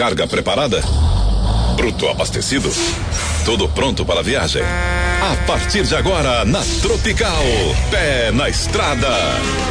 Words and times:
Carga 0.00 0.26
preparada? 0.26 0.80
Bruto 1.76 2.08
abastecido? 2.08 2.72
Tudo 3.44 3.68
pronto 3.68 4.02
para 4.02 4.20
a 4.20 4.22
viagem? 4.22 4.62
A 4.62 5.46
partir 5.46 5.82
de 5.82 5.94
agora, 5.94 6.42
na 6.46 6.62
Tropical, 6.80 7.44
pé 7.90 8.30
na 8.30 8.48
estrada. 8.48 9.10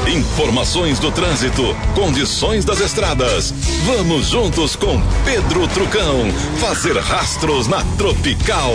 Informações 0.07 0.99
do 0.99 1.11
trânsito, 1.11 1.75
condições 1.95 2.63
das 2.63 2.79
estradas. 2.79 3.51
Vamos 3.87 4.27
juntos 4.27 4.75
com 4.75 5.01
Pedro 5.25 5.67
Trucão, 5.69 6.31
fazer 6.59 6.95
rastros 6.99 7.67
na 7.67 7.83
Tropical. 7.97 8.71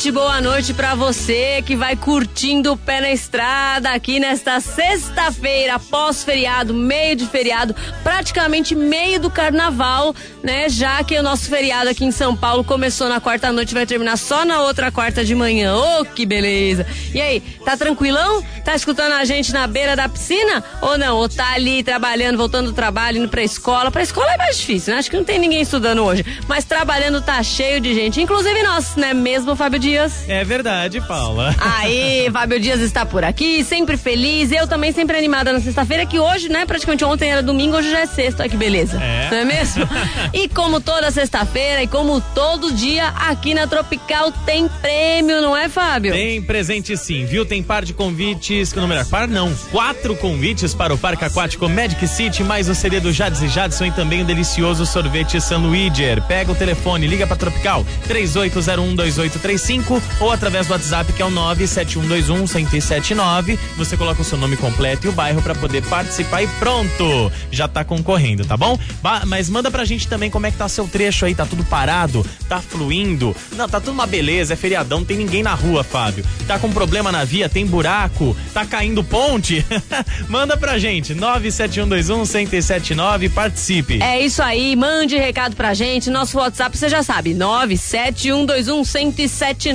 Noite, 0.00 0.12
boa 0.12 0.40
noite 0.40 0.72
para 0.72 0.94
você 0.94 1.62
que 1.66 1.76
vai 1.76 1.94
curtindo 1.94 2.72
o 2.72 2.76
pé 2.76 3.02
na 3.02 3.12
estrada 3.12 3.90
aqui 3.90 4.18
nesta 4.18 4.58
sexta-feira, 4.58 5.78
pós-feriado, 5.78 6.72
meio 6.72 7.14
de 7.14 7.26
feriado, 7.26 7.76
praticamente 8.02 8.74
meio 8.74 9.20
do 9.20 9.30
carnaval, 9.30 10.14
né? 10.42 10.70
Já 10.70 11.04
que 11.04 11.18
o 11.18 11.22
nosso 11.22 11.50
feriado 11.50 11.90
aqui 11.90 12.02
em 12.02 12.10
São 12.10 12.34
Paulo 12.34 12.64
começou 12.64 13.10
na 13.10 13.20
quarta 13.20 13.52
noite, 13.52 13.74
vai 13.74 13.84
terminar 13.84 14.16
só 14.16 14.42
na 14.42 14.62
outra 14.62 14.90
quarta 14.90 15.22
de 15.22 15.34
manhã. 15.34 15.76
Ô, 15.76 16.00
oh, 16.00 16.04
que 16.06 16.24
beleza! 16.24 16.86
E 17.12 17.20
aí, 17.20 17.40
tá 17.62 17.76
tranquilão? 17.76 18.42
Tá 18.64 18.74
escutando 18.74 19.12
a 19.12 19.24
gente 19.26 19.52
na 19.52 19.66
beira 19.66 19.94
da 19.94 20.08
piscina 20.08 20.64
ou 20.80 20.96
não? 20.96 21.18
Ou 21.18 21.28
tá 21.28 21.52
ali 21.52 21.82
trabalhando, 21.82 22.38
voltando 22.38 22.68
do 22.68 22.72
trabalho, 22.72 23.18
indo 23.18 23.28
pra 23.28 23.42
escola? 23.42 23.90
Pra 23.90 24.02
escola 24.02 24.32
é 24.32 24.38
mais 24.38 24.56
difícil, 24.56 24.94
né? 24.94 25.00
Acho 25.00 25.10
que 25.10 25.16
não 25.16 25.24
tem 25.24 25.38
ninguém 25.38 25.60
estudando 25.60 26.02
hoje, 26.02 26.24
mas 26.48 26.64
trabalhando 26.64 27.20
tá 27.20 27.42
cheio 27.42 27.82
de 27.82 27.94
gente, 27.94 28.18
inclusive 28.18 28.62
nós, 28.62 28.96
né? 28.96 29.12
Mesmo 29.12 29.54
Fábio 29.54 29.89
Dias. 29.90 30.24
É 30.28 30.44
verdade, 30.44 31.00
Paula. 31.00 31.52
Aí, 31.58 32.30
Fábio 32.32 32.60
Dias 32.60 32.80
está 32.80 33.04
por 33.04 33.24
aqui, 33.24 33.64
sempre 33.64 33.96
feliz. 33.96 34.52
Eu 34.52 34.68
também 34.68 34.92
sempre 34.92 35.16
animada 35.18 35.52
na 35.52 35.58
sexta-feira, 35.58 36.06
que 36.06 36.16
hoje, 36.16 36.48
né, 36.48 36.64
praticamente 36.64 37.04
ontem 37.04 37.32
era 37.32 37.42
domingo, 37.42 37.76
hoje 37.76 37.90
já 37.90 37.98
é 37.98 38.06
sexta. 38.06 38.44
Olha 38.44 38.50
que 38.50 38.56
beleza. 38.56 39.02
É. 39.02 39.28
Não 39.32 39.38
é 39.38 39.44
mesmo? 39.44 39.88
e 40.32 40.48
como 40.48 40.80
toda 40.80 41.10
sexta-feira 41.10 41.82
e 41.82 41.88
como 41.88 42.20
todo 42.20 42.72
dia, 42.72 43.08
aqui 43.08 43.52
na 43.52 43.66
Tropical 43.66 44.30
tem 44.46 44.68
prêmio, 44.80 45.42
não 45.42 45.56
é, 45.56 45.68
Fábio? 45.68 46.12
Tem 46.12 46.40
presente 46.40 46.96
sim, 46.96 47.24
viu? 47.24 47.44
Tem 47.44 47.60
par 47.60 47.84
de 47.84 47.92
convites, 47.92 48.72
não 48.72 48.86
melhor, 48.86 49.04
par 49.06 49.26
não, 49.26 49.52
quatro 49.72 50.14
convites 50.14 50.72
para 50.72 50.94
o 50.94 50.98
Parque 50.98 51.24
Aquático 51.24 51.68
Magic 51.68 52.06
City, 52.06 52.44
mais 52.44 52.68
o 52.68 52.76
CD 52.76 53.00
do 53.00 53.12
Jades 53.12 53.42
e 53.42 53.48
Jadson 53.48 53.86
e 53.86 53.90
também 53.90 54.22
o 54.22 54.24
delicioso 54.24 54.86
sorvete 54.86 55.40
San 55.40 55.58
Luigier. 55.58 56.22
Pega 56.22 56.52
o 56.52 56.54
telefone, 56.54 57.08
liga 57.08 57.26
para 57.26 57.36
Tropical, 57.36 57.84
38012835 58.08 59.79
ou 60.20 60.30
através 60.30 60.66
do 60.66 60.72
WhatsApp 60.72 61.12
que 61.12 61.22
é 61.22 61.24
o 61.24 61.30
97121 61.30 62.38
1079. 62.38 63.58
Você 63.76 63.96
coloca 63.96 64.22
o 64.22 64.24
seu 64.24 64.38
nome 64.38 64.56
completo 64.56 65.06
e 65.06 65.10
o 65.10 65.12
bairro 65.12 65.42
para 65.42 65.54
poder 65.54 65.82
participar 65.84 66.42
e 66.42 66.46
pronto, 66.58 67.32
já 67.50 67.66
tá 67.66 67.84
concorrendo, 67.84 68.44
tá 68.44 68.56
bom? 68.56 68.78
Ba 69.02 69.22
mas 69.26 69.48
manda 69.48 69.70
pra 69.70 69.84
gente 69.84 70.08
também 70.08 70.30
como 70.30 70.46
é 70.46 70.50
que 70.50 70.56
tá 70.56 70.68
seu 70.68 70.86
trecho 70.86 71.24
aí, 71.24 71.34
tá 71.34 71.46
tudo 71.46 71.64
parado, 71.64 72.24
tá 72.48 72.60
fluindo? 72.60 73.34
Não, 73.52 73.68
tá 73.68 73.80
tudo 73.80 73.92
uma 73.92 74.06
beleza, 74.06 74.54
é 74.54 74.56
feriadão, 74.56 75.00
não 75.00 75.06
tem 75.06 75.16
ninguém 75.16 75.42
na 75.42 75.54
rua, 75.54 75.82
Fábio. 75.82 76.24
Tá 76.46 76.58
com 76.58 76.70
problema 76.70 77.12
na 77.12 77.24
via, 77.24 77.48
tem 77.48 77.66
buraco, 77.66 78.36
tá 78.52 78.64
caindo 78.64 79.02
ponte? 79.04 79.64
manda 80.28 80.56
pra 80.56 80.78
gente, 80.78 81.14
97121 81.14 82.18
1079, 82.18 83.28
participe. 83.28 84.02
É 84.02 84.20
isso 84.20 84.42
aí, 84.42 84.74
mande 84.76 85.16
recado 85.16 85.56
pra 85.56 85.74
gente, 85.74 86.10
nosso 86.10 86.38
WhatsApp 86.38 86.76
você 86.76 86.88
já 86.88 87.02
sabe, 87.02 87.34
97121 87.34 88.76
1079 88.78 89.69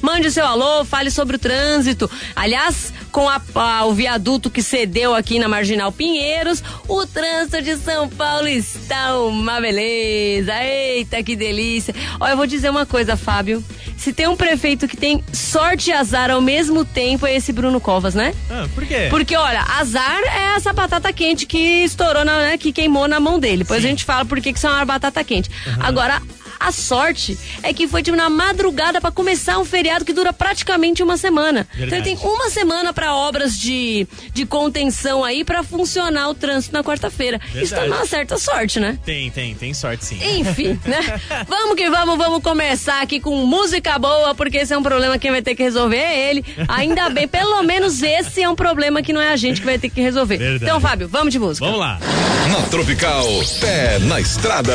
Mande 0.00 0.30
seu 0.30 0.46
alô, 0.46 0.84
fale 0.84 1.10
sobre 1.10 1.36
o 1.36 1.38
trânsito. 1.38 2.10
Aliás, 2.34 2.92
com 3.10 3.28
a, 3.28 3.40
a, 3.54 3.84
o 3.86 3.94
viaduto 3.94 4.50
que 4.50 4.62
cedeu 4.62 5.14
aqui 5.14 5.38
na 5.38 5.46
Marginal 5.46 5.92
Pinheiros, 5.92 6.62
o 6.88 7.06
trânsito 7.06 7.62
de 7.62 7.76
São 7.76 8.08
Paulo 8.08 8.48
está 8.48 9.18
uma 9.20 9.60
beleza. 9.60 10.52
Eita, 10.62 11.22
que 11.22 11.36
delícia. 11.36 11.94
Olha, 12.18 12.32
eu 12.32 12.36
vou 12.36 12.46
dizer 12.46 12.70
uma 12.70 12.84
coisa, 12.84 13.16
Fábio. 13.16 13.64
Se 13.96 14.12
tem 14.12 14.26
um 14.26 14.36
prefeito 14.36 14.88
que 14.88 14.96
tem 14.96 15.22
sorte 15.32 15.90
e 15.90 15.92
azar 15.92 16.30
ao 16.30 16.40
mesmo 16.40 16.84
tempo, 16.84 17.26
é 17.26 17.36
esse 17.36 17.52
Bruno 17.52 17.80
Covas, 17.80 18.14
né? 18.14 18.34
Ah, 18.50 18.66
por 18.74 18.84
quê? 18.84 19.06
Porque, 19.08 19.36
olha, 19.36 19.62
azar 19.78 20.20
é 20.24 20.56
essa 20.56 20.72
batata 20.72 21.12
quente 21.12 21.46
que 21.46 21.84
estourou, 21.84 22.24
na, 22.24 22.38
né, 22.38 22.58
que 22.58 22.72
queimou 22.72 23.06
na 23.06 23.20
mão 23.20 23.38
dele. 23.38 23.58
Depois 23.58 23.80
Sim. 23.80 23.86
a 23.86 23.90
gente 23.90 24.04
fala 24.04 24.24
por 24.24 24.40
que, 24.40 24.52
que 24.52 24.58
isso 24.58 24.66
é 24.66 24.70
uma 24.70 24.84
batata 24.84 25.22
quente. 25.22 25.48
Uhum. 25.66 25.74
Agora, 25.80 26.20
a 26.58 26.70
sorte 26.70 27.36
é 27.62 27.72
que 27.72 27.88
foi 27.88 28.02
tipo 28.02 28.16
na 28.16 28.30
madrugada 28.30 29.00
para 29.00 29.10
começar 29.10 29.58
um 29.58 29.64
feriado 29.64 30.04
que 30.04 30.12
dura 30.12 30.32
praticamente 30.32 31.02
uma 31.02 31.16
semana. 31.16 31.66
Verdade. 31.74 31.86
Então 31.86 31.98
ele 31.98 32.16
tem 32.16 32.30
uma 32.30 32.50
semana 32.50 32.92
para 32.92 33.14
obras 33.14 33.58
de, 33.58 34.06
de 34.32 34.46
contenção 34.46 35.24
aí 35.24 35.44
para 35.44 35.62
funcionar 35.62 36.28
o 36.28 36.34
trânsito 36.34 36.72
na 36.72 36.84
quarta-feira. 36.84 37.40
Isso 37.54 37.74
tá 37.74 37.84
uma 37.84 38.06
certa 38.06 38.38
sorte, 38.38 38.78
né? 38.78 38.98
Tem, 39.04 39.30
tem, 39.30 39.54
tem 39.54 39.74
sorte 39.74 40.04
sim. 40.04 40.38
Enfim, 40.38 40.78
né? 40.86 41.20
vamos 41.48 41.74
que 41.74 41.90
vamos, 41.90 42.16
vamos 42.16 42.42
começar 42.42 43.02
aqui 43.02 43.18
com 43.18 43.34
música 43.46 43.98
boa, 43.98 44.34
porque 44.34 44.58
esse 44.58 44.72
é 44.72 44.78
um 44.78 44.82
problema 44.82 45.18
que 45.18 45.24
quem 45.24 45.30
vai 45.30 45.40
ter 45.40 45.54
que 45.54 45.62
resolver 45.62 45.96
é 45.96 46.30
ele. 46.30 46.44
Ainda 46.68 47.08
bem, 47.08 47.26
pelo 47.26 47.62
menos 47.62 48.02
esse 48.02 48.42
é 48.42 48.48
um 48.48 48.54
problema 48.54 49.00
que 49.00 49.10
não 49.10 49.22
é 49.22 49.32
a 49.32 49.36
gente 49.36 49.58
que 49.58 49.66
vai 49.66 49.78
ter 49.78 49.88
que 49.88 50.02
resolver. 50.02 50.36
Verdade. 50.36 50.64
Então, 50.64 50.78
Fábio, 50.78 51.08
vamos 51.08 51.32
de 51.32 51.38
música. 51.38 51.64
Vamos 51.64 51.80
lá. 51.80 51.98
Na 52.50 52.60
Tropical, 52.68 53.24
pé 53.58 53.98
na 54.00 54.20
estrada. 54.20 54.74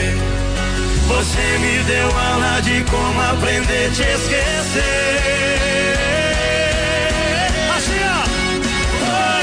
Você 1.11 1.57
me 1.59 1.83
deu 1.83 2.07
aula 2.07 2.61
de 2.61 2.83
como 2.89 3.21
aprender 3.21 3.87
a 3.87 3.91
te 3.91 4.01
esquecer. 4.01 4.81
Assim 7.75 8.01
ó, 8.07 8.21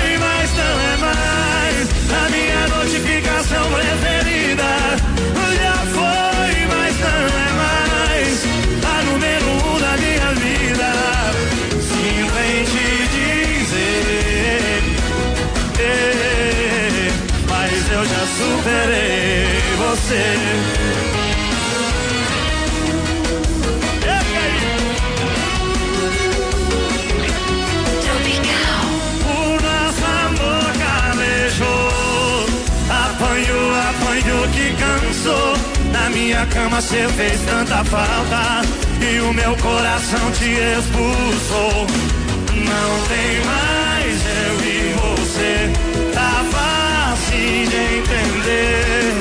oi, 0.01 0.19
mas 0.19 0.51
não 0.57 0.77
é 0.81 0.97
mais 1.07 1.87
a 2.11 2.29
minha 2.31 2.69
notificação 2.69 3.65
preferida. 3.73 4.29
superei 18.39 19.59
você. 19.79 20.68
Minha 36.29 36.45
cama 36.45 36.79
cê 36.83 37.09
fez 37.17 37.41
tanta 37.41 37.83
falta 37.85 38.61
e 39.01 39.19
o 39.21 39.33
meu 39.33 39.57
coração 39.57 40.31
te 40.33 40.51
expulsou. 40.51 41.87
Não 42.53 42.91
tem 43.09 43.41
mais 43.47 44.21
eu 44.45 44.55
e 44.63 44.95
você, 45.01 45.73
tá 46.13 46.45
fácil 46.53 47.67
de 47.71 47.81
entender. 47.99 49.15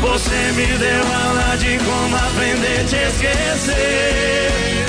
Você 0.00 0.52
me 0.56 0.66
deu 0.78 1.06
aula 1.06 1.56
de 1.56 1.78
como 1.84 2.16
aprender 2.16 2.80
a 2.80 2.84
te 2.84 2.96
esquecer. 2.96 4.87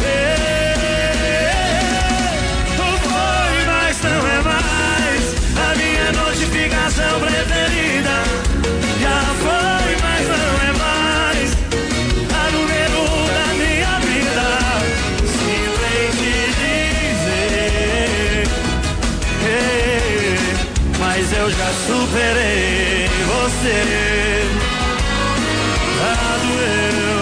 Doeu. 26.49 27.19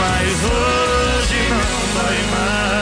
Mas 0.00 0.36
hoje 0.44 1.40
não 1.50 1.58
mais. 2.30 2.72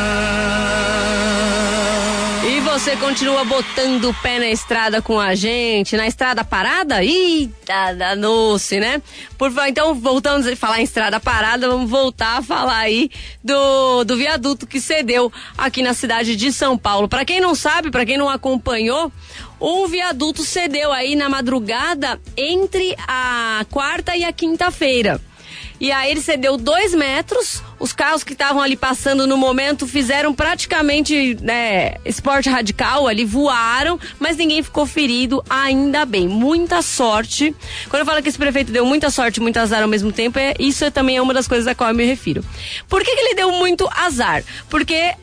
E 2.42 2.60
você 2.60 2.96
continua 2.96 3.44
botando 3.44 4.06
o 4.06 4.14
pé 4.14 4.38
na 4.38 4.48
estrada 4.48 5.02
com 5.02 5.20
a 5.20 5.34
gente, 5.34 5.96
na 5.96 6.06
estrada 6.06 6.42
parada? 6.42 7.04
Eita, 7.04 7.94
danou-se, 7.94 8.80
né? 8.80 9.00
Por, 9.38 9.52
então, 9.68 9.94
voltando 9.94 10.48
a 10.48 10.56
falar 10.56 10.80
em 10.80 10.84
estrada 10.84 11.20
parada, 11.20 11.68
vamos 11.68 11.88
voltar 11.88 12.38
a 12.38 12.42
falar 12.42 12.78
aí 12.78 13.10
do, 13.44 14.04
do 14.04 14.16
viaduto 14.16 14.66
que 14.66 14.80
cedeu 14.80 15.32
aqui 15.56 15.82
na 15.82 15.94
cidade 15.94 16.34
de 16.34 16.52
São 16.52 16.76
Paulo. 16.76 17.08
Pra 17.08 17.24
quem 17.24 17.40
não 17.40 17.54
sabe, 17.54 17.90
pra 17.90 18.04
quem 18.04 18.18
não 18.18 18.28
acompanhou, 18.28 19.12
o 19.60 19.86
viaduto 19.86 20.42
cedeu 20.42 20.90
aí 20.90 21.14
na 21.14 21.28
madrugada 21.28 22.18
entre 22.36 22.96
a 23.06 23.64
quarta 23.70 24.16
e 24.16 24.24
a 24.24 24.32
quinta-feira. 24.32 25.20
E 25.78 25.90
aí 25.90 26.10
ele 26.10 26.20
cedeu 26.20 26.58
dois 26.58 26.94
metros. 26.94 27.62
Os 27.78 27.92
carros 27.92 28.22
que 28.22 28.34
estavam 28.34 28.60
ali 28.60 28.76
passando 28.76 29.26
no 29.26 29.36
momento 29.38 29.86
fizeram 29.86 30.34
praticamente 30.34 31.38
né, 31.40 31.94
esporte 32.04 32.50
radical 32.50 33.06
ali, 33.06 33.24
voaram, 33.24 33.98
mas 34.18 34.36
ninguém 34.36 34.62
ficou 34.62 34.84
ferido, 34.84 35.42
ainda 35.48 36.04
bem. 36.04 36.28
Muita 36.28 36.82
sorte. 36.82 37.54
Quando 37.88 38.00
eu 38.00 38.06
falo 38.06 38.22
que 38.22 38.28
esse 38.28 38.36
prefeito 38.36 38.70
deu 38.70 38.84
muita 38.84 39.08
sorte 39.08 39.38
e 39.38 39.40
muito 39.40 39.56
azar 39.56 39.80
ao 39.80 39.88
mesmo 39.88 40.12
tempo, 40.12 40.38
é, 40.38 40.52
isso 40.58 40.84
é, 40.84 40.90
também 40.90 41.16
é 41.16 41.22
uma 41.22 41.32
das 41.32 41.48
coisas 41.48 41.66
a 41.66 41.74
qual 41.74 41.88
eu 41.88 41.96
me 41.96 42.04
refiro. 42.04 42.44
Por 42.86 43.02
que, 43.02 43.14
que 43.14 43.20
ele 43.20 43.34
deu 43.34 43.50
muito 43.52 43.88
azar? 43.96 44.44
Porque 44.68 45.14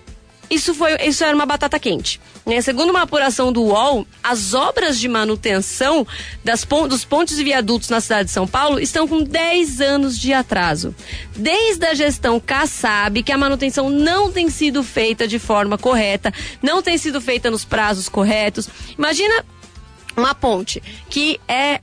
isso 0.49 0.73
foi 0.73 0.95
isso 1.05 1.23
era 1.23 1.35
uma 1.35 1.45
batata 1.45 1.77
quente. 1.77 2.19
Né? 2.47 2.61
Segundo 2.61 2.91
uma 2.91 3.01
apuração 3.01 3.51
do 3.51 3.61
UOL, 3.61 4.07
as 4.23 4.53
obras 4.53 4.97
de 4.97 5.09
manutenção 5.09 6.07
das 6.45 6.65
dos 6.87 7.03
pontes 7.03 7.37
e 7.37 7.43
viadutos 7.43 7.89
na 7.89 7.99
cidade 7.99 8.27
de 8.27 8.31
São 8.31 8.47
Paulo 8.47 8.79
estão 8.79 9.05
com 9.05 9.21
10 9.21 9.81
anos 9.81 10.17
de 10.17 10.31
atraso. 10.31 10.95
Desde 11.35 11.85
a 11.85 11.93
gestão 11.93 12.39
Kassab, 12.39 13.21
que 13.21 13.33
a 13.33 13.37
manutenção 13.37 13.89
não 13.89 14.31
tem 14.31 14.49
sido 14.49 14.81
feita 14.81 15.27
de 15.27 15.37
forma 15.37 15.77
correta, 15.77 16.33
não 16.63 16.81
tem 16.81 16.97
sido 16.97 17.19
feita 17.19 17.51
nos 17.51 17.65
prazos 17.65 18.07
corretos. 18.07 18.69
Imagina 18.97 19.43
uma 20.15 20.33
ponte 20.33 20.81
que 21.09 21.39
é 21.49 21.81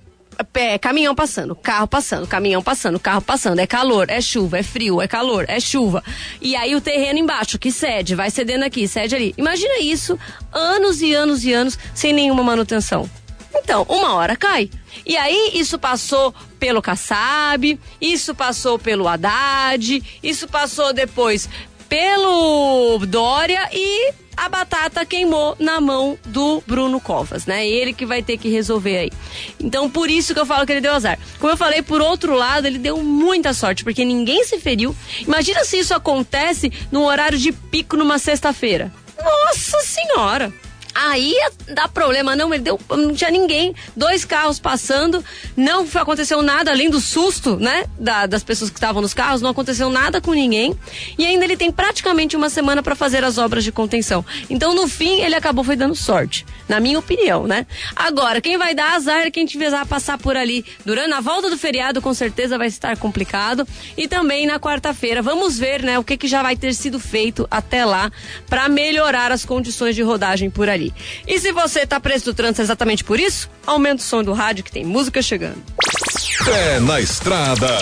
é, 0.55 0.79
caminhão 0.79 1.15
passando, 1.15 1.55
carro 1.55 1.87
passando, 1.87 2.27
caminhão 2.27 2.63
passando, 2.63 2.99
carro 3.01 3.23
passando, 3.23 3.59
é 3.59 3.67
calor, 3.67 4.09
é 4.09 4.21
chuva, 4.21 4.59
é 4.59 4.63
frio, 4.63 5.01
é 5.01 5.09
calor, 5.09 5.45
é 5.49 5.61
chuva. 5.61 6.03
E 6.41 6.57
aí 6.57 6.75
o 6.75 6.81
terreno 6.81 7.19
embaixo 7.19 7.59
que 7.59 7.71
cede, 7.71 8.15
vai 8.15 8.31
cedendo 8.31 8.65
aqui, 8.65 8.87
cede 8.87 9.15
ali. 9.15 9.35
Imagina 9.37 9.79
isso, 9.81 10.19
anos 10.53 11.01
e 11.03 11.15
anos 11.15 11.45
e 11.45 11.53
anos 11.53 11.79
sem 11.95 12.13
nenhuma 12.13 12.43
manutenção. 12.43 13.09
Então, 13.57 13.87
uma 13.89 14.15
hora 14.15 14.37
cai. 14.37 14.69
E 15.07 15.17
aí 15.17 15.53
isso 15.55 15.79
passou 15.79 16.35
pelo 16.59 16.83
Kassab, 16.83 17.79
isso 18.01 18.35
passou 18.35 18.79
pelo 18.79 19.07
Haddad, 19.07 20.03
isso 20.23 20.49
passou 20.49 20.93
depois 20.93 21.49
pelo 21.89 22.99
Dória 23.07 23.69
e 23.73 24.13
a 24.37 24.49
batata 24.49 25.05
queimou 25.05 25.57
na 25.59 25.81
mão 25.81 26.19
do 26.27 26.63
Bruno 26.67 27.01
Covas, 27.01 27.47
né? 27.47 27.67
Ele 27.67 27.93
que 27.93 28.07
vai 28.07 28.23
ter 28.23 28.37
que 28.37 28.49
resolver 28.49 28.99
aí. 28.99 29.11
Então, 29.61 29.89
por 29.91 30.11
isso 30.11 30.35
que 30.35 30.41
eu 30.41 30.47
falo 30.47 30.67
que 30.67 30.73
ele 30.73 30.81
deu 30.81 30.93
azar. 30.93 31.19
Como 31.39 31.53
eu 31.53 31.57
falei, 31.57 31.83
por 31.83 32.01
outro 32.01 32.35
lado, 32.35 32.67
ele 32.67 32.79
deu 32.79 33.03
muita 33.03 33.53
sorte, 33.53 33.85
porque 33.85 34.05
ninguém 34.05 34.45
se 34.45 34.59
feriu. 34.59 34.95
Imagina 35.21 35.65
se 35.65 35.79
isso 35.79 35.95
acontece 35.95 36.73
no 36.91 37.05
horário 37.05 37.39
de 37.39 37.53
pico 37.53 37.97
numa 37.97 38.19
sexta-feira. 38.19 38.93
Nossa 39.23 39.79
Senhora! 39.81 40.53
Aí 40.95 41.33
ia 41.33 41.51
dar 41.75 41.89
problema, 41.89 42.37
não, 42.37 42.55
ele 42.55 42.63
deu, 42.63 42.81
não 42.91 43.13
tinha 43.13 43.31
ninguém, 43.31 43.75
dois 43.97 44.25
carros 44.25 44.61
passando, 44.61 45.25
não 45.57 45.87
aconteceu 45.95 46.41
nada 46.41 46.71
além 46.71 46.89
do 46.89 47.01
susto, 47.01 47.57
né, 47.57 47.85
da- 47.99 48.27
das 48.27 48.45
pessoas 48.45 48.71
que 48.71 48.77
estavam 48.77 49.03
nos 49.03 49.13
carros, 49.13 49.43
não 49.43 49.51
aconteceu 49.51 49.91
nada 49.91 50.21
com 50.21 50.33
ninguém, 50.33 50.79
e 51.19 51.27
ainda 51.27 51.45
ele 51.45 51.57
tem 51.57 51.73
praticamente 51.73 52.37
uma 52.37 52.49
semana 52.49 52.83
para 52.83 52.95
fazer 52.95 53.25
as 53.25 53.39
obras 53.39 53.65
de 53.65 53.73
contenção. 53.73 54.25
Então, 54.49 54.75
no 54.75 54.87
fim, 54.87 55.21
ele 55.21 55.35
acabou 55.35 55.65
foi 55.65 55.75
dando 55.75 55.95
sorte, 55.97 56.47
na 56.69 56.79
minha 56.79 56.99
opinião, 56.99 57.47
né? 57.47 57.67
Agora, 57.97 58.41
quem 58.41 58.57
vai 58.57 58.75
dar 58.75 58.95
azar 58.95 59.23
é 59.27 59.31
quem 59.31 59.47
tiver 59.47 59.73
a 59.75 59.85
passar 59.87 60.19
por 60.19 60.37
ali. 60.37 60.65
Durante 60.85 61.13
a 61.13 61.21
volta 61.21 61.51
do 61.51 61.57
feriado, 61.59 62.01
com 62.03 62.13
certeza 62.15 62.57
vai 62.59 62.69
estar 62.69 62.97
complicado, 62.97 63.67
e 63.97 64.07
também 64.07 64.47
na 64.47 64.61
quarta-feira, 64.61 65.23
vamos 65.23 65.59
ver, 65.59 65.83
né, 65.83 65.99
o 65.99 66.05
que 66.05 66.17
que 66.17 66.29
já 66.29 66.43
vai 66.43 66.55
ter 66.57 66.75
sido 66.75 67.01
feito 67.01 67.49
até 67.51 67.85
lá 67.85 68.13
para 68.49 68.69
melhorar 68.69 69.33
as 69.33 69.45
condições 69.45 69.95
de 69.97 70.03
rodagem 70.03 70.51
por 70.51 70.69
ali. 70.69 70.84
E 71.27 71.39
se 71.39 71.53
você 71.53 71.87
tá 71.87 72.01
preso 72.01 72.27
do 72.27 72.35
trânsito 72.35 72.63
exatamente 72.63 73.05
por 73.05 73.21
isso, 73.21 73.49
aumenta 73.67 74.03
o 74.03 74.05
som 74.05 74.23
do 74.23 74.33
rádio 74.33 74.65
que 74.65 74.73
tem 74.73 74.85
música 74.85 75.23
chegando. 75.23 75.63
Pé 76.45 76.81
na 76.81 77.01
estrada, 77.01 77.79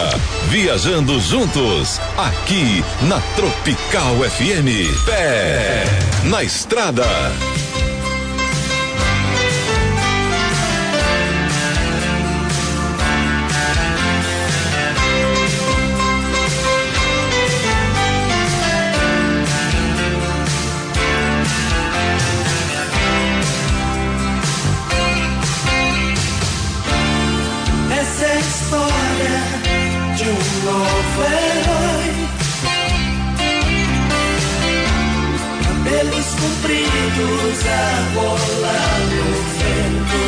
viajando 0.49 1.19
juntos, 1.21 1.99
aqui 2.17 2.85
na 3.09 3.21
Tropical 3.35 4.17
FM. 4.31 5.05
Pé 5.07 5.85
na 6.25 6.45
estrada. 6.45 7.05
Herói. 30.65 32.11
Cabelos 35.65 36.29
compridos 36.41 37.59
a 37.67 37.81
rolar 38.15 38.99
no 39.11 39.27
vento. 39.59 40.23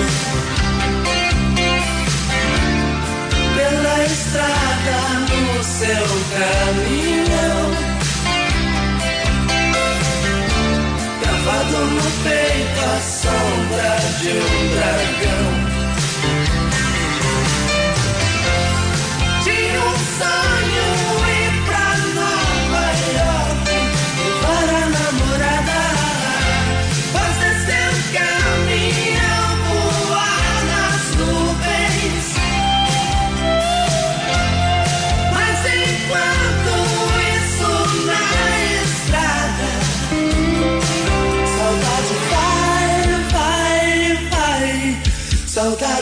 Pela 3.57 3.97
estrada 4.05 4.99
no 5.31 5.63
seu 5.63 6.07
caminhão. 6.35 7.63
Gravado 11.21 11.79
no 11.95 12.07
peito 12.25 12.81
a 12.81 13.01
sombra 13.01 13.93
de 14.21 14.31
um 14.31 14.55
dragão. 14.75 15.44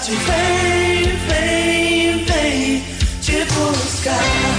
Saudade 0.03 0.17
vem, 0.17 1.05
vem, 1.29 2.25
vem 2.25 2.83
te 3.21 3.45
buscar. 3.55 4.52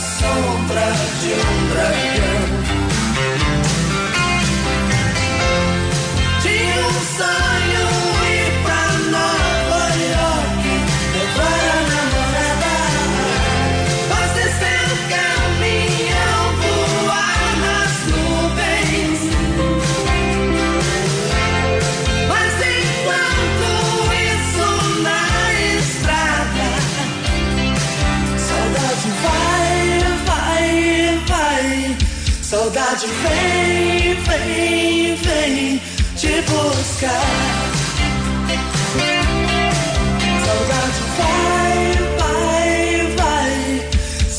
Sombra 0.00 0.92
de 1.20 1.32
um 1.32 1.68
dragão. 1.68 2.57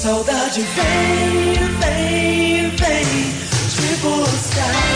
Saudade 0.02 0.62
vem, 0.62 1.54
vem, 1.80 2.70
vem 2.70 3.06
te 3.70 3.96
buscar. 4.02 4.90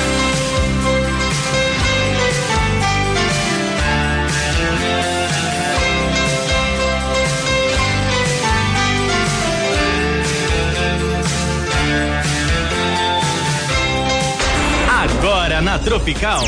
Agora 15.03 15.61
na 15.61 15.77
Tropical, 15.79 16.43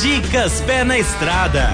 Dicas 0.00 0.60
Pé 0.62 0.82
na 0.82 0.98
Estrada. 0.98 1.70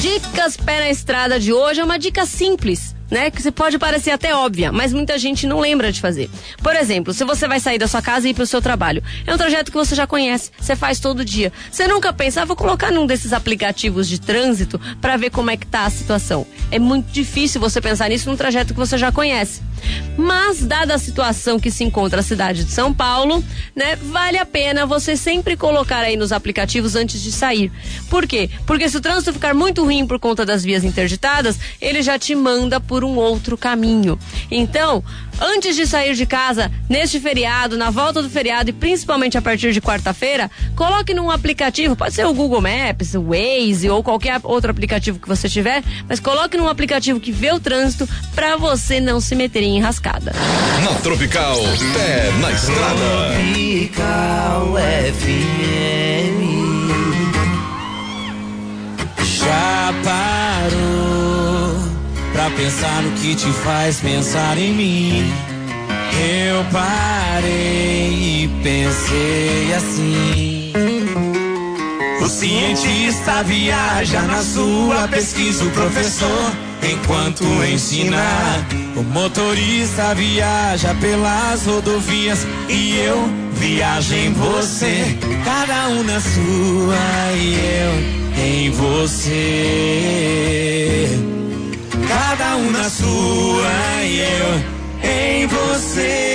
Dicas 0.00 0.56
Pé 0.56 0.78
na 0.78 0.90
Estrada 0.90 1.40
de 1.40 1.52
hoje 1.52 1.80
é 1.80 1.84
uma 1.84 1.98
dica 1.98 2.24
simples. 2.24 2.94
Né, 3.10 3.30
que 3.30 3.42
você 3.42 3.52
pode 3.52 3.78
parecer 3.78 4.10
até 4.10 4.34
óbvia, 4.34 4.72
mas 4.72 4.90
muita 4.90 5.18
gente 5.18 5.46
não 5.46 5.60
lembra 5.60 5.92
de 5.92 6.00
fazer. 6.00 6.30
Por 6.62 6.74
exemplo, 6.74 7.12
se 7.12 7.24
você 7.24 7.46
vai 7.46 7.60
sair 7.60 7.76
da 7.76 7.86
sua 7.86 8.00
casa 8.00 8.26
e 8.26 8.30
ir 8.30 8.34
para 8.34 8.44
o 8.44 8.46
seu 8.46 8.62
trabalho, 8.62 9.02
é 9.26 9.34
um 9.34 9.36
trajeto 9.36 9.70
que 9.70 9.76
você 9.76 9.94
já 9.94 10.06
conhece, 10.06 10.50
você 10.58 10.74
faz 10.74 10.98
todo 10.98 11.22
dia. 11.22 11.52
Você 11.70 11.86
nunca 11.86 12.10
pensa, 12.10 12.40
ah, 12.40 12.46
vou 12.46 12.56
colocar 12.56 12.90
num 12.90 13.04
desses 13.04 13.34
aplicativos 13.34 14.08
de 14.08 14.18
trânsito 14.18 14.80
para 14.98 15.18
ver 15.18 15.28
como 15.28 15.50
é 15.50 15.58
que 15.58 15.66
tá 15.66 15.84
a 15.84 15.90
situação. 15.90 16.46
É 16.70 16.78
muito 16.78 17.12
difícil 17.12 17.60
você 17.60 17.82
pensar 17.82 18.08
nisso 18.08 18.30
num 18.30 18.36
trajeto 18.36 18.72
que 18.72 18.80
você 18.80 18.96
já 18.96 19.12
conhece. 19.12 19.60
Mas, 20.16 20.64
dada 20.64 20.94
a 20.94 20.98
situação 20.98 21.58
que 21.58 21.70
se 21.70 21.84
encontra 21.84 22.20
a 22.20 22.22
cidade 22.22 22.64
de 22.64 22.70
São 22.70 22.92
Paulo, 22.92 23.42
né, 23.74 23.96
vale 23.96 24.38
a 24.38 24.46
pena 24.46 24.86
você 24.86 25.16
sempre 25.16 25.56
colocar 25.56 26.00
aí 26.00 26.16
nos 26.16 26.32
aplicativos 26.32 26.94
antes 26.94 27.22
de 27.22 27.32
sair. 27.32 27.72
Por 28.10 28.26
quê? 28.26 28.50
Porque 28.66 28.88
se 28.88 28.96
o 28.96 29.00
trânsito 29.00 29.32
ficar 29.32 29.54
muito 29.54 29.84
ruim 29.84 30.06
por 30.06 30.18
conta 30.18 30.44
das 30.44 30.62
vias 30.62 30.84
interditadas, 30.84 31.58
ele 31.80 32.02
já 32.02 32.18
te 32.18 32.34
manda 32.34 32.80
por 32.80 33.04
um 33.04 33.16
outro 33.16 33.56
caminho. 33.56 34.18
Então, 34.50 35.02
antes 35.42 35.74
de 35.74 35.86
sair 35.86 36.14
de 36.14 36.24
casa, 36.24 36.70
neste 36.88 37.18
feriado, 37.18 37.76
na 37.76 37.90
volta 37.90 38.22
do 38.22 38.30
feriado 38.30 38.70
e 38.70 38.72
principalmente 38.72 39.36
a 39.36 39.42
partir 39.42 39.72
de 39.72 39.80
quarta-feira, 39.80 40.50
coloque 40.76 41.12
num 41.12 41.30
aplicativo, 41.30 41.96
pode 41.96 42.14
ser 42.14 42.24
o 42.24 42.32
Google 42.32 42.60
Maps, 42.60 43.14
o 43.14 43.22
Waze 43.22 43.90
ou 43.90 44.02
qualquer 44.02 44.40
outro 44.44 44.70
aplicativo 44.70 45.18
que 45.18 45.28
você 45.28 45.48
tiver, 45.48 45.82
mas 46.08 46.20
coloque 46.20 46.56
num 46.56 46.68
aplicativo 46.68 47.18
que 47.18 47.32
vê 47.32 47.52
o 47.52 47.58
trânsito 47.58 48.08
para 48.34 48.56
você 48.56 49.00
não 49.00 49.20
se 49.20 49.34
meter 49.34 49.62
em 49.62 49.78
enrascada. 49.78 50.32
Na 50.84 50.94
Tropical, 51.00 51.56
pé 51.92 52.30
na 52.40 52.52
estrada. 52.52 53.32
Tropical 53.42 54.74
FM. 55.14 56.52
Já 59.22 59.92
parou 60.04 61.21
pra 62.32 62.50
pensar 62.50 63.02
no 63.02 63.12
que 63.12 63.34
te 63.34 63.50
faz 63.64 64.00
pensar 64.00 64.58
em 64.58 64.72
mim? 64.72 65.32
Eu 66.18 66.64
parei 66.72 68.44
e 68.44 68.48
pensei 68.62 69.74
assim. 69.74 70.72
O 72.20 72.28
cientista 72.28 73.42
viaja 73.42 74.22
na 74.22 74.42
sua 74.42 75.08
pesquisa, 75.08 75.64
o 75.64 75.70
professor 75.70 76.52
enquanto 76.82 77.44
ensina. 77.64 78.64
O 78.96 79.02
motorista 79.02 80.14
viaja 80.14 80.94
pelas 81.00 81.66
rodovias 81.66 82.46
e 82.68 82.96
eu 82.96 83.28
viajo 83.54 84.14
em 84.14 84.32
você. 84.32 85.16
Cada 85.44 85.88
um 85.88 86.02
na 86.04 86.20
sua 86.20 87.32
e 87.34 87.54
eu 87.80 87.92
em 88.44 88.70
você. 88.70 89.72
Cada 92.08 92.56
um 92.56 92.70
na 92.70 92.88
sua 92.88 94.02
e 94.02 94.20
eu 94.20 94.64
em 95.02 95.46
você. 95.46 96.32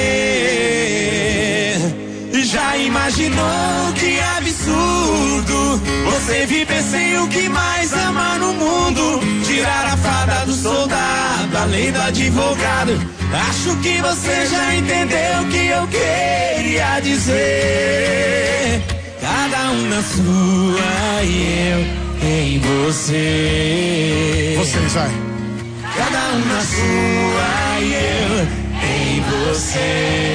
Já 2.43 2.77
imaginou 2.77 3.93
que 3.95 4.19
absurdo 4.37 5.81
você 6.05 6.45
viver 6.45 6.81
sem 6.81 7.17
o 7.19 7.27
que 7.27 7.49
mais 7.49 7.91
ama 7.93 8.37
no 8.37 8.53
mundo? 8.53 9.19
Tirar 9.45 9.85
a 9.85 9.97
fada 9.97 10.45
do 10.45 10.53
soldado, 10.53 11.57
além 11.57 11.91
do 11.91 11.99
advogado. 12.01 12.93
Acho 13.49 13.75
que 13.77 14.01
você 14.01 14.45
já 14.45 14.75
entendeu 14.75 15.41
o 15.41 15.47
que 15.49 15.67
eu 15.67 15.87
queria 15.87 16.99
dizer. 17.01 18.83
Cada 19.19 19.71
um 19.71 19.89
na 19.89 20.01
sua 20.03 21.23
e 21.23 21.71
eu 21.71 21.79
em 22.27 22.59
você. 22.59 24.55
Vocês, 24.57 24.93
vai. 24.93 25.26
Na 26.45 26.61
sua 26.61 27.79
e 27.81 27.93
eu 27.93 28.47
em 28.83 29.21
você. 29.21 30.27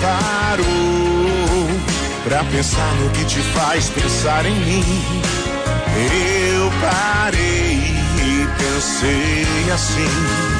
Parou 0.00 0.64
pra 2.24 2.44
pensar 2.44 2.94
no 2.96 3.08
que 3.10 3.24
te 3.24 3.40
faz 3.40 3.88
pensar 3.88 4.44
em 4.44 4.54
mim? 4.54 4.84
Eu 5.96 6.70
parei 6.80 7.78
e 8.18 8.46
pensei 8.58 9.72
assim. 9.72 10.54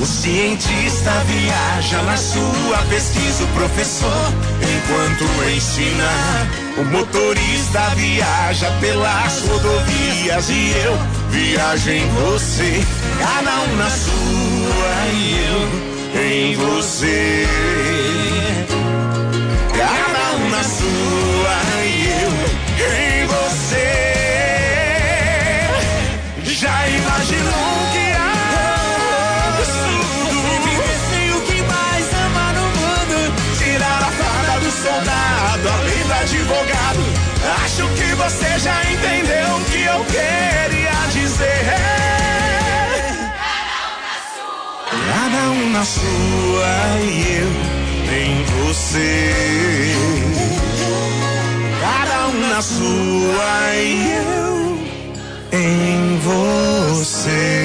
O 0.00 0.06
cientista 0.06 1.10
viaja 1.26 2.02
na 2.02 2.16
sua 2.16 2.78
pesquisa, 2.88 3.44
o 3.44 3.48
professor 3.48 4.32
enquanto 4.62 5.24
ensina. 5.54 6.59
O 6.76 6.84
motorista 6.84 7.80
viaja 7.96 8.70
pelas 8.80 9.42
rodovias 9.46 10.48
e 10.48 10.72
eu 10.84 10.96
viajo 11.30 11.90
em 11.90 12.08
você. 12.10 12.84
Cada 13.18 13.60
um 13.62 13.76
na 13.76 13.90
sua 13.90 15.06
e 15.12 15.44
eu 15.46 16.20
em 16.22 16.54
você. 16.56 17.46
Cada 19.76 20.32
um 20.36 20.50
na 20.50 20.62
sua 20.62 21.60
e 21.84 22.08
eu 22.22 22.32
em 22.96 23.26
você. 23.26 23.88
Já 26.44 26.88
imaginou 26.88 27.79
Acho 37.80 37.88
que 37.94 38.14
você 38.14 38.58
já 38.58 38.78
entendeu 38.92 39.56
o 39.56 39.64
que 39.64 39.82
eu 39.84 40.04
queria 40.04 40.92
dizer. 41.14 41.64
Cada 45.08 45.50
um 45.50 45.70
na 45.70 45.82
sua 45.82 46.98
e 47.02 47.40
eu 47.40 47.50
em 48.14 48.44
você. 48.44 49.94
Cada 51.80 52.28
um 52.28 52.48
na 52.50 52.60
sua 52.60 53.74
e 53.76 54.12
eu 54.26 54.78
em 55.58 56.18
você. 56.18 57.60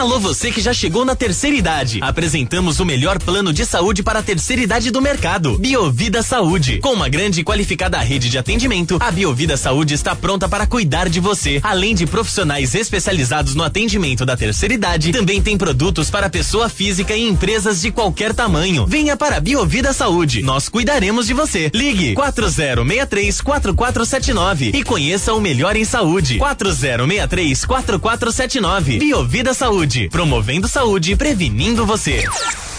Alô, 0.00 0.18
você 0.18 0.50
que 0.50 0.62
já 0.62 0.72
chegou 0.72 1.04
na 1.04 1.14
terceira 1.14 1.54
idade. 1.54 1.98
Apresentamos 2.00 2.80
o 2.80 2.86
melhor 2.86 3.18
plano 3.18 3.52
de 3.52 3.66
saúde 3.66 4.02
para 4.02 4.20
a 4.20 4.22
terceira 4.22 4.62
idade 4.62 4.90
do 4.90 4.98
mercado. 5.02 5.58
Biovida 5.58 6.22
Saúde. 6.22 6.78
Com 6.78 6.94
uma 6.94 7.06
grande 7.06 7.42
e 7.42 7.44
qualificada 7.44 7.98
rede 7.98 8.30
de 8.30 8.38
atendimento, 8.38 8.96
a 8.98 9.10
Biovida 9.10 9.58
Saúde 9.58 9.92
está 9.92 10.16
pronta 10.16 10.48
para 10.48 10.66
cuidar 10.66 11.10
de 11.10 11.20
você. 11.20 11.60
Além 11.62 11.94
de 11.94 12.06
profissionais 12.06 12.74
especializados 12.74 13.54
no 13.54 13.62
atendimento 13.62 14.24
da 14.24 14.38
terceira 14.38 14.72
idade, 14.72 15.12
também 15.12 15.42
tem 15.42 15.58
produtos 15.58 16.08
para 16.08 16.30
pessoa 16.30 16.70
física 16.70 17.14
e 17.14 17.28
empresas 17.28 17.82
de 17.82 17.90
qualquer 17.90 18.32
tamanho. 18.32 18.86
Venha 18.86 19.18
para 19.18 19.36
a 19.36 19.40
Biovida 19.40 19.92
Saúde. 19.92 20.42
Nós 20.42 20.66
cuidaremos 20.70 21.26
de 21.26 21.34
você. 21.34 21.70
Ligue 21.74 22.14
4063 22.14 23.38
4479 23.42 24.72
e 24.72 24.82
conheça 24.82 25.34
o 25.34 25.40
melhor 25.42 25.76
em 25.76 25.84
saúde. 25.84 26.38
4063 26.38 27.66
4479. 27.66 28.98
Biovida 28.98 29.52
Saúde. 29.52 29.89
Promovendo 30.08 30.68
saúde, 30.68 31.16
prevenindo 31.16 31.84
você. 31.84 32.24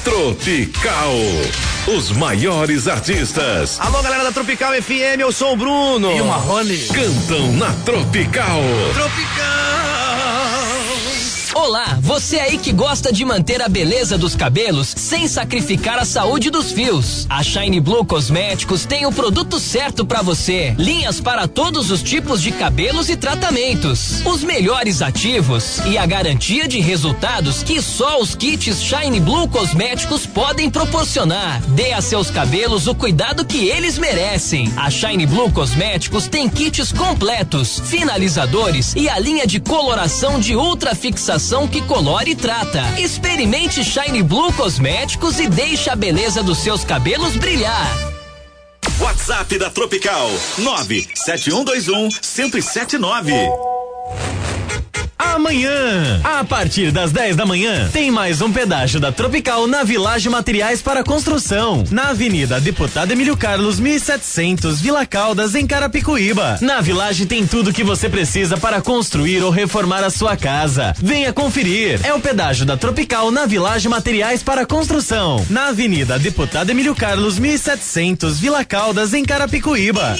Tropical. 0.03 1.13
Os 1.96 2.12
maiores 2.12 2.88
artistas 2.88 3.80
Alô, 3.80 4.01
galera 4.01 4.24
da 4.24 4.32
Tropical 4.32 4.72
FM, 4.82 5.20
eu 5.20 5.32
sou 5.32 5.53
o 5.53 5.58
Bruno. 5.58 6.12
E 6.15 6.22
o 6.22 6.25
Marrone. 6.25 6.77
cantam 6.88 7.51
na 7.53 7.72
Tropical. 7.84 8.62
Tropical. 8.94 9.80
Olá, 11.53 11.98
você 12.01 12.39
aí 12.39 12.58
que 12.58 12.72
gosta 12.72 13.12
de 13.12 13.25
manter 13.25 13.62
a 13.62 13.67
beleza 13.67 14.17
dos 14.17 14.38
cabelos 14.38 14.93
sem 14.96 15.27
sacrificar 15.27 16.00
a 16.00 16.05
saúde 16.05 16.50
dos 16.50 16.72
fios. 16.72 17.27
A 17.29 17.43
Shine 17.43 17.81
Blue 17.81 18.05
Cosméticos 18.05 18.86
tem 18.86 19.05
o 19.05 19.12
produto 19.12 19.60
certo 19.60 20.05
para 20.05 20.22
você. 20.22 20.74
Linhas 20.77 21.20
para 21.20 21.50
todos 21.50 21.91
os 21.91 22.01
tipos 22.01 22.41
de 22.41 22.53
cabelos 22.53 23.10
e 23.10 23.17
tratamentos. 23.17 24.25
Os 24.25 24.43
melhores 24.43 25.01
ativos 25.01 25.79
e 25.86 25.98
a 25.98 26.05
garantia 26.05 26.70
de 26.70 26.79
resultados 26.79 27.63
que 27.63 27.81
só 27.81 28.22
os 28.22 28.34
kits 28.34 28.81
Shine 28.81 29.20
Blue 29.20 29.50
Cosméticos 29.50 30.25
podem 30.25 30.70
proporcionar. 30.70 31.62
Dê 31.67 31.91
a 31.91 32.01
seus 32.01 32.31
cabelos 32.31 32.88
o 32.88 32.96
cuidado 32.96 33.43
que 33.43 33.67
eles 33.67 33.98
merecem. 33.98 34.72
A 34.77 34.89
Shine 34.89 35.25
Blue 35.25 35.51
Cosméticos 35.51 36.29
tem 36.29 36.48
kits 36.48 36.93
completos, 36.93 37.81
finalizadores 37.84 38.96
e 38.96 39.10
a 39.10 39.20
linha 39.20 39.46
de 39.46 39.60
coloração 39.60 40.39
de 40.39 40.55
ultra 40.55 40.96
fixação 40.96 41.40
que 41.67 41.81
colore 41.81 42.31
e 42.31 42.36
trata. 42.36 42.83
Experimente 43.00 43.83
Shine 43.83 44.21
Blue 44.21 44.53
Cosméticos 44.53 45.39
e 45.39 45.48
deixe 45.48 45.89
a 45.89 45.95
beleza 45.95 46.43
dos 46.43 46.60
seus 46.60 46.83
cabelos 46.83 47.36
brilhar. 47.36 47.98
WhatsApp 49.00 49.57
da 49.57 49.71
Tropical 49.71 50.29
97121 50.60 52.10
1079. 52.21 53.33
Amanhã, 55.33 56.19
a 56.25 56.43
partir 56.43 56.91
das 56.91 57.13
10 57.13 57.38
da 57.38 57.45
manhã, 57.45 57.89
tem 57.93 58.11
mais 58.11 58.41
um 58.41 58.51
pedágio 58.51 59.00
da 59.00 59.13
Tropical 59.13 59.65
na 59.65 59.81
Village 59.81 60.27
Materiais 60.27 60.81
para 60.81 61.05
Construção, 61.05 61.85
na 61.89 62.09
Avenida 62.09 62.59
Deputado 62.59 63.11
Emílio 63.11 63.38
Carlos 63.38 63.79
1700, 63.79 64.81
Vila 64.81 65.05
Caldas, 65.05 65.55
em 65.55 65.65
Carapicuíba. 65.65 66.57
Na 66.59 66.81
Village 66.81 67.25
tem 67.25 67.47
tudo 67.47 67.71
que 67.71 67.81
você 67.81 68.09
precisa 68.09 68.57
para 68.57 68.81
construir 68.81 69.41
ou 69.41 69.50
reformar 69.50 70.03
a 70.03 70.09
sua 70.09 70.35
casa. 70.35 70.93
Venha 71.01 71.31
conferir. 71.31 72.01
É 72.03 72.13
o 72.13 72.19
pedágio 72.19 72.65
da 72.65 72.75
Tropical 72.75 73.31
na 73.31 73.45
Village 73.45 73.88
Materiais 73.88 74.43
para 74.43 74.65
Construção, 74.65 75.45
na 75.50 75.69
Avenida 75.69 76.19
Deputado 76.19 76.71
Emílio 76.71 76.93
Carlos 76.93 77.39
1700, 77.39 78.38
Vila 78.38 78.65
Caldas, 78.65 79.13
em 79.13 79.23
Carapicuíba. 79.23 80.17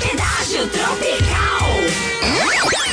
Pedágio 0.00 0.66
Tropical. 0.68 2.85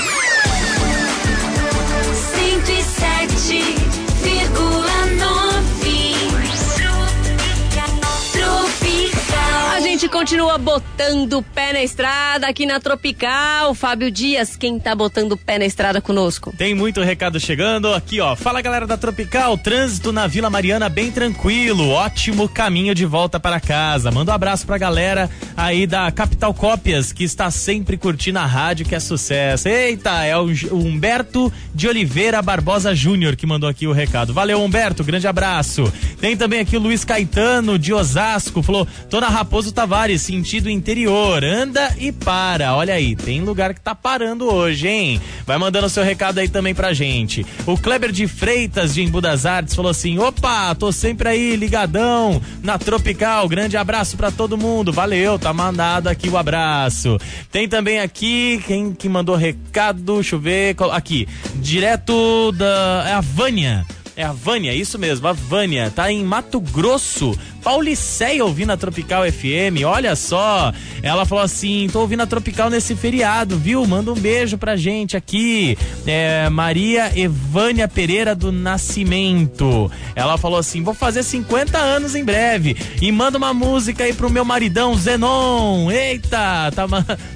Continua 10.13 10.59
botando 10.59 11.41
pé 11.41 11.73
na 11.73 11.81
estrada 11.81 12.47
aqui 12.47 12.67
na 12.67 12.79
Tropical. 12.79 13.73
Fábio 13.73 14.11
Dias, 14.11 14.55
quem 14.55 14.77
tá 14.79 14.93
botando 14.93 15.35
pé 15.35 15.57
na 15.57 15.65
estrada 15.65 15.99
conosco? 15.99 16.53
Tem 16.55 16.75
muito 16.75 17.01
recado 17.01 17.39
chegando 17.39 17.91
aqui, 17.91 18.21
ó. 18.21 18.35
Fala 18.35 18.61
galera 18.61 18.85
da 18.85 18.95
Tropical, 18.95 19.57
trânsito 19.57 20.11
na 20.11 20.27
Vila 20.27 20.51
Mariana 20.51 20.87
bem 20.87 21.11
tranquilo, 21.11 21.89
ótimo 21.89 22.47
caminho 22.47 22.93
de 22.93 23.07
volta 23.07 23.39
para 23.39 23.59
casa. 23.59 24.11
Manda 24.11 24.31
um 24.31 24.35
abraço 24.35 24.67
pra 24.67 24.77
galera 24.77 25.27
aí 25.57 25.87
da 25.87 26.11
Capital 26.11 26.53
Cópias, 26.53 27.11
que 27.11 27.23
está 27.23 27.49
sempre 27.49 27.97
curtindo 27.97 28.37
a 28.37 28.45
rádio, 28.45 28.85
que 28.85 28.93
é 28.93 28.99
sucesso. 28.99 29.67
Eita, 29.67 30.23
é 30.23 30.37
o 30.37 30.45
Humberto 30.71 31.51
de 31.73 31.87
Oliveira 31.87 32.39
Barbosa 32.39 32.93
Júnior 32.93 33.35
que 33.35 33.47
mandou 33.47 33.67
aqui 33.67 33.87
o 33.87 33.91
recado. 33.91 34.31
Valeu, 34.31 34.61
Humberto, 34.61 35.03
grande 35.03 35.27
abraço. 35.27 35.91
Tem 36.21 36.37
também 36.37 36.59
aqui 36.59 36.77
o 36.77 36.79
Luiz 36.79 37.03
Caetano 37.03 37.79
de 37.79 37.91
Osasco, 37.91 38.61
falou: 38.61 38.87
tô 39.09 39.19
na 39.19 39.27
Raposo 39.27 39.71
Tavares, 39.71 40.02
sentido 40.19 40.69
interior, 40.69 41.43
anda 41.43 41.95
e 41.97 42.11
para. 42.11 42.75
Olha 42.75 42.93
aí, 42.93 43.15
tem 43.15 43.41
lugar 43.41 43.73
que 43.73 43.79
tá 43.79 43.95
parando 43.95 44.53
hoje, 44.53 44.87
hein? 44.87 45.21
Vai 45.45 45.57
mandando 45.57 45.89
seu 45.89 46.03
recado 46.03 46.39
aí 46.39 46.49
também 46.49 46.75
pra 46.75 46.93
gente. 46.93 47.45
O 47.65 47.77
Kleber 47.77 48.11
de 48.11 48.27
Freitas 48.27 48.93
de 48.93 49.01
Embu 49.01 49.21
das 49.21 49.45
Artes 49.45 49.73
falou 49.73 49.91
assim: 49.91 50.19
opa, 50.19 50.75
tô 50.75 50.91
sempre 50.91 51.29
aí 51.29 51.55
ligadão 51.55 52.41
na 52.61 52.77
Tropical. 52.77 53.47
Grande 53.47 53.77
abraço 53.77 54.17
pra 54.17 54.29
todo 54.29 54.57
mundo. 54.57 54.91
Valeu, 54.91 55.39
tá 55.39 55.53
mandado 55.53 56.09
aqui 56.09 56.27
o 56.27 56.37
abraço. 56.37 57.17
Tem 57.49 57.67
também 57.67 57.99
aqui 57.99 58.61
quem 58.67 58.93
que 58.93 59.07
mandou 59.07 59.35
recado, 59.35 60.15
deixa 60.15 60.35
eu 60.35 60.39
ver, 60.39 60.75
aqui, 60.91 61.27
direto 61.55 62.51
da 62.51 63.05
é 63.07 63.13
a 63.13 63.21
Vânia. 63.21 63.85
É 64.15 64.23
a 64.23 64.31
Vânia, 64.31 64.73
isso 64.75 64.99
mesmo, 64.99 65.27
a 65.27 65.33
Vânia, 65.33 65.89
tá 65.89 66.11
em 66.11 66.23
Mato 66.23 66.59
Grosso. 66.59 67.35
Pauliceia 67.63 68.43
ouvindo 68.43 68.71
a 68.71 68.77
Tropical 68.77 69.23
FM, 69.31 69.85
olha 69.85 70.15
só. 70.15 70.71
Ela 71.01 71.25
falou 71.25 71.43
assim: 71.43 71.87
tô 71.91 72.01
ouvindo 72.01 72.21
a 72.21 72.27
Tropical 72.27 72.69
nesse 72.69 72.93
feriado, 72.93 73.57
viu? 73.57 73.83
Manda 73.87 74.11
um 74.11 74.15
beijo 74.15 74.57
pra 74.57 74.75
gente 74.75 75.15
aqui. 75.15 75.77
É, 76.05 76.49
Maria 76.49 77.11
Evânia 77.17 77.87
Pereira 77.87 78.35
do 78.35 78.51
Nascimento. 78.51 79.89
Ela 80.13 80.37
falou 80.37 80.59
assim: 80.59 80.83
vou 80.83 80.93
fazer 80.93 81.23
50 81.23 81.77
anos 81.77 82.15
em 82.15 82.23
breve. 82.23 82.75
E 83.01 83.11
manda 83.13 83.37
uma 83.37 83.53
música 83.53 84.03
aí 84.03 84.13
pro 84.13 84.29
meu 84.29 84.43
maridão 84.43 84.93
Zenon. 84.95 85.89
Eita, 85.89 86.69
tá, 86.75 86.85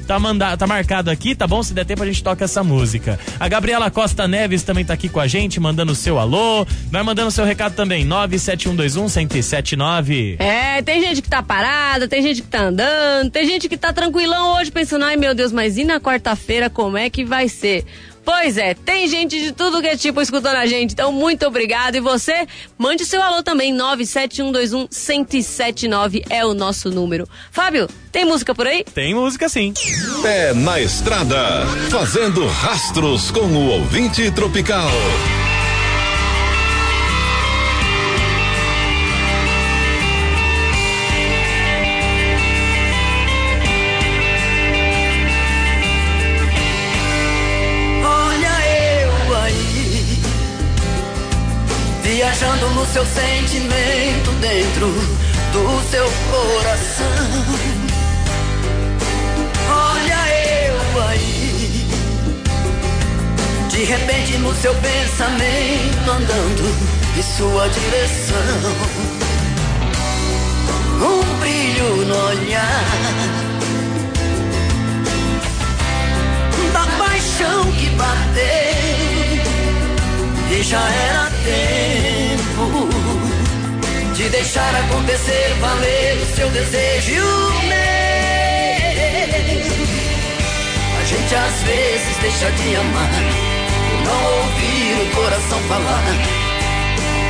tá, 0.06 0.20
manda, 0.20 0.58
tá 0.58 0.68
marcado 0.68 1.10
aqui, 1.10 1.34
tá 1.34 1.48
bom? 1.48 1.64
Se 1.64 1.74
der 1.74 1.86
tempo 1.86 2.04
a 2.04 2.06
gente 2.06 2.22
toca 2.22 2.44
essa 2.44 2.64
música. 2.64 3.18
A 3.40 3.48
Gabriela 3.48 3.90
Costa 3.90 4.28
Neves 4.28 4.62
também 4.64 4.84
tá 4.84 4.94
aqui 4.94 5.08
com 5.08 5.22
a 5.22 5.28
gente, 5.28 5.58
mandando 5.58 5.94
o 5.94 5.96
seu 5.96 6.20
alô. 6.20 6.67
Vai 6.90 7.04
mandando 7.04 7.28
o 7.28 7.32
seu 7.32 7.46
recado 7.46 7.76
também, 7.76 8.08
97121-1079. 8.08 10.38
É, 10.40 10.82
tem 10.82 11.02
gente 11.02 11.22
que 11.22 11.30
tá 11.30 11.44
parada, 11.44 12.08
tem 12.08 12.22
gente 12.22 12.42
que 12.42 12.48
tá 12.48 12.64
andando, 12.64 13.30
tem 13.32 13.46
gente 13.46 13.68
que 13.68 13.76
tá 13.78 13.92
tranquilão 13.94 14.58
hoje 14.58 14.72
pensando, 14.72 15.04
ai 15.06 15.18
meu 15.18 15.36
Deus, 15.36 15.52
mas 15.52 15.78
e 15.78 15.84
na 15.84 16.00
quarta-feira 16.00 16.70
como 16.70 16.98
é 16.98 17.10
que 17.10 17.26
vai 17.26 17.50
ser? 17.50 17.84
Pois 18.28 18.58
é, 18.58 18.74
tem 18.74 19.08
gente 19.08 19.40
de 19.40 19.54
tudo 19.54 19.82
que 19.82 19.88
é 19.88 19.96
tipo 19.96 20.22
escutando 20.22 20.58
a 20.58 20.66
gente, 20.66 20.92
então 20.92 21.14
muito 21.14 21.48
obrigado. 21.48 21.96
E 21.96 22.02
você, 22.02 22.46
mande 22.78 23.06
seu 23.06 23.22
alô 23.22 23.42
também, 23.42 23.74
97121-1079 23.78 26.26
é 26.30 26.46
o 26.46 26.54
nosso 26.54 26.90
número. 26.90 27.26
Fábio, 27.50 27.88
tem 28.12 28.26
música 28.26 28.54
por 28.54 28.68
aí? 28.68 28.84
Tem 28.84 29.16
música 29.16 29.48
sim. 29.48 29.74
Pé 30.22 30.54
na 30.54 30.82
estrada, 30.82 31.66
fazendo 31.90 32.46
rastros 32.48 33.32
com 33.32 33.46
o 33.46 33.70
ouvinte 33.70 34.30
tropical. 34.32 34.92
Seu 52.94 53.06
sentimento 53.06 54.32
dentro 54.40 54.88
do 55.52 55.90
seu 55.90 56.10
coração. 56.32 57.06
Olha 59.70 60.22
eu 60.66 61.02
aí, 61.02 61.88
de 63.70 63.84
repente 63.84 64.38
no 64.38 64.56
seu 64.56 64.74
pensamento 64.76 66.10
andando 66.10 66.98
em 67.18 67.22
sua 67.22 67.68
direção. 67.68 68.38
Um 71.00 71.40
brilho 71.40 72.06
no 72.06 72.16
olhar 72.28 72.84
da 76.74 76.88
paixão 76.98 77.72
que 77.74 77.90
bateu 77.92 78.58
e 80.50 80.64
já 80.64 80.90
era 80.90 81.32
tempo 81.44 82.17
de 84.28 84.32
deixar 84.32 84.76
acontecer 84.76 85.56
valer 85.62 86.18
o 86.18 86.26
seu 86.36 86.50
desejo 86.50 87.12
e 87.12 87.20
o 87.20 87.50
meu. 87.64 87.78
A 91.00 91.06
gente 91.06 91.36
às 91.36 91.64
vezes 91.64 92.18
deixa 92.22 92.52
de 92.52 92.76
amar 92.76 93.10
por 93.90 94.02
não 94.04 94.26
ouvir 94.40 95.02
o 95.02 95.06
coração 95.16 95.60
falar, 95.70 96.04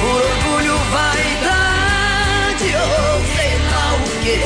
por 0.02 0.22
orgulho, 0.26 0.76
vaidade 0.92 2.66
ou 2.66 3.22
sei 3.36 3.54
lá 3.70 3.88
o 3.94 4.04
que. 4.24 4.38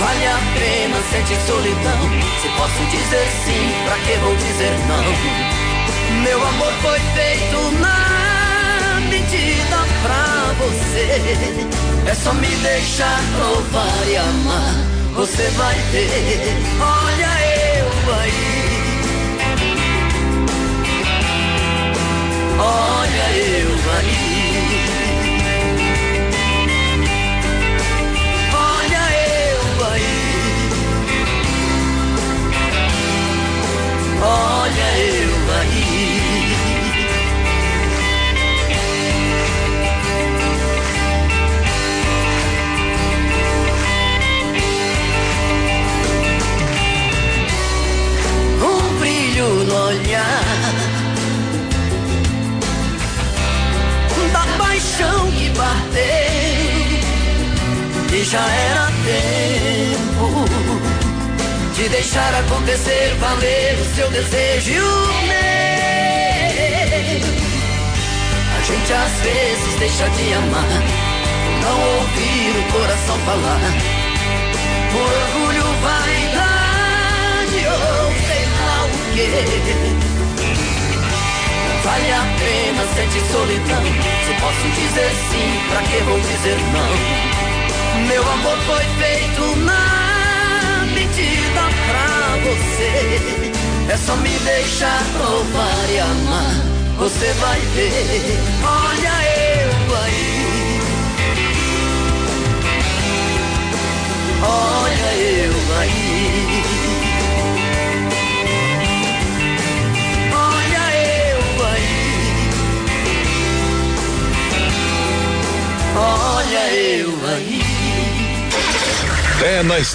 Vale 0.00 0.26
a 0.26 0.38
pena 0.58 0.98
sentir 1.12 1.40
solidão. 1.46 2.02
Se 2.40 2.48
posso 2.56 2.82
dizer 2.90 3.26
sim, 3.44 3.64
pra 3.84 3.96
que 3.98 4.18
vou 4.18 4.34
dizer 4.34 4.74
não? 4.88 5.04
Meu 6.22 6.44
amor 6.44 6.72
foi 6.82 6.98
feito 7.14 7.70
na 7.80 8.31
medida 9.12 9.78
pra 10.02 10.54
você. 10.58 11.08
É 12.10 12.14
só 12.14 12.32
me 12.32 12.48
deixar 12.48 13.20
provar 13.36 14.08
e 14.08 14.16
amar. 14.16 14.74
Você 15.14 15.48
vai 15.50 15.78
ver. 15.92 16.56
Olha 16.80 17.32
eu 17.76 17.88
aí. 18.20 18.52
Olha 22.58 23.26
eu 23.36 23.72
aí. 23.98 25.11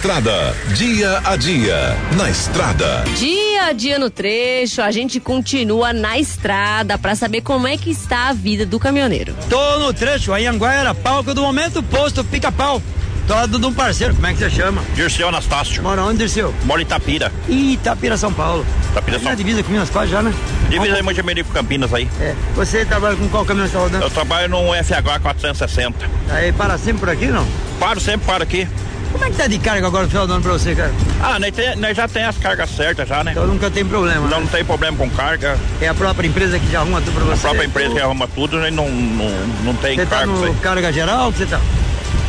Estrada, 0.08 0.56
dia 0.74 1.22
a 1.26 1.36
dia, 1.36 1.98
na 2.15 2.30
estrada. 2.30 3.04
Dia 3.17 3.65
a 3.65 3.74
dia 3.74 4.00
no 4.00 4.10
trecho, 4.10 4.82
a 4.82 4.89
gente 4.89 5.20
continua 5.20 5.91
na 5.91 6.17
estrada 6.17 6.98
para 6.98 7.13
saber 7.13 7.41
como 7.41 7.67
é 7.67 7.76
que 7.76 7.89
está 7.89 8.30
a 8.30 8.34
vida 8.34 8.65
do 8.65 8.80
caminhoneiro. 8.80 9.36
Tô 9.50 9.80
no 9.80 9.91
trecho, 9.91 10.32
aí 10.32 10.48
Anguera, 10.48 10.96
palco 10.96 11.34
do 11.34 11.41
momento, 11.41 11.84
posto 11.84 12.24
pica-pau. 12.24 12.82
Tô 13.28 13.34
lado 13.34 13.60
de 13.60 13.65
um 13.65 13.74
parceiro, 13.74 14.15
como 14.15 14.26
é 14.28 14.32
que 14.32 14.39
você 14.39 14.50
chama? 14.50 14.82
Dirceu 14.96 15.28
Anastácio. 15.28 15.84
Mora 15.84 16.02
onde, 16.02 16.20
Dirceu? 16.20 16.56
Mora 16.63 16.80
em 16.82 16.86
Itapira. 16.86 17.30
Ih, 17.50 17.74
Itapira, 17.74 18.15
São 18.15 18.32
Paulo. 18.32 18.65
Itapira, 18.91 19.20
São 19.20 19.28
Na 19.28 19.36
divisa 19.36 19.62
com 19.62 19.70
Minas 19.70 19.89
quase 19.89 20.10
já, 20.10 20.22
né? 20.22 20.34
Divisa 20.70 20.96
aí, 20.96 21.04
Montemerico 21.04 21.52
Campinas 21.52 21.93
aí. 21.93 22.08
É. 22.22 22.34
Você 22.56 22.86
trabalha 22.86 23.17
com 23.17 23.28
qual 23.28 23.43
caminhão 23.43 23.67
você 23.67 23.74
tá 23.74 23.80
rodando? 23.80 24.06
Eu 24.06 24.10
trabalho 24.10 24.48
no 24.48 24.74
FH 24.74 25.20
460. 25.22 26.10
Aí 26.30 26.54
para 26.54 26.78
sempre 26.78 27.02
por 27.02 27.10
aqui, 27.10 27.26
não? 27.26 27.46
Paro 27.78 28.00
sempre, 28.00 28.26
paro 28.26 28.43
aqui. 28.43 28.65
Como 29.12 29.24
é 29.26 29.30
que 29.30 29.36
tá 29.38 29.48
de 29.48 29.58
carga 29.60 29.88
agora 29.88 30.04
no 30.04 30.10
final 30.10 30.28
do 30.28 30.34
ano 30.34 30.43
pra 30.43 30.54
você, 30.54 30.76
cara? 30.76 30.93
Ah, 31.22 31.39
nós, 31.39 31.52
tem- 31.54 31.76
nós 31.78 31.96
já 31.96 32.08
tem 32.08 32.24
as 32.24 32.38
cargas 32.38 32.70
certas 32.70 33.08
já, 33.08 33.24
né? 33.24 33.32
Então 33.32 33.48
nunca 33.48 33.70
tem 33.72 33.86
problema. 33.86 34.22
Não, 34.22 34.30
né? 34.30 34.39
não 34.41 34.48
tem 34.48 34.63
problema 34.65 34.98
com 34.98 35.10
carga. 35.10 35.58
É 35.82 35.88
a 35.88 35.93
própria 35.93 36.28
empresa 36.28 36.60
que 36.60 36.72
já 36.72 36.80
arruma 36.82 37.02
tudo 37.02 37.13
pra 37.15 37.24
você. 37.26 37.34
A 37.34 37.38
própria 37.50 37.65
empresa 37.65 37.93
que 37.93 38.00
arruma 38.02 38.28
tudo, 38.28 38.60
né? 38.60 38.70
Não, 38.70 38.89
não, 38.89 39.30
não 39.63 39.74
tem 39.76 39.96
Você 39.98 40.06
tá 40.06 40.17
carga. 40.17 40.32
no 40.34 40.54
carga 40.56 40.93
geral? 40.93 41.32
Você 41.32 41.46
tá? 41.46 41.60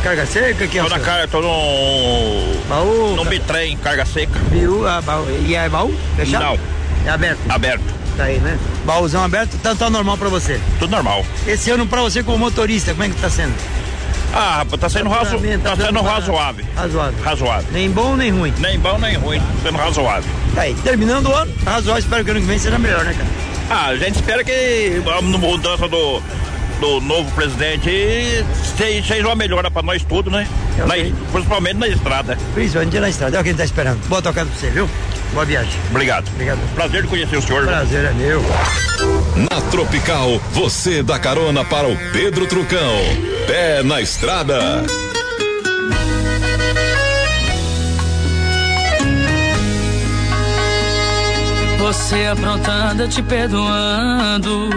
Carga 0.03 0.25
seca? 0.25 0.67
Que 0.67 0.79
é 0.79 0.81
Tô 0.81 0.87
o 0.87 0.89
na 0.89 0.99
carga, 0.99 1.27
tô 1.27 1.41
no. 1.41 2.59
Baú? 2.69 3.15
No 3.15 3.25
bitrem, 3.25 3.75
carga 3.77 4.05
seca. 4.05 4.39
Biú, 4.49 4.87
ah, 4.87 5.01
baú. 5.01 5.27
E 5.45 5.55
é 5.55 5.67
baú? 5.67 5.93
Fechado? 6.15 6.43
Não. 6.45 6.59
É 7.05 7.09
aberto? 7.09 7.39
Aberto. 7.49 7.99
Tá 8.17 8.23
aí, 8.25 8.37
né? 8.39 8.57
Baúzão 8.85 9.23
aberto, 9.23 9.57
tá, 9.61 9.73
tá 9.75 9.89
normal 9.89 10.17
pra 10.17 10.27
você. 10.29 10.59
Tudo 10.79 10.91
normal. 10.91 11.25
Esse 11.47 11.69
ano 11.71 11.85
pra 11.87 12.01
você 12.01 12.21
como 12.23 12.37
motorista, 12.37 12.91
como 12.91 13.03
é 13.03 13.09
que 13.09 13.15
tá 13.15 13.29
sendo? 13.29 13.53
Ah, 14.33 14.65
tá 14.79 14.89
sendo, 14.89 15.09
razo... 15.09 15.31
Faturamento, 15.31 15.63
tá 15.63 15.75
dando 15.75 15.85
sendo 15.87 16.01
razoável. 16.01 16.65
Razoável. 16.75 17.23
Razoável. 17.23 17.67
Nem 17.71 17.89
bom 17.89 18.15
nem 18.15 18.31
ruim. 18.31 18.53
Nem 18.59 18.77
bom 18.79 18.97
nem 18.99 19.15
ruim, 19.15 19.41
sendo 19.63 19.77
razoável. 19.77 20.29
Tá 20.53 20.61
aí, 20.61 20.73
terminando 20.75 21.27
o 21.27 21.35
ano, 21.35 21.51
razoável, 21.65 21.99
espero 22.03 22.23
que 22.23 22.31
ano 22.31 22.39
que 22.41 22.45
vem 22.45 22.59
seja 22.59 22.77
melhor, 22.77 23.03
né, 23.03 23.13
cara? 23.13 23.29
Ah, 23.71 23.87
a 23.87 23.95
gente 23.97 24.15
espera 24.15 24.43
que 24.43 25.01
a 25.17 25.21
mudança 25.21 25.87
do, 25.87 26.21
do 26.79 27.01
novo 27.01 27.29
presidente 27.31 27.89
seja, 28.77 29.07
seja 29.07 29.27
uma 29.27 29.35
melhora 29.35 29.69
pra 29.71 29.81
nós 29.81 30.03
tudo, 30.03 30.29
né? 30.31 30.47
Eu 30.77 30.87
Na- 30.87 30.95
principalmente 31.31 31.77
na 31.77 31.87
estrada. 31.87 32.37
Principalmente 32.53 32.99
na 32.99 33.09
estrada, 33.09 33.37
é 33.37 33.39
o 33.39 33.43
que 33.43 33.49
a 33.49 33.51
gente 33.51 33.59
tá 33.59 33.65
esperando. 33.65 33.99
Boa 34.07 34.21
tocada 34.21 34.49
pra 34.49 34.59
você, 34.59 34.69
viu? 34.69 34.87
Boa 35.33 35.45
viagem. 35.45 35.79
Obrigado. 35.89 36.27
Obrigado. 36.29 36.59
Prazer 36.73 37.03
de 37.03 37.07
conhecer 37.07 37.37
o 37.37 37.41
senhor. 37.41 37.65
Prazer 37.65 38.05
é 38.05 38.13
meu. 38.13 38.41
Na 39.35 39.61
Tropical, 39.69 40.39
você 40.51 41.03
dá 41.03 41.19
carona 41.19 41.63
para 41.63 41.87
o 41.87 41.95
Pedro 42.11 42.47
Trucão. 42.47 42.97
Pé 43.47 43.83
na 43.83 44.01
estrada. 44.01 44.83
Você 51.77 52.25
aprontando, 52.25 53.03
eu 53.03 53.09
te 53.09 53.23
perdoando. 53.23 54.69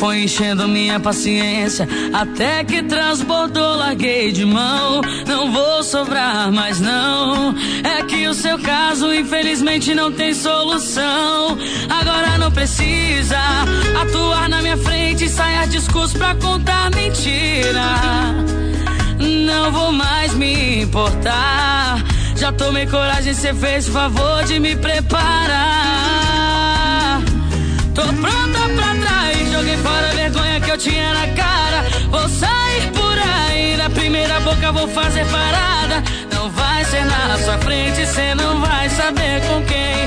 Foi 0.00 0.22
enchendo 0.22 0.66
minha 0.66 0.98
paciência 0.98 1.86
até 2.14 2.64
que 2.64 2.82
transbordou, 2.82 3.76
larguei 3.76 4.32
de 4.32 4.46
mão. 4.46 5.02
Não 5.26 5.52
vou 5.52 5.82
sobrar 5.82 6.50
mais, 6.50 6.80
não. 6.80 7.54
É 7.84 8.02
que 8.04 8.26
o 8.26 8.32
seu 8.32 8.58
caso, 8.58 9.12
infelizmente, 9.12 9.94
não 9.94 10.10
tem 10.10 10.32
solução. 10.32 11.58
Agora 11.90 12.38
não 12.38 12.50
precisa 12.50 13.36
atuar 14.00 14.48
na 14.48 14.62
minha 14.62 14.78
frente 14.78 15.26
e 15.26 15.28
sair 15.28 15.68
discurso 15.68 16.16
pra 16.16 16.34
contar 16.34 16.90
mentira. 16.94 17.84
Não 19.18 19.70
vou 19.70 19.92
mais 19.92 20.32
me 20.32 20.80
importar. 20.80 22.02
Já 22.36 22.50
tomei 22.52 22.86
coragem, 22.86 23.34
cê 23.34 23.52
fez 23.52 23.86
o 23.86 23.92
favor 23.92 24.44
de 24.44 24.58
me 24.58 24.74
preparar. 24.76 26.00
Tô 27.94 28.02
pronta 28.02 28.68
pra 28.74 28.99
joguei 29.60 29.76
fora 29.76 30.08
a 30.08 30.14
vergonha 30.14 30.60
que 30.60 30.70
eu 30.70 30.78
tinha 30.78 31.12
na 31.12 31.26
cara. 31.34 31.84
Vou 32.08 32.26
sair 32.28 32.90
por 32.94 33.18
aí, 33.18 33.76
na 33.76 33.90
primeira 33.90 34.40
boca 34.40 34.72
vou 34.72 34.88
fazer 34.88 35.26
parada. 35.26 36.02
Não 36.32 36.48
vai 36.50 36.82
ser 36.84 37.04
na 37.04 37.36
sua 37.36 37.58
frente, 37.58 38.06
cê 38.06 38.34
não 38.34 38.58
vai 38.58 38.88
saber 38.88 39.42
com 39.42 39.62
quem. 39.64 40.00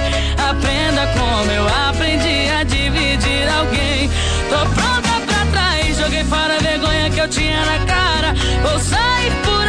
Aprenda 0.50 1.06
como 1.14 1.52
eu 1.52 1.68
aprendi 1.88 2.50
a 2.50 2.64
dividir 2.64 3.48
alguém. 3.60 4.10
Tô 4.50 4.58
pronta 4.74 5.22
pra 5.28 5.46
trás, 5.52 5.98
joguei 5.98 6.24
fora 6.24 6.56
a 6.56 6.60
vergonha 6.60 7.10
que 7.12 7.20
eu 7.20 7.28
tinha 7.28 7.64
na 7.64 7.86
cara. 7.86 8.34
Vou 8.64 8.80
sair 8.80 9.32
por 9.44 9.63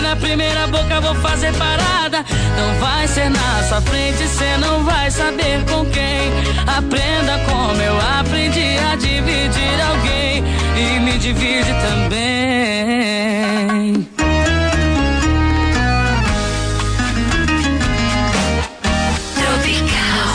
na 0.00 0.16
primeira 0.16 0.66
boca 0.66 1.00
vou 1.00 1.14
fazer 1.16 1.52
parada. 1.54 2.24
Não 2.56 2.74
vai 2.80 3.06
ser 3.06 3.30
na 3.30 3.62
sua 3.68 3.80
frente, 3.80 4.26
cê 4.28 4.56
não 4.58 4.84
vai 4.84 5.10
saber 5.10 5.64
com 5.64 5.84
quem. 5.86 6.32
Aprenda 6.66 7.38
como 7.48 7.80
eu 7.80 7.98
aprendi 8.18 8.78
a 8.78 8.96
dividir 8.96 9.80
alguém 9.88 10.44
e 10.76 11.00
me 11.00 11.18
divide 11.18 11.72
também. 11.88 12.40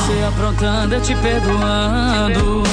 Você 0.06 0.24
aprontando, 0.28 0.96
eu 0.96 1.02
te 1.02 1.16
perdoando. 1.16 2.64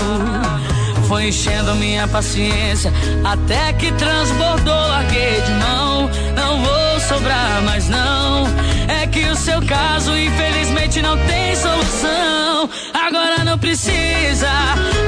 Foi 1.09 1.29
enchendo 1.29 1.75
minha 1.75 2.09
paciência 2.09 2.93
até 3.25 3.73
que 3.75 3.93
transbordou, 3.93 4.75
larguei 4.75 5.41
de 5.43 5.53
mão. 5.53 6.11
Não 6.35 6.63
vou 6.63 6.82
sobrar 7.03 7.63
mais, 7.63 7.89
não. 7.89 8.47
É 8.89 9.07
que 9.07 9.25
o 9.27 9.37
seu 9.37 9.61
caso, 9.63 10.17
infelizmente, 10.17 11.03
não 11.03 11.17
tem 11.27 11.55
solução. 11.57 12.71
Agora 12.95 13.45
não 13.45 13.59
precisa 13.59 14.49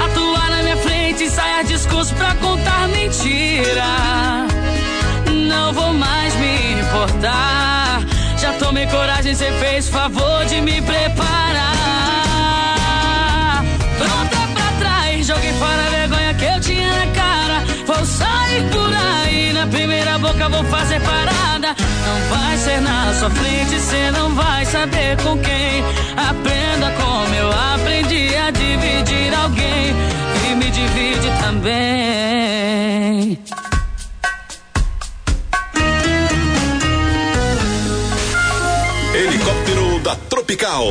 atuar 0.04 0.50
na 0.50 0.62
minha 0.62 0.76
frente, 0.78 1.24
ensaiar 1.24 1.64
discurso 1.64 2.14
pra 2.14 2.34
contar 2.36 2.88
mentira. 2.88 3.84
Não 5.48 5.72
vou 5.72 5.92
mais 5.92 6.34
me 6.36 6.80
importar. 6.80 8.02
Já 8.38 8.52
tomei 8.54 8.86
coragem, 8.86 9.34
cê 9.34 9.50
fez 9.52 9.88
favor 9.88 10.44
de 10.46 10.60
me 10.60 10.80
preparar. 10.82 11.74
Pronta 13.98 14.48
pra 14.54 14.72
trás, 14.78 15.26
joguei 15.26 15.52
fora 15.54 15.86
a 15.86 15.90
vergonha 15.90 16.34
que 16.34 16.44
eu 16.44 16.60
tinha 16.60 16.92
na 16.92 17.06
cara. 17.12 17.64
Vou 17.86 18.04
sair 18.04 18.64
por 18.70 18.92
aí, 18.92 19.52
na 19.52 19.66
primeira 19.66 20.18
boca 20.18 20.48
vou 20.48 20.64
fazer 20.64 21.00
parada. 21.00 21.83
Não 22.14 22.20
vai 22.28 22.56
ser 22.56 22.80
na 22.80 23.12
sua 23.14 23.28
frente, 23.28 23.80
cê 23.80 24.12
não 24.12 24.32
vai 24.36 24.64
saber 24.64 25.16
com 25.16 25.36
quem. 25.36 25.82
Aprenda 26.16 26.92
como 26.92 27.34
eu 27.34 27.50
aprendi 27.50 28.36
a 28.36 28.52
dividir 28.52 29.34
alguém. 29.34 29.92
E 30.48 30.54
me 30.54 30.70
divide 30.70 31.28
também. 31.42 33.36
Da 40.04 40.14
Tropical. 40.14 40.84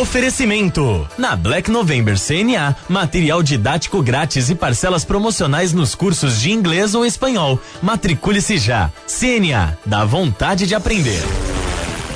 Oferecimento. 0.00 1.06
Na 1.18 1.34
Black 1.34 1.68
November 1.68 2.16
CNA, 2.16 2.76
material 2.88 3.42
didático 3.42 4.00
grátis 4.00 4.48
e 4.48 4.54
parcelas 4.54 5.04
promocionais 5.04 5.72
nos 5.72 5.96
cursos 5.96 6.40
de 6.40 6.52
inglês 6.52 6.94
ou 6.94 7.04
espanhol. 7.04 7.60
Matricule-se 7.82 8.56
já. 8.56 8.92
CNA, 9.08 9.76
dá 9.84 10.04
vontade 10.04 10.68
de 10.68 10.74
aprender. 10.74 11.43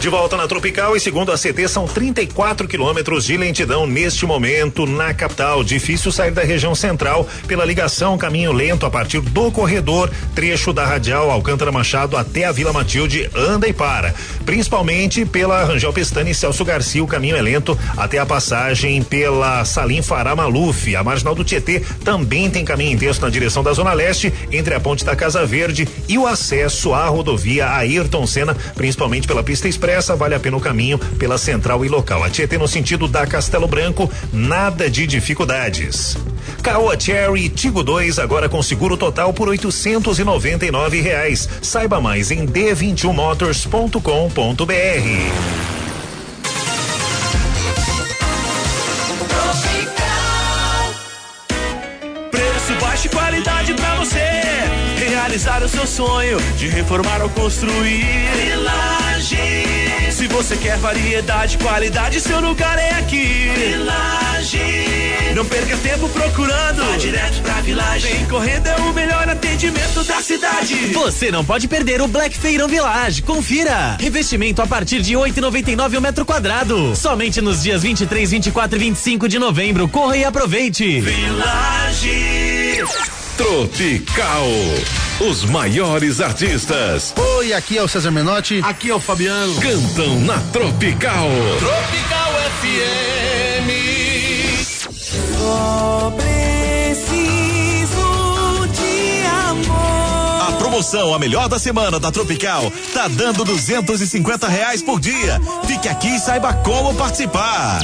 De 0.00 0.08
volta 0.08 0.36
na 0.36 0.46
Tropical 0.46 0.96
e 0.96 1.00
segundo 1.00 1.32
a 1.32 1.36
CT 1.36 1.66
são 1.66 1.84
34 1.84 2.68
quilômetros 2.68 3.24
de 3.24 3.36
lentidão 3.36 3.84
neste 3.84 4.24
momento 4.24 4.86
na 4.86 5.12
capital. 5.12 5.64
Difícil 5.64 6.12
sair 6.12 6.30
da 6.30 6.44
região 6.44 6.72
central 6.72 7.26
pela 7.48 7.64
ligação 7.64 8.16
caminho 8.16 8.52
lento 8.52 8.86
a 8.86 8.90
partir 8.90 9.20
do 9.20 9.50
corredor, 9.50 10.08
trecho 10.36 10.72
da 10.72 10.86
Radial 10.86 11.32
Alcântara 11.32 11.72
Machado 11.72 12.16
até 12.16 12.44
a 12.44 12.52
Vila 12.52 12.72
Matilde 12.72 13.28
anda 13.34 13.66
e 13.66 13.72
para. 13.72 14.14
Principalmente 14.46 15.26
pela 15.26 15.64
Rangel 15.64 15.92
Pestana 15.92 16.30
e 16.30 16.34
Celso 16.34 16.64
Garcia, 16.64 17.02
o 17.02 17.08
caminho 17.08 17.34
é 17.34 17.42
lento 17.42 17.76
até 17.96 18.20
a 18.20 18.26
passagem 18.26 19.02
pela 19.02 19.64
Salim 19.64 20.00
Fará 20.00 20.36
Maluf. 20.36 20.94
A 20.94 21.02
marginal 21.02 21.34
do 21.34 21.42
Tietê 21.42 21.82
também 22.04 22.48
tem 22.48 22.64
caminho 22.64 22.92
intenso 22.92 23.20
na 23.20 23.30
direção 23.30 23.64
da 23.64 23.72
Zona 23.72 23.92
Leste, 23.94 24.32
entre 24.52 24.74
a 24.74 24.80
ponte 24.80 25.04
da 25.04 25.16
Casa 25.16 25.44
Verde 25.44 25.88
e 26.06 26.16
o 26.16 26.24
acesso 26.24 26.94
à 26.94 27.06
rodovia 27.08 27.68
Ayrton 27.68 28.28
Senna, 28.28 28.56
principalmente 28.76 29.26
pela 29.26 29.42
pista 29.42 29.66
expressa 29.66 29.87
expressa, 29.88 30.14
vale 30.14 30.34
a 30.34 30.40
pena 30.40 30.56
o 30.56 30.60
caminho 30.60 30.98
pela 30.98 31.38
central 31.38 31.82
e 31.84 31.88
local. 31.88 32.22
A 32.22 32.28
Tietê 32.28 32.58
no 32.58 32.68
sentido 32.68 33.08
da 33.08 33.26
Castelo 33.26 33.66
Branco, 33.66 34.12
nada 34.32 34.88
de 34.90 35.06
dificuldades. 35.06 36.18
Caoa 36.62 37.00
Cherry 37.00 37.48
Tigo 37.48 37.82
2 37.82 38.18
agora 38.18 38.46
com 38.48 38.62
seguro 38.62 38.98
total 38.98 39.32
por 39.32 39.48
899 39.48 41.00
reais. 41.00 41.48
Saiba 41.62 42.00
mais 42.00 42.30
em 42.30 42.46
d21motors.com.br. 42.46 43.98
Preço 52.30 52.74
baixo 52.80 53.06
e 53.06 53.10
qualidade 53.10 53.74
pra 53.74 53.94
você 53.94 54.18
realizar 55.08 55.62
o 55.62 55.68
seu 55.68 55.86
sonho 55.86 56.38
de 56.58 56.68
reformar 56.68 57.22
ou 57.22 57.30
construir. 57.30 58.04
Village. 58.36 59.07
Se 60.28 60.34
você 60.34 60.56
quer 60.56 60.76
variedade, 60.76 61.56
qualidade, 61.56 62.20
seu 62.20 62.38
lugar 62.38 62.78
é 62.78 62.90
aqui. 62.96 63.50
Village. 63.56 64.60
Não 65.34 65.42
perca 65.44 65.74
tempo 65.78 66.06
procurando. 66.10 66.84
Vá 66.84 66.96
direto 66.98 67.40
pra 67.40 67.54
Village. 67.62 68.06
Vem 68.06 68.26
correndo 68.26 68.66
é 68.66 68.76
o 68.76 68.92
melhor 68.92 69.26
atendimento 69.26 70.04
da 70.04 70.20
cidade. 70.20 70.74
Você 70.92 71.30
não 71.30 71.42
pode 71.42 71.66
perder 71.66 72.02
o 72.02 72.08
Black 72.08 72.36
Feirão 72.36 72.68
Village. 72.68 73.22
Confira. 73.22 73.96
Revestimento 73.98 74.60
a 74.60 74.66
partir 74.66 75.00
de 75.00 75.14
8,99 75.14 75.96
o 75.96 76.00
metro 76.02 76.26
quadrado. 76.26 76.94
Somente 76.94 77.40
nos 77.40 77.62
dias 77.62 77.82
23, 77.82 78.30
24 78.30 78.76
e 78.76 78.80
25 78.80 79.28
de 79.30 79.38
novembro. 79.38 79.88
Corra 79.88 80.18
e 80.18 80.24
aproveite. 80.26 81.00
Village. 81.00 82.84
Tropical. 83.38 84.46
Os 85.20 85.44
maiores 85.44 86.20
artistas 86.20 87.14
Oi, 87.36 87.52
aqui 87.52 87.78
é 87.78 87.82
o 87.82 87.88
César 87.88 88.10
Menotti. 88.10 88.60
Aqui 88.64 88.90
é 88.90 88.94
o 88.94 88.98
Fabiano. 89.00 89.54
cantam 89.60 90.20
na 90.20 90.38
Tropical. 90.52 91.28
Tropical 91.60 92.32
FM. 92.60 93.68
Só 95.38 96.12
preciso 96.16 97.96
de 98.72 99.26
amor. 99.26 100.48
A 100.48 100.52
promoção 100.58 101.14
A 101.14 101.18
Melhor 101.18 101.48
da 101.48 101.58
Semana 101.60 101.98
da 102.00 102.10
Tropical 102.10 102.70
tá 102.92 103.06
dando 103.08 103.44
250 103.44 104.48
reais 104.48 104.82
por 104.82 105.00
dia. 105.00 105.40
Fique 105.66 105.88
aqui 105.88 106.08
e 106.08 106.18
saiba 106.18 106.52
como 106.54 106.92
participar. 106.94 107.78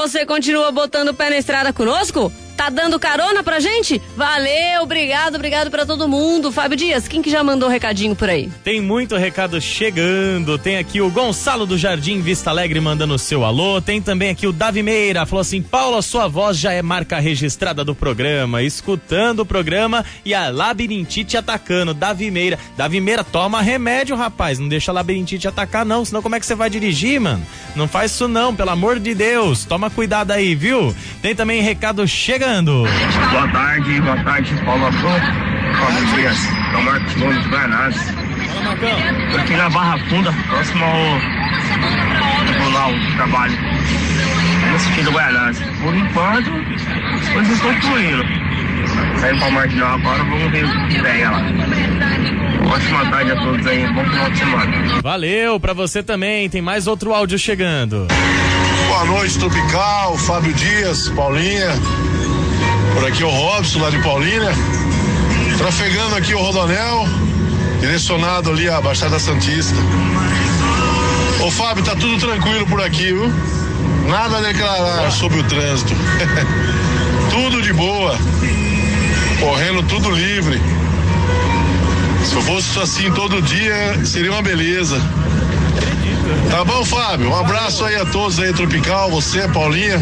Você 0.00 0.24
continua 0.24 0.72
botando 0.72 1.08
o 1.08 1.14
pé 1.14 1.28
na 1.28 1.36
estrada 1.36 1.74
conosco? 1.74 2.32
Tá 2.60 2.68
dando 2.68 3.00
carona 3.00 3.42
pra 3.42 3.58
gente? 3.58 4.02
Valeu, 4.14 4.82
obrigado, 4.82 5.36
obrigado 5.36 5.70
pra 5.70 5.86
todo 5.86 6.06
mundo. 6.06 6.52
Fábio 6.52 6.76
Dias, 6.76 7.08
quem 7.08 7.22
que 7.22 7.30
já 7.30 7.42
mandou 7.42 7.70
recadinho 7.70 8.14
por 8.14 8.28
aí? 8.28 8.50
Tem 8.62 8.82
muito 8.82 9.16
recado 9.16 9.58
chegando. 9.62 10.58
Tem 10.58 10.76
aqui 10.76 11.00
o 11.00 11.08
Gonçalo 11.08 11.64
do 11.64 11.78
Jardim 11.78 12.20
Vista 12.20 12.50
Alegre 12.50 12.78
mandando 12.78 13.14
o 13.14 13.18
seu 13.18 13.46
alô. 13.46 13.80
Tem 13.80 14.02
também 14.02 14.28
aqui 14.28 14.46
o 14.46 14.52
Davi 14.52 14.82
Meira. 14.82 15.24
Falou 15.24 15.40
assim: 15.40 15.62
Paula, 15.62 16.02
sua 16.02 16.28
voz 16.28 16.58
já 16.58 16.70
é 16.70 16.82
marca 16.82 17.18
registrada 17.18 17.82
do 17.82 17.94
programa. 17.94 18.62
Escutando 18.62 19.40
o 19.40 19.46
programa 19.46 20.04
e 20.22 20.34
a 20.34 20.50
labirintite 20.50 21.38
atacando. 21.38 21.94
Davi 21.94 22.30
Meira. 22.30 22.58
Davi 22.76 23.00
Meira, 23.00 23.24
toma 23.24 23.62
remédio, 23.62 24.14
rapaz. 24.16 24.58
Não 24.58 24.68
deixa 24.68 24.92
a 24.92 24.94
labirintite 24.96 25.48
atacar, 25.48 25.86
não. 25.86 26.04
Senão, 26.04 26.20
como 26.20 26.34
é 26.34 26.40
que 26.40 26.44
você 26.44 26.54
vai 26.54 26.68
dirigir, 26.68 27.18
mano? 27.22 27.42
Não 27.74 27.88
faz 27.88 28.12
isso, 28.12 28.28
não, 28.28 28.54
pelo 28.54 28.68
amor 28.68 29.00
de 29.00 29.14
Deus. 29.14 29.64
Toma 29.64 29.88
cuidado 29.88 30.32
aí, 30.32 30.54
viu? 30.54 30.94
Tem 31.22 31.34
também 31.34 31.62
recado 31.62 32.06
chegando. 32.06 32.49
Boa 32.50 33.46
tarde, 33.52 34.00
boa 34.00 34.16
tarde, 34.24 34.52
Paulo 34.64 34.84
Afro. 34.88 35.08
Paulo 35.08 36.04
Dias, 36.16 36.36
São 36.72 36.82
Marcos 36.82 37.14
Gomes, 37.14 37.46
Guanás. 37.46 37.96
Tô 39.30 39.36
aqui 39.38 39.54
na 39.54 39.70
Barra 39.70 39.96
Funda, 40.08 40.32
próximo 40.48 40.84
ao 40.84 41.20
Rural 42.64 42.92
de 42.92 43.14
Trabalho. 43.14 43.56
No 44.72 44.78
sentido 44.80 45.12
Guanás. 45.12 45.60
Por 45.80 45.94
enquanto, 45.94 46.50
as 47.20 47.28
coisas 47.28 47.52
estão 47.52 47.72
fluindo. 47.82 48.24
Saindo 49.20 49.38
pra 49.38 49.50
Marginal 49.52 49.94
agora, 49.94 50.24
vamos 50.24 50.50
ver 50.50 50.64
o 50.64 50.88
que 50.88 51.02
pega 51.02 51.30
lá. 51.30 51.42
Ótima 52.68 53.10
tarde 53.12 53.30
a 53.30 53.36
todos 53.36 53.64
aí, 53.64 53.86
bom 53.92 54.04
final 54.04 54.28
de 54.28 54.38
semana. 54.38 55.00
Valeu, 55.00 55.60
pra 55.60 55.72
você 55.72 56.02
também. 56.02 56.50
Tem 56.50 56.60
mais 56.60 56.88
outro 56.88 57.14
áudio 57.14 57.38
chegando. 57.38 58.08
Boa 58.88 59.04
noite, 59.04 59.38
Tropical, 59.38 60.18
Fábio 60.18 60.52
Dias, 60.52 61.08
Paulinha. 61.10 61.70
Por 62.94 63.06
aqui 63.06 63.24
o 63.24 63.30
Robson, 63.30 63.80
lá 63.80 63.90
de 63.90 63.98
Paulínia. 64.02 64.52
Trafegando 65.58 66.16
aqui 66.16 66.34
o 66.34 66.38
Rodonel, 66.38 67.06
direcionado 67.80 68.50
ali 68.50 68.68
à 68.68 68.80
Baixada 68.80 69.18
Santista. 69.18 69.76
Ô 71.44 71.50
Fábio, 71.50 71.84
tá 71.84 71.94
tudo 71.94 72.18
tranquilo 72.18 72.66
por 72.66 72.82
aqui, 72.82 73.12
viu? 73.12 73.32
Nada 74.06 74.38
a 74.38 74.40
declarar 74.40 75.10
sobre 75.10 75.40
o 75.40 75.44
trânsito. 75.44 75.92
tudo 77.30 77.62
de 77.62 77.72
boa. 77.72 78.16
Correndo 79.38 79.82
tudo 79.84 80.10
livre. 80.10 80.60
Se 82.24 82.34
eu 82.34 82.42
fosse 82.42 82.78
assim 82.78 83.10
todo 83.12 83.40
dia, 83.42 84.04
seria 84.04 84.32
uma 84.32 84.42
beleza. 84.42 85.00
Tá 86.50 86.64
bom, 86.64 86.84
Fábio? 86.84 87.30
Um 87.30 87.36
abraço 87.36 87.84
aí 87.84 87.96
a 87.96 88.04
todos 88.04 88.38
aí, 88.38 88.52
Tropical, 88.52 89.10
você, 89.10 89.48
Paulinha. 89.48 90.00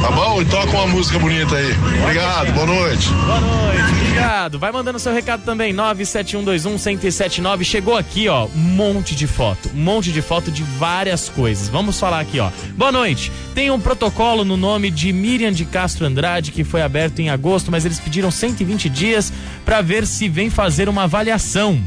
Tá 0.00 0.10
bom? 0.10 0.40
E 0.40 0.46
toca 0.46 0.70
uma 0.70 0.86
música 0.86 1.18
bonita 1.18 1.54
aí. 1.54 1.72
Obrigado, 2.02 2.52
boa 2.52 2.66
noite. 2.66 3.10
Boa 3.10 3.40
noite, 3.40 3.82
obrigado. 4.00 4.58
Vai 4.58 4.72
mandando 4.72 4.98
seu 4.98 5.12
recado 5.12 5.42
também, 5.44 5.74
97121-1079. 5.74 7.64
Chegou 7.64 7.96
aqui, 7.96 8.26
ó, 8.26 8.46
um 8.46 8.58
monte 8.58 9.14
de 9.14 9.26
foto. 9.26 9.70
Um 9.74 9.82
monte 9.82 10.10
de 10.10 10.22
foto 10.22 10.50
de 10.50 10.62
várias 10.62 11.28
coisas. 11.28 11.68
Vamos 11.68 12.00
falar 12.00 12.20
aqui, 12.20 12.40
ó. 12.40 12.50
Boa 12.76 12.90
noite. 12.90 13.30
Tem 13.54 13.70
um 13.70 13.78
protocolo 13.78 14.42
no 14.44 14.56
nome 14.56 14.90
de 14.90 15.12
Miriam 15.12 15.52
de 15.52 15.66
Castro 15.66 16.06
Andrade 16.06 16.50
que 16.50 16.64
foi 16.64 16.80
aberto 16.80 17.18
em 17.20 17.28
agosto, 17.28 17.70
mas 17.70 17.84
eles 17.84 18.00
pediram 18.00 18.30
120 18.30 18.88
dias 18.88 19.30
para 19.66 19.82
ver 19.82 20.06
se 20.06 20.28
vem 20.28 20.48
fazer 20.48 20.88
uma 20.88 21.02
avaliação. 21.04 21.78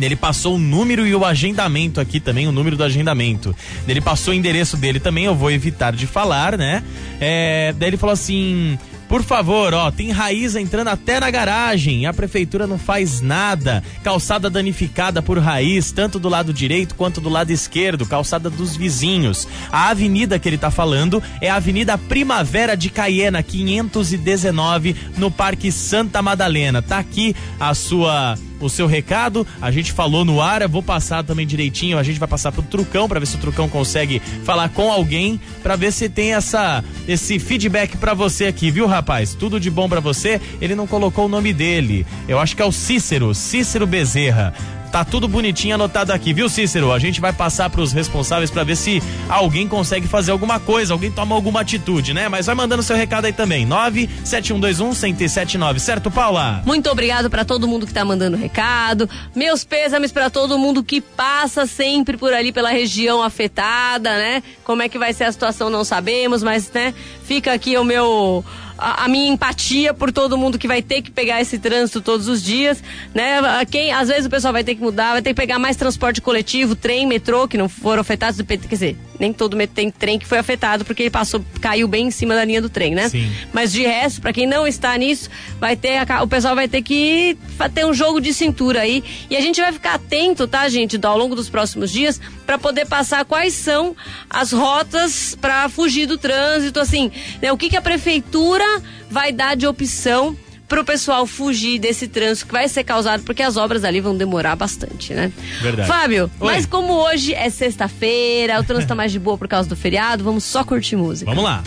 Ele 0.00 0.16
passou 0.16 0.56
o 0.56 0.58
número 0.58 1.06
e 1.06 1.14
o 1.14 1.24
agendamento 1.24 2.00
aqui 2.00 2.18
também, 2.18 2.46
o 2.46 2.52
número 2.52 2.76
do 2.76 2.84
agendamento. 2.84 3.54
Ele 3.86 4.00
passou 4.00 4.32
o 4.32 4.36
endereço 4.36 4.76
dele 4.76 4.98
também, 4.98 5.24
eu 5.24 5.34
vou 5.34 5.50
evitar 5.50 5.92
de 5.92 6.06
falar, 6.06 6.56
né? 6.56 6.82
É, 7.20 7.74
daí 7.78 7.90
ele 7.90 7.96
falou 7.96 8.12
assim: 8.14 8.78
por 9.12 9.22
favor, 9.22 9.74
ó, 9.74 9.90
tem 9.90 10.10
raiz 10.10 10.56
entrando 10.56 10.88
até 10.88 11.20
na 11.20 11.30
garagem. 11.30 12.06
A 12.06 12.14
prefeitura 12.14 12.66
não 12.66 12.78
faz 12.78 13.20
nada. 13.20 13.84
Calçada 14.02 14.48
danificada 14.48 15.20
por 15.20 15.38
raiz, 15.38 15.92
tanto 15.92 16.18
do 16.18 16.30
lado 16.30 16.50
direito 16.50 16.94
quanto 16.94 17.20
do 17.20 17.28
lado 17.28 17.50
esquerdo, 17.50 18.06
calçada 18.06 18.48
dos 18.48 18.74
vizinhos. 18.74 19.46
A 19.70 19.90
avenida 19.90 20.38
que 20.38 20.48
ele 20.48 20.56
tá 20.56 20.70
falando 20.70 21.22
é 21.42 21.50
a 21.50 21.56
Avenida 21.56 21.98
Primavera 21.98 22.74
de 22.74 22.88
Caiena, 22.88 23.42
519, 23.42 24.96
no 25.18 25.30
Parque 25.30 25.70
Santa 25.70 26.22
Madalena. 26.22 26.80
Tá 26.80 26.96
aqui 26.96 27.36
a 27.60 27.74
sua 27.74 28.38
o 28.62 28.70
seu 28.70 28.86
recado. 28.86 29.46
A 29.60 29.70
gente 29.70 29.92
falou 29.92 30.24
no 30.24 30.40
ar, 30.40 30.62
eu 30.62 30.68
vou 30.68 30.82
passar 30.82 31.24
também 31.24 31.46
direitinho. 31.46 31.98
A 31.98 32.02
gente 32.02 32.18
vai 32.18 32.28
passar 32.28 32.52
pro 32.52 32.62
Trucão 32.62 33.08
para 33.08 33.20
ver 33.20 33.26
se 33.26 33.36
o 33.36 33.40
Trucão 33.40 33.68
consegue 33.68 34.20
falar 34.44 34.68
com 34.70 34.90
alguém 34.90 35.40
para 35.62 35.76
ver 35.76 35.92
se 35.92 36.08
tem 36.08 36.34
essa 36.34 36.82
esse 37.06 37.38
feedback 37.38 37.96
para 37.96 38.14
você 38.14 38.46
aqui, 38.46 38.70
viu, 38.70 38.86
rapaz? 38.86 39.34
Tudo 39.34 39.60
de 39.60 39.70
bom 39.70 39.88
para 39.88 40.00
você. 40.00 40.40
Ele 40.60 40.74
não 40.74 40.86
colocou 40.86 41.26
o 41.26 41.28
nome 41.28 41.52
dele. 41.52 42.06
Eu 42.28 42.38
acho 42.38 42.56
que 42.56 42.62
é 42.62 42.64
o 42.64 42.72
Cícero, 42.72 43.34
Cícero 43.34 43.86
Bezerra. 43.86 44.54
Tá 44.92 45.04
tudo 45.06 45.26
bonitinho 45.26 45.74
anotado 45.74 46.12
aqui, 46.12 46.34
viu, 46.34 46.50
Cícero? 46.50 46.92
A 46.92 46.98
gente 46.98 47.18
vai 47.18 47.32
passar 47.32 47.70
pros 47.70 47.94
responsáveis 47.94 48.50
para 48.50 48.62
ver 48.62 48.76
se 48.76 49.02
alguém 49.26 49.66
consegue 49.66 50.06
fazer 50.06 50.32
alguma 50.32 50.60
coisa, 50.60 50.92
alguém 50.92 51.10
toma 51.10 51.34
alguma 51.34 51.62
atitude, 51.62 52.12
né? 52.12 52.28
Mas 52.28 52.44
vai 52.44 52.54
mandando 52.54 52.82
seu 52.82 52.94
recado 52.94 53.24
aí 53.24 53.32
também. 53.32 53.64
97121 53.64 55.78
certo, 55.78 56.10
Paula? 56.10 56.62
Muito 56.66 56.90
obrigado 56.90 57.30
para 57.30 57.42
todo 57.42 57.66
mundo 57.66 57.86
que 57.86 57.94
tá 57.94 58.04
mandando 58.04 58.36
recado. 58.36 59.08
Meus 59.34 59.64
pêsames 59.64 60.12
para 60.12 60.28
todo 60.28 60.58
mundo 60.58 60.84
que 60.84 61.00
passa 61.00 61.64
sempre 61.64 62.18
por 62.18 62.34
ali 62.34 62.52
pela 62.52 62.68
região 62.68 63.22
afetada, 63.22 64.10
né? 64.10 64.42
Como 64.62 64.82
é 64.82 64.90
que 64.90 64.98
vai 64.98 65.14
ser 65.14 65.24
a 65.24 65.32
situação 65.32 65.70
não 65.70 65.84
sabemos, 65.84 66.42
mas 66.42 66.70
né, 66.70 66.92
fica 67.24 67.54
aqui 67.54 67.78
o 67.78 67.84
meu 67.84 68.44
a, 68.82 69.08
minha 69.08 69.32
empatia 69.32 69.94
por 69.94 70.12
todo 70.12 70.36
mundo 70.36 70.58
que 70.58 70.66
vai 70.66 70.82
ter 70.82 71.02
que 71.02 71.10
pegar 71.10 71.40
esse 71.40 71.58
trânsito 71.58 72.00
todos 72.00 72.28
os 72.28 72.42
dias, 72.42 72.82
né? 73.14 73.40
Quem, 73.70 73.92
às 73.92 74.08
vezes 74.08 74.26
o 74.26 74.30
pessoal 74.30 74.52
vai 74.52 74.64
ter 74.64 74.74
que 74.74 74.80
mudar, 74.80 75.12
vai 75.12 75.22
ter 75.22 75.30
que 75.30 75.36
pegar 75.36 75.58
mais 75.58 75.76
transporte 75.76 76.20
coletivo, 76.20 76.74
trem, 76.74 77.06
metrô, 77.06 77.46
que 77.46 77.56
não 77.56 77.68
foram 77.68 78.00
afetados, 78.00 78.40
quer 78.42 78.56
dizer, 78.56 78.96
nem 79.22 79.32
todo 79.32 79.56
tem 79.68 79.88
trem 79.88 80.18
que 80.18 80.26
foi 80.26 80.38
afetado 80.38 80.84
porque 80.84 81.04
ele 81.04 81.10
passou, 81.10 81.44
caiu 81.60 81.86
bem 81.86 82.08
em 82.08 82.10
cima 82.10 82.34
da 82.34 82.44
linha 82.44 82.60
do 82.60 82.68
trem, 82.68 82.92
né? 82.92 83.08
Sim. 83.08 83.30
Mas 83.52 83.70
de 83.70 83.82
resto, 83.82 84.20
para 84.20 84.32
quem 84.32 84.48
não 84.48 84.66
está 84.66 84.98
nisso, 84.98 85.30
vai 85.60 85.76
ter 85.76 86.02
o 86.20 86.26
pessoal 86.26 86.56
vai 86.56 86.66
ter 86.66 86.82
que 86.82 87.38
ter 87.72 87.86
um 87.86 87.94
jogo 87.94 88.20
de 88.20 88.34
cintura 88.34 88.80
aí 88.80 89.04
e 89.30 89.36
a 89.36 89.40
gente 89.40 89.60
vai 89.60 89.72
ficar 89.72 89.94
atento, 89.94 90.48
tá, 90.48 90.68
gente, 90.68 90.98
ao 91.00 91.16
longo 91.16 91.36
dos 91.36 91.48
próximos 91.48 91.92
dias 91.92 92.20
para 92.44 92.58
poder 92.58 92.84
passar 92.86 93.24
quais 93.24 93.54
são 93.54 93.94
as 94.28 94.50
rotas 94.50 95.38
para 95.40 95.68
fugir 95.68 96.06
do 96.06 96.18
trânsito, 96.18 96.80
assim, 96.80 97.12
né? 97.40 97.52
O 97.52 97.56
que 97.56 97.70
que 97.70 97.76
a 97.76 97.82
prefeitura 97.82 98.64
vai 99.08 99.30
dar 99.30 99.54
de 99.54 99.68
opção 99.68 100.36
para 100.72 100.80
o 100.80 100.84
pessoal 100.86 101.26
fugir 101.26 101.78
desse 101.78 102.08
trânsito 102.08 102.46
que 102.46 102.52
vai 102.52 102.66
ser 102.66 102.82
causado, 102.82 103.22
porque 103.24 103.42
as 103.42 103.58
obras 103.58 103.84
ali 103.84 104.00
vão 104.00 104.16
demorar 104.16 104.56
bastante, 104.56 105.12
né? 105.12 105.30
Verdade. 105.60 105.86
Fábio, 105.86 106.30
Oi. 106.40 106.54
mas 106.54 106.64
como 106.64 106.94
hoje 106.94 107.34
é 107.34 107.50
sexta-feira, 107.50 108.58
o 108.58 108.64
trânsito 108.64 108.88
tá 108.88 108.94
mais 108.94 109.12
de 109.12 109.18
boa 109.18 109.36
por 109.36 109.46
causa 109.46 109.68
do 109.68 109.76
feriado, 109.76 110.24
vamos 110.24 110.44
só 110.44 110.64
curtir 110.64 110.96
música. 110.96 111.30
Vamos 111.30 111.44
lá. 111.44 111.62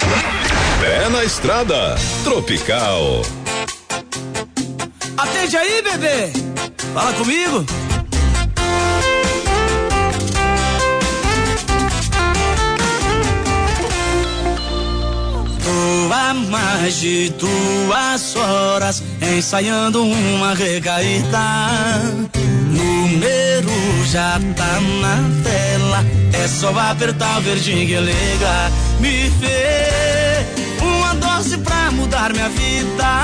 Pé 0.81 1.07
na 1.09 1.23
estrada, 1.23 1.95
Tropical. 2.23 3.21
Atende 5.15 5.55
aí, 5.55 5.83
bebê. 5.83 6.31
Fala 6.91 7.13
comigo. 7.13 7.63
Tô 15.65 16.13
há 16.13 16.31
mais 16.31 16.97
de 16.97 17.29
duas 17.31 18.35
horas 18.35 19.01
ensaiando 19.19 20.03
uma 20.03 20.53
recaída. 20.53 21.39
Número 22.67 24.05
já 24.05 24.39
tá 24.55 24.79
na 25.01 25.23
tela, 25.43 26.05
é 26.33 26.47
só 26.47 26.69
apertar 26.77 27.39
o 27.39 27.41
verdinho 27.41 27.87
que 27.87 27.97
liga. 27.97 28.71
Me 28.99 29.27
vê 29.39 30.45
uma 30.83 31.15
dose 31.15 31.57
pra 31.57 31.89
mudar 31.89 32.31
minha 32.31 32.49
vida. 32.49 33.23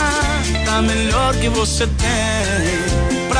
Tá 0.65 0.81
melhor 0.81 1.35
que 1.35 1.47
você 1.47 1.85
tem. 1.85 2.90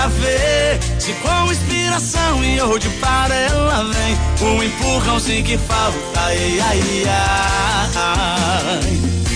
Pra 0.02 0.10
ver 0.10 0.80
se 0.98 1.14
com 1.14 1.52
inspiração 1.52 2.44
e 2.44 2.60
hoje 2.60 2.90
para 3.00 3.36
ela 3.36 3.84
vem. 3.84 4.18
Um 4.48 4.64
empurrãozinho 4.64 5.44
que 5.44 5.60
falta, 5.60 6.20
ai, 6.22 6.60
ai, 6.60 7.04
ai. 7.94 8.82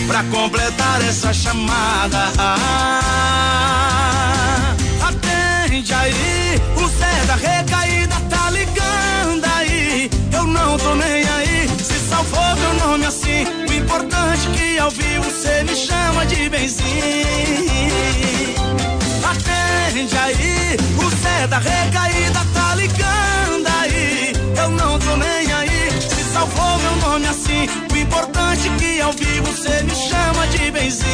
Pra 0.07 0.23
completar 0.23 1.03
essa 1.03 1.31
chamada. 1.31 2.17
Atende 5.07 5.93
aí, 5.93 6.59
o 6.77 6.87
Zé 6.87 7.25
da 7.27 7.35
recaída 7.35 8.15
tá 8.27 8.49
ligando 8.49 9.45
aí. 9.57 10.09
Eu 10.33 10.47
não 10.47 10.79
tô 10.79 10.95
nem 10.95 11.29
aí, 11.29 11.69
se 11.77 11.99
salvou 12.09 12.55
meu 12.55 12.73
nome 12.87 13.05
assim. 13.05 13.45
O 13.69 13.71
importante 13.71 14.47
é 14.47 14.51
que 14.57 14.79
ao 14.79 14.89
vivo 14.89 15.25
você 15.25 15.63
me 15.63 15.75
chama 15.75 16.25
de 16.25 16.49
benzinho. 16.49 17.74
Atende 19.95 20.17
aí, 20.17 20.75
o 20.97 21.09
Zé 21.09 21.47
da 21.47 21.57
recaída 21.57 22.41
tá 22.53 22.75
ligando 22.75 23.65
aí. 23.79 24.33
Eu 24.57 24.69
não 24.71 24.99
tô 24.99 25.15
nem 25.15 25.53
aí, 25.53 25.89
se 26.01 26.33
salvou 26.33 26.77
meu 26.79 26.95
nome 26.97 27.25
assim. 27.27 27.69
O 27.93 27.95
importante 27.95 28.67
é 28.67 28.75
que 28.77 28.99
ao 28.99 29.13
vivo 29.13 29.45
você 29.45 29.83
me 29.83 29.95
chama 29.95 30.47
de 30.47 30.69
benzinho. 30.69 31.07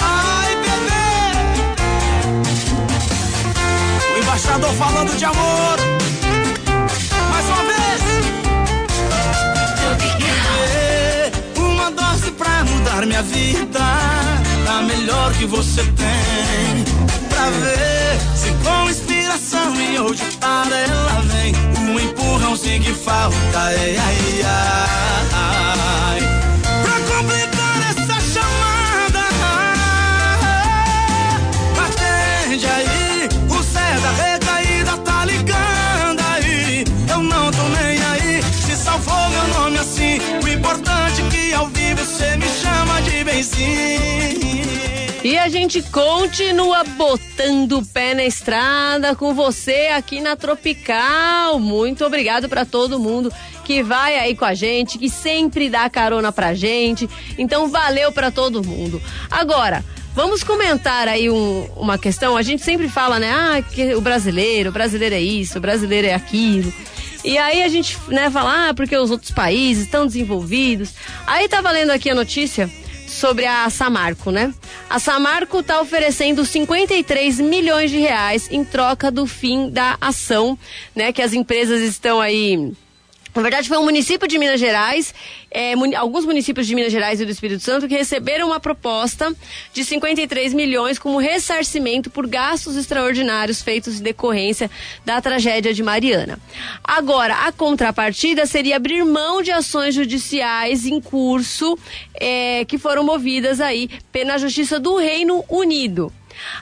Ai, 0.00 0.56
bebê! 0.56 1.12
O 4.14 4.18
embaixador 4.18 4.72
falando 4.76 5.14
de 5.14 5.24
amor. 5.26 6.01
Mudar 13.02 13.06
minha 13.06 13.22
vida. 13.22 13.80
A 14.68 14.82
melhor 14.82 15.32
que 15.34 15.46
você 15.46 15.82
tem. 15.82 16.84
Pra 17.28 17.50
ver 17.50 18.18
se 18.34 18.50
com 18.64 18.90
inspiração 18.90 19.74
e 19.74 19.98
hoje 19.98 20.22
para 20.40 20.76
ela 20.76 21.22
vem. 21.22 21.54
Um 21.80 21.98
empurrãozinho 21.98 22.82
que 22.82 22.94
falta. 22.94 23.36
Ai, 23.54 23.96
ai, 23.96 24.42
ai. 24.44 26.41
E 45.24 45.38
a 45.38 45.48
gente 45.48 45.82
continua 45.82 46.82
botando 46.84 47.78
o 47.78 47.86
pé 47.86 48.14
na 48.14 48.24
estrada 48.24 49.14
com 49.14 49.34
você 49.34 49.88
aqui 49.94 50.20
na 50.20 50.34
Tropical. 50.36 51.58
Muito 51.60 52.04
obrigado 52.04 52.48
para 52.48 52.64
todo 52.64 52.98
mundo 52.98 53.32
que 53.64 53.82
vai 53.82 54.18
aí 54.18 54.34
com 54.36 54.44
a 54.44 54.54
gente, 54.54 54.98
que 54.98 55.08
sempre 55.08 55.70
dá 55.70 55.88
carona 55.88 56.32
pra 56.32 56.54
gente. 56.54 57.08
Então 57.38 57.68
valeu 57.68 58.10
para 58.10 58.30
todo 58.32 58.64
mundo. 58.66 59.00
Agora, 59.30 59.84
vamos 60.14 60.42
comentar 60.42 61.06
aí 61.06 61.30
um- 61.30 61.68
uma 61.76 61.96
questão. 61.96 62.36
A 62.36 62.42
gente 62.42 62.62
sempre 62.64 62.88
fala, 62.88 63.20
né? 63.20 63.30
Ah, 63.32 63.62
que 63.62 63.94
o 63.94 64.00
brasileiro, 64.00 64.70
o 64.70 64.72
brasileiro 64.72 65.14
é 65.14 65.20
isso, 65.20 65.58
o 65.58 65.60
brasileiro 65.60 66.08
é 66.08 66.14
aquilo. 66.14 66.72
E 67.24 67.38
aí 67.38 67.62
a 67.62 67.68
gente, 67.68 67.96
né, 68.08 68.28
fala, 68.28 68.70
ah, 68.70 68.74
porque 68.74 68.96
os 68.96 69.12
outros 69.12 69.30
países 69.30 69.84
estão 69.84 70.04
desenvolvidos. 70.04 70.90
Aí 71.24 71.48
tá 71.48 71.60
valendo 71.60 71.90
aqui 71.90 72.10
a 72.10 72.14
notícia 72.16 72.68
sobre 73.12 73.46
a 73.46 73.68
Samarco, 73.70 74.30
né? 74.30 74.52
A 74.88 74.98
Samarco 74.98 75.60
está 75.60 75.80
oferecendo 75.80 76.44
53 76.44 77.40
milhões 77.40 77.90
de 77.90 77.98
reais 77.98 78.48
em 78.50 78.64
troca 78.64 79.10
do 79.10 79.26
fim 79.26 79.70
da 79.70 79.96
ação, 80.00 80.58
né? 80.94 81.12
Que 81.12 81.22
as 81.22 81.32
empresas 81.32 81.80
estão 81.82 82.20
aí. 82.20 82.72
Na 83.34 83.40
verdade, 83.40 83.66
foi 83.66 83.78
um 83.78 83.84
município 83.84 84.28
de 84.28 84.38
Minas 84.38 84.60
Gerais, 84.60 85.14
é, 85.50 85.72
alguns 85.96 86.26
municípios 86.26 86.66
de 86.66 86.74
Minas 86.74 86.92
Gerais 86.92 87.18
e 87.18 87.24
do 87.24 87.30
Espírito 87.30 87.62
Santo 87.62 87.88
que 87.88 87.96
receberam 87.96 88.48
uma 88.48 88.60
proposta 88.60 89.34
de 89.72 89.84
53 89.84 90.52
milhões 90.52 90.98
como 90.98 91.18
ressarcimento 91.18 92.10
por 92.10 92.26
gastos 92.26 92.76
extraordinários 92.76 93.62
feitos 93.62 94.00
em 94.00 94.02
decorrência 94.02 94.70
da 95.04 95.20
tragédia 95.20 95.72
de 95.72 95.82
Mariana. 95.82 96.38
Agora, 96.84 97.46
a 97.46 97.52
contrapartida 97.52 98.44
seria 98.44 98.76
abrir 98.76 99.02
mão 99.04 99.40
de 99.40 99.50
ações 99.50 99.94
judiciais 99.94 100.84
em 100.84 101.00
curso 101.00 101.78
é, 102.14 102.66
que 102.66 102.76
foram 102.76 103.02
movidas 103.02 103.60
aí 103.60 103.88
pela 104.12 104.36
Justiça 104.36 104.78
do 104.78 104.96
Reino 104.96 105.42
Unido. 105.48 106.12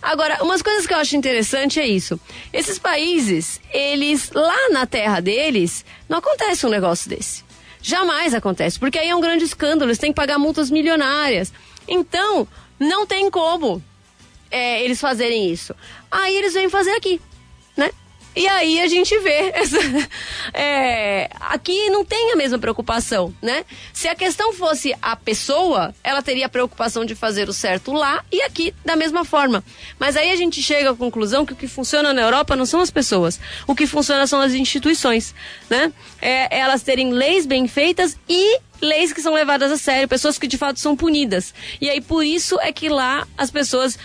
Agora, 0.01 0.43
umas 0.43 0.63
coisas 0.63 0.87
que 0.87 0.95
eu 0.95 0.99
acho 0.99 1.17
interessante 1.17 1.81
é 1.81 1.87
isso. 1.87 2.19
Esses 2.53 2.79
países, 2.79 3.61
eles, 3.73 4.31
lá 4.33 4.71
na 4.71 4.87
terra 4.87 5.21
deles, 5.21 5.85
não 6.09 6.19
acontece 6.19 6.67
um 6.67 6.71
negócio 6.71 7.09
desse. 7.09 7.45
Jamais 7.83 8.35
acontece, 8.35 8.79
porque 8.79 8.99
aí 8.99 9.09
é 9.09 9.17
um 9.17 9.21
grande 9.21 9.45
escândalo, 9.45 9.91
eles 9.91 9.99
têm 9.99 10.13
que 10.13 10.17
pagar 10.17 10.39
multas 10.39 10.71
milionárias. 10.71 11.53
Então, 11.89 12.47
não 12.79 13.07
tem 13.07 13.31
como 13.31 13.83
é, 14.51 14.83
eles 14.83 15.01
fazerem 15.01 15.51
isso. 15.51 15.75
Aí 16.11 16.37
eles 16.37 16.55
vêm 16.55 16.69
fazer 16.69 16.91
aqui? 16.93 17.21
E 18.35 18.47
aí 18.47 18.81
a 18.81 18.87
gente 18.87 19.19
vê 19.21 19.51
essa, 19.55 19.79
é, 20.55 21.29
aqui 21.41 21.91
não 21.91 22.05
tem 22.05 22.33
a 22.33 22.37
mesma 22.37 22.59
preocupação, 22.59 23.35
né? 23.43 23.65
Se 23.93 24.09
a 24.09 24.15
questão 24.15 24.53
fosse 24.53 24.95
a 25.03 25.17
pessoa, 25.17 25.95
ela 26.03 26.23
teria 26.23 26.47
a 26.47 26.49
preocupação 26.49 27.05
de 27.05 27.15
fazer 27.15 27.49
o 27.49 27.53
certo 27.53 27.93
lá 27.93 28.25
e 28.31 28.43
aqui 28.43 28.75
da 28.85 28.95
mesma 28.95 29.25
forma. 29.25 29.65
Mas 29.99 30.17
aí 30.17 30.31
a 30.31 30.37
gente 30.37 30.63
chega 30.63 30.91
à 30.91 30.95
conclusão 30.95 31.45
que 31.45 31.53
o 31.53 31.57
que 31.57 31.67
funciona 31.67 32.13
na 32.13 32.23
Europa 32.23 32.55
não 32.55 32.67
são 32.67 32.81
as 32.81 32.91
pessoas, 32.91 33.41
o 33.67 33.75
que 33.75 33.87
funciona 33.87 34.27
são 34.27 34.41
as 34.41 34.53
instituições, 34.53 35.35
né? 35.69 35.93
É, 36.21 36.59
elas 36.59 36.83
terem 36.83 37.13
leis 37.13 37.47
bem 37.47 37.67
feitas 37.67 38.17
e 38.29 38.61
leis 38.81 39.13
que 39.13 39.21
são 39.21 39.35
levadas 39.35 39.71
a 39.71 39.77
sério, 39.77 40.09
pessoas 40.09 40.39
que 40.39 40.47
de 40.47 40.57
fato 40.57 40.81
são 40.81 40.97
punidas. 40.97 41.53
E 41.81 41.91
aí 41.91 42.01
por 42.01 42.25
isso 42.25 42.59
é 42.61 42.73
que 42.73 42.89
lá 42.89 43.27
as 43.37 43.51
pessoas 43.51 43.99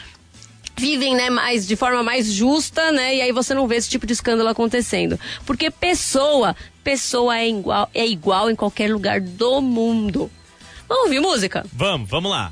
vivem, 0.77 1.15
né, 1.15 1.29
mais 1.29 1.67
de 1.67 1.75
forma 1.75 2.03
mais 2.03 2.31
justa, 2.31 2.91
né? 2.91 3.15
E 3.15 3.21
aí 3.21 3.31
você 3.31 3.53
não 3.53 3.67
vê 3.67 3.77
esse 3.77 3.89
tipo 3.89 4.05
de 4.05 4.13
escândalo 4.13 4.49
acontecendo. 4.49 5.19
Porque 5.45 5.71
pessoa, 5.71 6.55
pessoa 6.83 7.37
é 7.37 7.47
igual, 7.49 7.89
é 7.93 8.05
igual 8.05 8.49
em 8.49 8.55
qualquer 8.55 8.91
lugar 8.91 9.19
do 9.21 9.61
mundo. 9.61 10.29
Vamos 10.87 11.05
ouvir 11.05 11.19
música? 11.19 11.65
Vamos, 11.73 12.09
vamos 12.09 12.29
lá. 12.29 12.51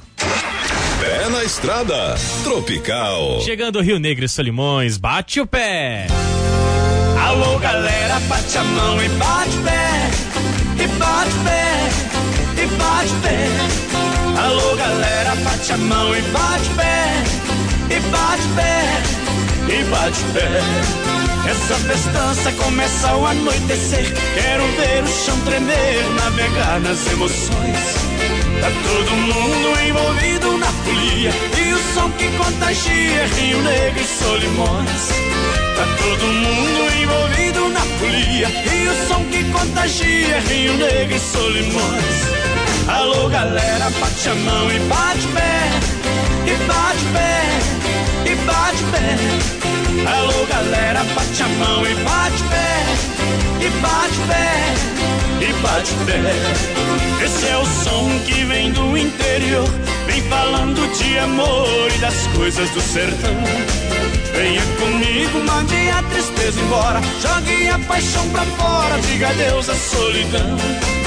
Pé 1.00 1.30
na 1.30 1.44
estrada, 1.44 2.16
Tropical. 2.44 3.42
Chegando 3.42 3.82
Rio 3.82 4.00
Negro 4.00 4.26
e 4.26 4.30
Solimões, 4.30 4.98
bate 4.98 5.42
o 5.42 5.46
pé. 5.46 6.08
Alô 7.20 7.60
galera, 7.60 8.20
bate 8.22 8.58
a 8.58 8.64
mão 8.64 9.04
e 9.04 9.10
bate 9.10 9.58
pé, 9.64 10.84
e 10.84 10.88
bate 10.98 11.32
pé, 11.44 12.64
e 12.64 12.68
bate 12.78 13.14
pé. 13.22 14.44
Alô 14.44 14.76
galera, 14.76 15.36
bate 15.36 15.72
a 15.74 15.78
mão 15.78 16.16
e 16.16 16.22
bate 16.22 16.70
pé, 16.76 17.03
e 17.96 18.00
bate 18.00 18.48
pé, 18.56 19.74
e 19.74 19.84
bate 19.86 20.24
pé. 20.34 21.50
Essa 21.50 21.76
festança 21.76 22.52
começa 22.54 23.10
ao 23.10 23.28
anoitecer. 23.28 24.14
Quero 24.34 24.64
ver 24.78 25.04
o 25.04 25.08
chão 25.08 25.40
tremer, 25.42 26.04
navegar 26.16 26.80
nas 26.80 27.06
emoções. 27.12 28.14
Tá 28.62 28.70
todo 28.70 29.12
mundo 29.12 29.80
envolvido 29.88 30.58
na 30.58 30.68
folia 30.68 31.32
E 31.58 31.74
o 31.74 31.94
som 31.94 32.10
que 32.12 32.30
contagia 32.38 33.26
Rio 33.36 33.62
Negro 33.62 34.00
e 34.00 34.06
Solimões 34.06 35.10
Tá 35.76 35.86
todo 35.98 36.26
mundo 36.28 37.02
envolvido 37.02 37.70
na 37.70 37.82
folia 37.82 38.48
E 38.48 38.88
o 38.88 39.08
som 39.08 39.26
que 39.26 39.44
contagia 39.52 40.40
Rio 40.48 40.74
Negro 40.78 41.14
e 41.14 41.20
Solimões 41.20 42.88
Alô 42.88 43.28
galera, 43.28 43.90
bate 44.00 44.30
a 44.30 44.36
mão 44.36 44.72
e 44.72 44.80
bate 44.80 45.28
pé 45.34 45.63
E 46.46 46.56
bate 46.68 47.06
pé, 47.14 48.32
e 48.32 48.36
bate 48.46 48.84
pé. 48.92 50.10
Alô 50.16 50.46
galera, 50.46 51.04
bate 51.16 51.44
a 51.44 51.48
mão 51.48 51.86
e 51.86 51.96
bate 51.96 52.44
pé. 52.44 53.66
E 53.66 53.70
bate 53.82 54.20
pé, 54.28 55.48
e 55.48 55.54
bate 55.62 55.94
pé. 56.06 57.24
Esse 57.26 57.48
é 57.48 57.58
o 57.58 57.66
som 57.66 58.10
que 58.26 58.44
vem 58.44 58.72
do 58.72 58.98
interior 58.98 59.70
Vem 60.06 60.22
falando 60.24 60.86
de 60.98 61.18
amor 61.20 61.92
e 61.96 61.98
das 62.00 62.28
coisas 62.36 62.70
do 62.72 62.82
sertão. 62.82 63.36
Venha 64.34 64.62
comigo, 64.80 65.44
mande 65.46 65.90
a 65.90 66.04
tristeza 66.04 66.60
embora. 66.60 67.02
Jogue 67.22 67.70
a 67.70 67.80
paixão 67.80 68.30
pra 68.30 68.44
fora, 68.44 69.00
diga 69.02 69.30
adeus 69.30 69.70
à 69.70 69.76
solidão 69.76 71.03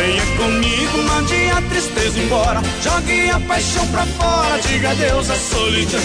Venha 0.00 0.24
comigo, 0.38 1.02
mande 1.02 1.50
a 1.50 1.60
tristeza 1.68 2.18
embora. 2.18 2.62
Jogue 2.82 3.28
a 3.28 3.38
paixão 3.40 3.86
pra 3.88 4.06
fora, 4.06 4.58
diga 4.66 4.92
adeus 4.92 5.28
à 5.28 5.34
solidão. 5.34 6.00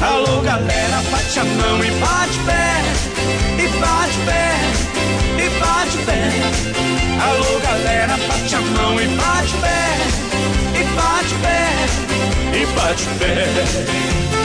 Alô 0.00 0.40
galera, 0.42 1.02
bate 1.10 1.40
a 1.40 1.44
mão 1.44 1.84
e 1.84 1.90
bate 1.90 2.38
pé 2.46 2.82
E 3.58 3.68
bate 3.80 4.18
pé, 4.26 4.60
e 5.42 5.48
bate 5.58 5.98
pé. 6.06 6.30
Alô 7.20 7.58
galera, 7.58 8.16
bate 8.28 8.54
a 8.54 8.60
mão 8.60 9.00
e 9.00 9.08
bate 9.08 9.54
pé 9.60 9.98
E 10.78 10.84
bate 10.94 11.34
pé, 11.42 12.60
e 12.60 12.66
bate 12.76 13.06
pé 13.18 14.43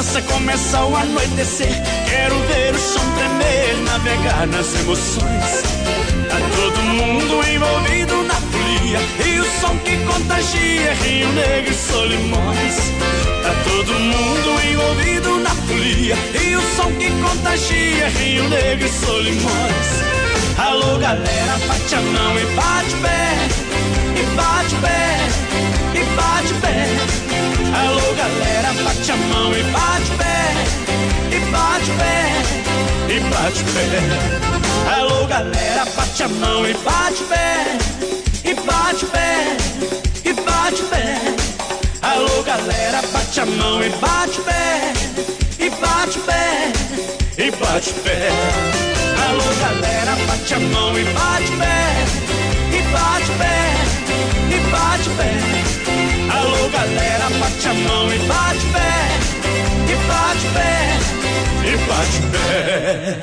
festança 0.00 0.22
começa 0.22 0.78
ao 0.78 0.96
anoitecer. 0.96 1.82
Quero 2.08 2.34
ver 2.40 2.74
o 2.74 2.78
chão 2.78 3.04
tremer, 3.16 3.76
navegar 3.84 4.46
nas 4.46 4.74
emoções. 4.80 5.62
Tá 6.28 6.36
todo 6.56 6.82
mundo 6.82 7.48
envolvido 7.48 8.22
na 8.24 8.34
folia 8.34 8.98
e 9.26 9.40
o 9.40 9.44
som 9.60 9.76
que 9.78 9.96
contagia 9.98 10.94
Rio 10.94 11.28
Negro 11.32 11.70
e 11.70 11.74
Solimões. 11.74 12.76
Tá 13.42 13.54
todo 13.64 13.92
mundo 13.92 14.70
envolvido 14.70 15.40
na 15.40 15.50
folia 15.50 16.16
e 16.34 16.56
o 16.56 16.62
som 16.76 16.90
que 16.92 17.10
contagia 17.10 18.08
Rio 18.08 18.48
Negro 18.48 18.86
e 18.86 18.88
Solimões. 18.88 19.90
Alô 20.58 20.98
galera, 20.98 21.58
bate 21.66 21.94
a 21.94 22.00
mão 22.00 22.38
e 22.38 22.46
bate 22.54 22.96
pé, 23.02 23.48
e 24.18 24.36
bate 24.36 24.74
pé, 24.76 26.00
e 26.00 26.04
bate 26.16 26.54
pé. 26.60 27.29
Alô 27.80 28.14
galera, 28.14 28.72
bate 28.84 29.10
a 29.10 29.16
mão 29.16 29.52
e 29.54 29.62
bate 29.72 30.10
pé, 30.18 30.36
e 31.34 31.38
bate 31.50 31.90
pé, 31.98 32.14
e 33.14 33.20
bate 33.30 33.64
pé. 33.72 33.84
Alô 34.96 35.26
galera, 35.26 35.84
bate 35.96 36.22
a 36.22 36.28
mão 36.28 36.66
e 36.66 36.74
bate 36.74 37.24
pé, 37.24 37.78
e 38.44 38.54
bate 38.54 39.06
pé, 39.06 39.56
e 40.24 40.32
bate 40.32 40.82
pé. 40.90 41.20
Alô 42.02 42.42
galera, 42.42 43.00
bate 43.12 43.40
a 43.40 43.46
mão 43.46 43.82
e 43.82 43.88
bate 43.88 44.40
pé, 44.42 44.92
e 45.58 45.70
bate 45.70 46.18
pé, 46.20 46.72
e 47.38 47.50
bate 47.50 47.92
pé. 48.04 48.30
Alô 49.26 49.48
galera, 49.62 50.16
bate 50.26 50.54
a 50.54 50.58
mão 50.58 50.98
e 50.98 51.04
bate 51.04 51.52
pé, 51.60 51.76
e 52.76 52.82
bate 52.92 53.32
pé, 53.40 53.56
e 54.54 54.58
bate 54.70 55.10
pé. 55.16 55.89
Alô 56.32 56.68
galera, 56.68 57.28
bate 57.38 57.68
a 57.68 57.74
mão 57.74 58.12
e 58.12 58.18
bate 58.20 58.66
pé, 58.72 59.18
e 59.86 59.96
bate 60.06 60.46
pé, 60.54 60.98
e 61.66 61.76
bate 61.88 62.20
pé. 62.32 63.20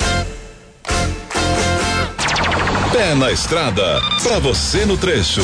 Pé 2.91 3.15
na 3.15 3.31
estrada, 3.31 4.01
pra 4.23 4.39
você 4.39 4.85
no 4.85 4.97
trecho. 4.97 5.41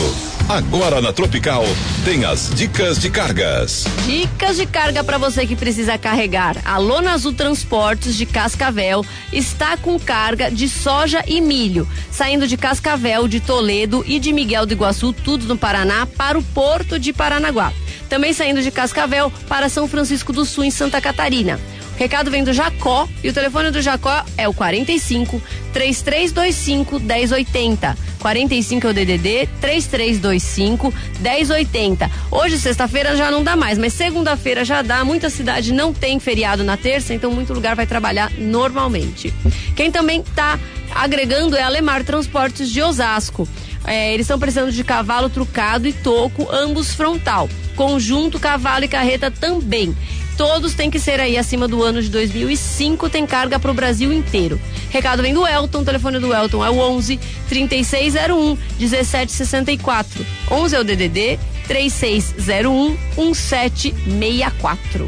Agora 0.50 1.00
na 1.00 1.14
Tropical 1.14 1.64
tem 2.04 2.26
as 2.26 2.50
dicas 2.54 3.00
de 3.00 3.10
cargas. 3.10 3.86
Dicas 4.06 4.58
de 4.58 4.66
carga 4.66 5.02
para 5.02 5.18
você 5.18 5.48
que 5.48 5.56
precisa 5.56 5.98
carregar. 5.98 6.58
A 6.66 6.78
Lona 6.78 7.14
Azul 7.14 7.34
Transportes 7.34 8.14
de 8.14 8.26
Cascavel 8.26 9.06
está 9.32 9.78
com 9.78 9.98
carga 9.98 10.52
de 10.52 10.68
soja 10.68 11.24
e 11.26 11.40
milho, 11.40 11.88
saindo 12.12 12.46
de 12.46 12.58
Cascavel, 12.58 13.26
de 13.26 13.40
Toledo 13.40 14.04
e 14.06 14.20
de 14.20 14.34
Miguel 14.34 14.66
do 14.66 14.74
Iguaçu, 14.74 15.14
tudo 15.14 15.46
no 15.46 15.58
Paraná, 15.58 16.06
para 16.06 16.38
o 16.38 16.44
Porto 16.44 17.00
de 17.00 17.14
Paranaguá. 17.14 17.72
Também 18.10 18.34
saindo 18.34 18.62
de 18.62 18.70
Cascavel 18.70 19.32
para 19.48 19.70
São 19.70 19.88
Francisco 19.88 20.34
do 20.34 20.46
Sul, 20.46 20.66
em 20.66 20.72
Santa 20.72 21.00
Catarina. 21.00 21.58
O 21.96 22.00
recado 22.00 22.30
vem 22.30 22.44
do 22.44 22.52
Jacó 22.52 23.08
e 23.24 23.30
o 23.30 23.34
telefone 23.34 23.72
do 23.72 23.82
Jacó 23.82 24.26
é 24.38 24.48
o 24.48 24.54
45 24.54 25.42
3325 25.74 27.00
1080. 27.00 27.98
45 28.20 28.88
é 28.88 28.90
o 28.90 28.94
DDD 28.94 29.50
3325 29.60 30.94
1080. 31.20 32.12
Hoje, 32.32 32.58
sexta-feira, 32.58 33.18
já 33.18 33.30
não 33.30 33.44
dá 33.44 33.56
mais, 33.56 33.78
mas 33.78 33.94
segunda-feira 33.94 34.64
já 34.64 34.82
dá. 34.82 35.04
Muita 35.04 35.30
cidade 35.30 35.74
não 35.74 35.94
tem 35.94 36.20
feriado 36.20 36.64
na 36.64 36.78
terça, 36.78 37.14
então 37.14 37.32
muito 37.32 37.54
lugar 37.54 37.76
vai 37.76 37.86
trabalhar 37.86 38.32
normalmente. 38.38 39.34
Quem 39.76 39.92
também 39.92 40.22
está 40.22 40.60
agregando 40.94 41.56
é 41.56 41.64
a 41.64 41.70
Lemar 41.70 42.04
Transportes 42.04 42.70
de 42.70 42.82
Osasco. 42.82 43.48
É, 43.86 44.14
eles 44.14 44.26
estão 44.26 44.40
precisando 44.40 44.72
de 44.72 44.84
cavalo 44.84 45.30
trucado 45.30 45.88
e 45.88 45.94
toco, 45.94 46.48
ambos 46.50 46.94
frontal. 46.94 47.50
Conjunto, 47.76 48.40
cavalo 48.40 48.86
e 48.86 48.88
carreta 48.88 49.30
também. 49.30 49.96
Todos 50.38 50.74
têm 50.74 50.90
que 50.90 51.00
ser 51.00 51.20
aí 51.20 51.38
acima 51.38 51.68
do 51.68 51.84
ano 51.84 52.02
de 52.02 52.10
2005, 52.10 53.10
tem 53.10 53.26
carga 53.26 53.60
para 53.60 53.72
o 53.72 53.74
Brasil 53.74 54.12
inteiro. 54.12 54.60
Recado 54.90 55.22
vem 55.22 55.34
do 55.34 55.48
Elton, 55.48 55.82
o 55.82 55.86
telefone 55.86 56.20
do 56.20 56.34
Elton 56.34 56.66
é 56.66 56.70
o 56.70 56.80
11 56.80 57.20
3601 57.50 58.58
1764. 58.80 60.26
11 60.52 60.76
é 60.76 60.80
o 60.80 60.84
DDD 60.84 61.40
3601 61.68 62.98
1764. 63.18 65.08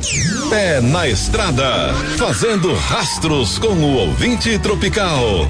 Pé 0.49 0.82
na 0.82 1.07
estrada, 1.07 1.93
fazendo 2.17 2.73
rastros 2.73 3.57
com 3.59 3.73
o 3.73 3.95
ouvinte 3.97 4.57
tropical. 4.59 5.49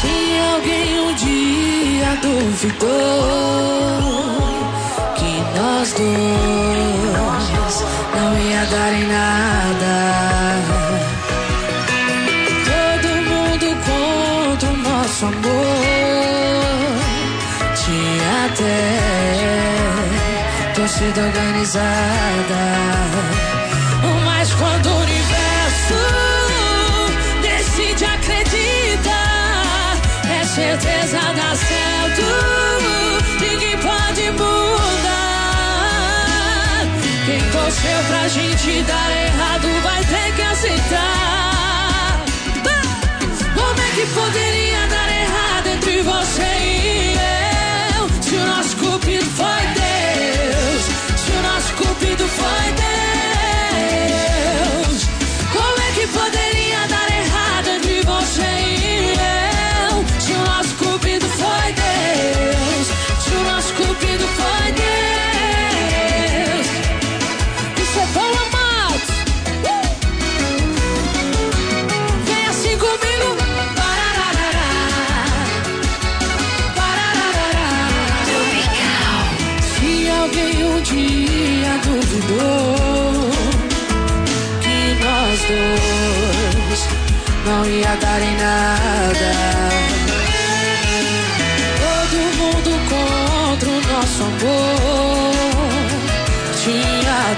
Se 0.00 0.38
alguém 0.54 1.00
um 1.00 1.14
dia 1.14 1.55
duvidou 2.16 2.88
que 5.16 5.58
nós 5.58 5.92
dois 5.92 6.66
dar 8.70 8.92
em 8.92 9.06
nada. 9.06 9.94
Todo 12.64 13.08
mundo 13.30 13.66
contra 13.86 14.68
o 14.70 14.76
nosso 14.76 15.26
amor. 15.26 15.76
Tinha 17.74 18.46
até 18.46 18.80
torcida 20.74 21.20
organizada. 21.20 22.62
Mas 24.24 24.52
quando 24.54 24.86
o 24.86 24.96
universo 25.02 26.25
certeza 30.56 31.20
dá 31.36 31.54
certo. 31.54 32.24
Ninguém 33.40 33.76
pode 33.76 34.30
mudar. 34.30 34.86
Quem 37.26 37.40
torceu 37.50 37.98
pra 38.08 38.26
gente 38.28 38.82
dar 38.84 39.10
errado 39.10 39.68
vai 39.82 40.02
ter 40.04 40.34
que 40.34 40.42
aceitar. 40.42 42.24
Como 43.54 43.80
é 43.80 43.90
que 43.96 44.06
poderia 44.14 44.86
dar 44.88 45.08
errado 45.24 45.66
entre 45.76 46.00
você 46.02 46.42
e 46.42 47.18
eu? 47.98 48.08
Se 48.22 48.34
o 48.36 48.46
nosso 48.46 48.76
cupido 48.78 49.26
foi 49.26 49.62
Deus, 49.84 50.82
se 51.20 51.32
o 51.32 51.42
nosso 51.42 51.72
cupido 51.74 52.26
foi 52.28 52.72
Deus. 52.72 52.75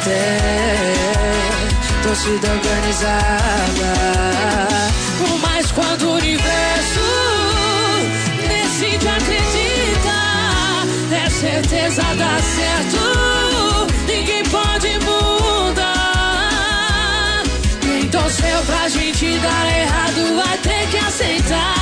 Até 0.08 2.02
torcida 2.02 2.48
organizada. 2.48 3.92
Mas 5.42 5.70
quando 5.72 6.02
o 6.02 6.14
universo 6.14 7.00
decide 8.48 9.08
acreditar, 9.08 10.86
é 11.12 11.30
certeza 11.30 12.02
dá 12.16 12.38
certo. 12.56 12.98
Ninguém 14.06 14.42
pode 14.44 14.98
mudar. 15.04 15.92
Quem 17.80 18.08
torceu 18.08 18.62
pra 18.66 18.88
gente 18.88 19.38
dar 19.38 19.78
errado 19.78 20.36
vai 20.42 20.58
ter 20.58 20.88
que 20.90 20.96
aceitar. 20.96 21.77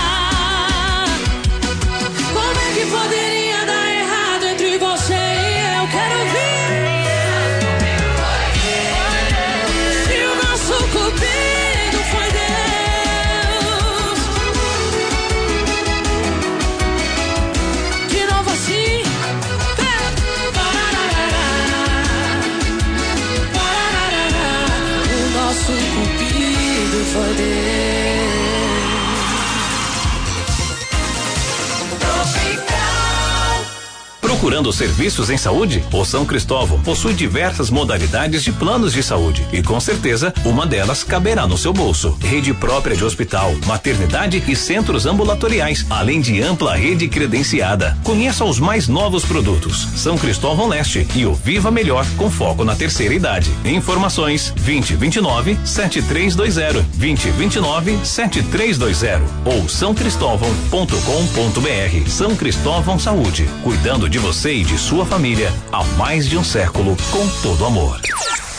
Procurando 34.66 34.72
serviços 34.72 35.30
em 35.30 35.36
saúde? 35.36 35.84
O 35.92 36.04
São 36.04 36.24
Cristóvão 36.24 36.80
possui 36.80 37.14
diversas 37.14 37.70
modalidades 37.70 38.42
de 38.42 38.52
planos 38.52 38.92
de 38.92 39.02
saúde 39.02 39.46
e 39.52 39.62
com 39.62 39.78
certeza 39.78 40.34
uma 40.44 40.66
delas 40.66 41.04
caberá 41.04 41.46
no 41.46 41.56
seu 41.56 41.72
bolso. 41.72 42.16
Rede 42.20 42.52
própria 42.52 42.96
de 42.96 43.04
hospital, 43.04 43.54
maternidade 43.66 44.42
e 44.46 44.56
centros 44.56 45.06
ambulatoriais, 45.06 45.86
além 45.88 46.20
de 46.20 46.42
ampla 46.42 46.74
rede 46.74 47.08
credenciada. 47.08 47.96
Conheça 48.02 48.44
os 48.44 48.58
mais 48.58 48.88
novos 48.88 49.24
produtos. 49.24 49.86
São 49.94 50.18
Cristóvão 50.18 50.68
Leste 50.68 51.06
e 51.14 51.24
o 51.26 51.34
Viva 51.34 51.70
Melhor 51.70 52.06
com 52.16 52.30
foco 52.30 52.64
na 52.64 52.74
terceira 52.74 53.14
idade. 53.14 53.50
Informações 53.64 54.52
2029 54.56 55.58
7320 55.64 56.82
2029 56.96 57.98
7320 58.04 59.22
ou 59.44 59.68
sãocristóvão.com.br. 59.68 62.08
São 62.08 62.34
Cristóvão 62.34 62.98
Saúde, 62.98 63.48
cuidando 63.62 64.08
de 64.08 64.18
você 64.18 64.55
e 64.56 64.64
de 64.64 64.78
sua 64.78 65.04
família 65.04 65.52
há 65.70 65.84
mais 65.98 66.26
de 66.26 66.38
um 66.38 66.42
século 66.42 66.96
com 67.10 67.28
todo 67.42 67.66
amor. 67.66 68.00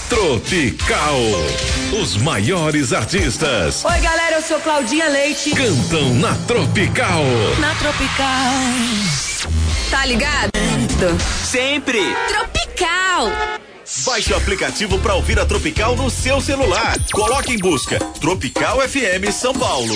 Tropical. 0.07 1.17
Os 1.99 2.15
maiores 2.17 2.93
artistas 2.93 3.83
Oi, 3.83 3.99
galera, 3.99 4.35
eu 4.35 4.41
sou 4.43 4.59
Claudinha 4.59 5.09
Leite. 5.09 5.51
cantam 5.51 6.13
na 6.15 6.35
Tropical. 6.45 7.23
Na 7.59 7.73
Tropical. 7.75 8.53
Tá 9.89 10.05
ligado? 10.05 10.51
Sempre. 11.43 11.99
Tropical. 12.27 13.31
Baixe 14.05 14.31
o 14.33 14.37
aplicativo 14.37 14.99
para 14.99 15.15
ouvir 15.15 15.39
a 15.39 15.45
Tropical 15.47 15.95
no 15.95 16.11
seu 16.11 16.39
celular. 16.39 16.95
Coloque 17.11 17.53
em 17.53 17.57
busca 17.57 17.97
Tropical 18.21 18.81
FM 18.87 19.31
São 19.31 19.53
Paulo. 19.53 19.95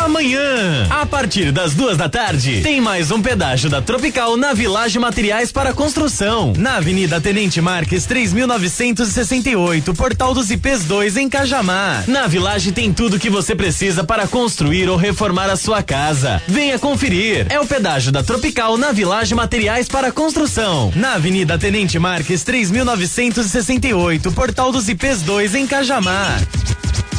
Amanhã, 0.00 0.88
a 0.90 1.06
partir 1.06 1.52
das 1.52 1.72
duas 1.72 1.96
da 1.96 2.08
tarde, 2.08 2.60
tem 2.62 2.80
mais 2.80 3.12
um 3.12 3.22
pedágio 3.22 3.70
da 3.70 3.80
Tropical 3.80 4.36
na 4.36 4.52
Village 4.52 4.98
Materiais 4.98 5.52
para 5.52 5.72
Construção, 5.72 6.52
na 6.58 6.76
Avenida 6.76 7.20
Tenente 7.20 7.60
Marques 7.60 8.04
3968, 8.04 9.94
Portal 9.94 10.34
dos 10.34 10.50
IPs 10.50 10.84
2 10.84 11.16
em 11.16 11.28
Cajamar. 11.28 12.04
Na 12.08 12.26
Village 12.26 12.72
tem 12.72 12.92
tudo 12.92 13.20
que 13.20 13.30
você 13.30 13.54
precisa 13.54 14.02
para 14.02 14.26
construir 14.26 14.90
ou 14.90 14.96
reformar 14.96 15.48
a 15.48 15.56
sua 15.56 15.82
casa. 15.82 16.42
Venha 16.48 16.78
conferir. 16.78 17.46
É 17.48 17.60
o 17.60 17.66
pedágio 17.66 18.10
da 18.10 18.22
Tropical 18.22 18.76
na 18.76 18.90
Village 18.90 19.34
Materiais 19.34 19.86
para 19.86 20.10
Construção, 20.10 20.92
na 20.96 21.14
Avenida 21.14 21.56
Tenente 21.56 21.98
Marques 22.00 22.42
3968, 22.42 24.32
Portal 24.32 24.72
dos 24.72 24.88
IPs 24.88 25.22
2 25.22 25.54
em 25.54 25.66
Cajamar. 25.66 26.42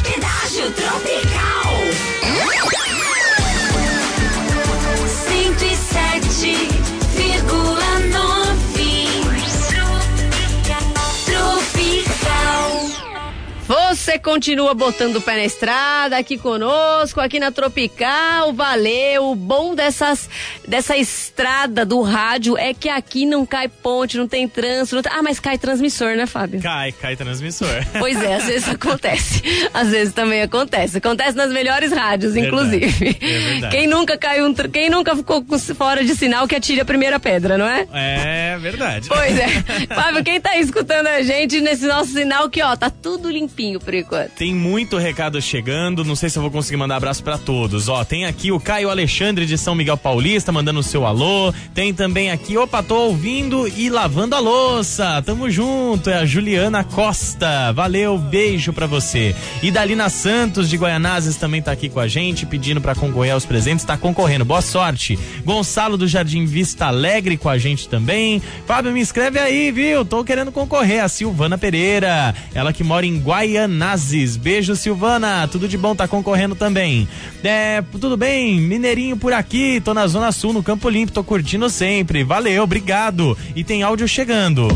Pedágio 0.06 0.70
Tropical. 0.72 1.74
107,9 5.26 6.75
Você 13.66 14.16
continua 14.16 14.74
botando 14.74 15.16
o 15.16 15.20
pé 15.20 15.34
na 15.36 15.44
estrada 15.44 16.16
aqui 16.16 16.38
conosco, 16.38 17.20
aqui 17.20 17.40
na 17.40 17.50
Tropical, 17.50 18.52
valeu. 18.52 19.30
O 19.32 19.34
bom 19.34 19.74
dessas, 19.74 20.30
dessa 20.68 20.96
estrada 20.96 21.84
do 21.84 22.00
rádio 22.00 22.56
é 22.56 22.72
que 22.72 22.88
aqui 22.88 23.26
não 23.26 23.44
cai 23.44 23.66
ponte, 23.66 24.16
não 24.16 24.28
tem 24.28 24.46
trânsito. 24.46 24.94
não 24.94 25.02
tem- 25.02 25.12
Ah, 25.12 25.20
mas 25.22 25.40
cai 25.40 25.58
transmissor, 25.58 26.14
né, 26.16 26.26
Fábio? 26.26 26.62
Cai, 26.62 26.92
cai 26.92 27.16
transmissor. 27.16 27.66
Pois 27.98 28.22
é, 28.22 28.34
às 28.36 28.44
vezes 28.44 28.68
acontece. 28.68 29.42
Às 29.74 29.88
vezes 29.88 30.14
também 30.14 30.42
acontece. 30.42 30.98
Acontece 30.98 31.36
nas 31.36 31.50
melhores 31.50 31.90
rádios, 31.90 32.34
Verdade. 32.34 32.54
inclusive. 32.76 33.16
É 33.20 33.38
verdade. 33.50 33.76
Quem 33.76 33.86
nunca 33.88 34.16
caiu, 34.16 34.46
um 34.46 34.54
tr- 34.54 34.68
quem 34.68 34.88
nunca 34.88 35.16
ficou 35.16 35.44
fora 35.76 36.04
de 36.04 36.14
sinal 36.14 36.46
que 36.46 36.54
atire 36.54 36.80
a 36.80 36.84
primeira 36.84 37.18
pedra, 37.18 37.58
não 37.58 37.66
é? 37.66 37.84
É 37.92 38.58
verdade. 38.58 39.08
Pois 39.08 39.36
é. 39.36 39.48
Fábio, 39.92 40.22
quem 40.22 40.40
tá 40.40 40.56
escutando 40.56 41.08
a 41.08 41.20
gente 41.22 41.60
nesse 41.60 41.84
nosso 41.86 42.12
sinal 42.12 42.48
que, 42.48 42.62
ó, 42.62 42.76
tá 42.76 42.88
tudo 42.90 43.28
limpinho 43.28 43.55
por, 43.56 43.94
enquanto. 43.94 44.30
Tem 44.32 44.54
muito 44.54 44.98
recado 44.98 45.40
chegando, 45.40 46.04
não 46.04 46.14
sei 46.14 46.28
se 46.28 46.36
eu 46.38 46.42
vou 46.42 46.50
conseguir 46.50 46.76
mandar 46.76 46.96
abraço 46.96 47.22
pra 47.22 47.38
todos. 47.38 47.88
Ó, 47.88 48.04
tem 48.04 48.24
aqui 48.26 48.52
o 48.52 48.60
Caio 48.60 48.90
Alexandre 48.90 49.46
de 49.46 49.56
São 49.56 49.74
Miguel 49.74 49.96
Paulista 49.96 50.52
mandando 50.52 50.80
o 50.80 50.82
seu 50.82 51.06
alô. 51.06 51.52
Tem 51.74 51.94
também 51.94 52.30
aqui, 52.30 52.56
opa, 52.56 52.82
tô 52.82 52.96
ouvindo 52.96 53.66
e 53.66 53.88
lavando 53.88 54.36
a 54.36 54.38
louça. 54.38 55.22
Tamo 55.24 55.50
junto, 55.50 56.10
é 56.10 56.18
a 56.18 56.26
Juliana 56.26 56.84
Costa. 56.84 57.72
Valeu, 57.72 58.18
beijo 58.18 58.72
pra 58.72 58.86
você. 58.86 59.34
E 59.62 59.70
Dalina 59.70 60.08
Santos 60.08 60.68
de 60.68 60.76
Goianazes 60.76 61.36
também 61.36 61.62
tá 61.62 61.72
aqui 61.72 61.88
com 61.88 62.00
a 62.00 62.06
gente, 62.06 62.46
pedindo 62.46 62.80
pra 62.80 62.94
concorrer 62.94 63.32
aos 63.32 63.46
presentes, 63.46 63.84
tá 63.84 63.96
concorrendo. 63.96 64.44
Boa 64.44 64.62
sorte. 64.62 65.18
Gonçalo 65.44 65.96
do 65.96 66.06
Jardim 66.06 66.44
Vista 66.44 66.86
Alegre 66.86 67.36
com 67.36 67.48
a 67.48 67.58
gente 67.58 67.88
também. 67.88 68.42
Fábio, 68.66 68.92
me 68.92 69.00
inscreve 69.00 69.38
aí, 69.38 69.72
viu? 69.72 70.04
Tô 70.04 70.22
querendo 70.22 70.52
concorrer. 70.52 71.02
A 71.02 71.08
Silvana 71.08 71.56
Pereira, 71.56 72.34
ela 72.54 72.72
que 72.72 72.84
mora 72.84 73.06
em 73.06 73.18
Guaianazes. 73.18 73.45
Beijo, 74.40 74.74
Silvana. 74.74 75.46
Tudo 75.48 75.68
de 75.68 75.76
bom, 75.76 75.94
tá 75.94 76.08
concorrendo 76.08 76.54
também. 76.54 77.08
É, 77.44 77.82
tudo 78.00 78.16
bem? 78.16 78.60
Mineirinho 78.60 79.16
por 79.16 79.32
aqui, 79.32 79.80
tô 79.80 79.94
na 79.94 80.06
Zona 80.06 80.32
Sul, 80.32 80.52
no 80.52 80.62
Campo 80.62 80.88
Limpo, 80.88 81.12
tô 81.12 81.22
curtindo 81.22 81.68
sempre. 81.70 82.24
Valeu, 82.24 82.62
obrigado. 82.62 83.36
E 83.54 83.62
tem 83.62 83.82
áudio 83.82 84.08
chegando. 84.08 84.68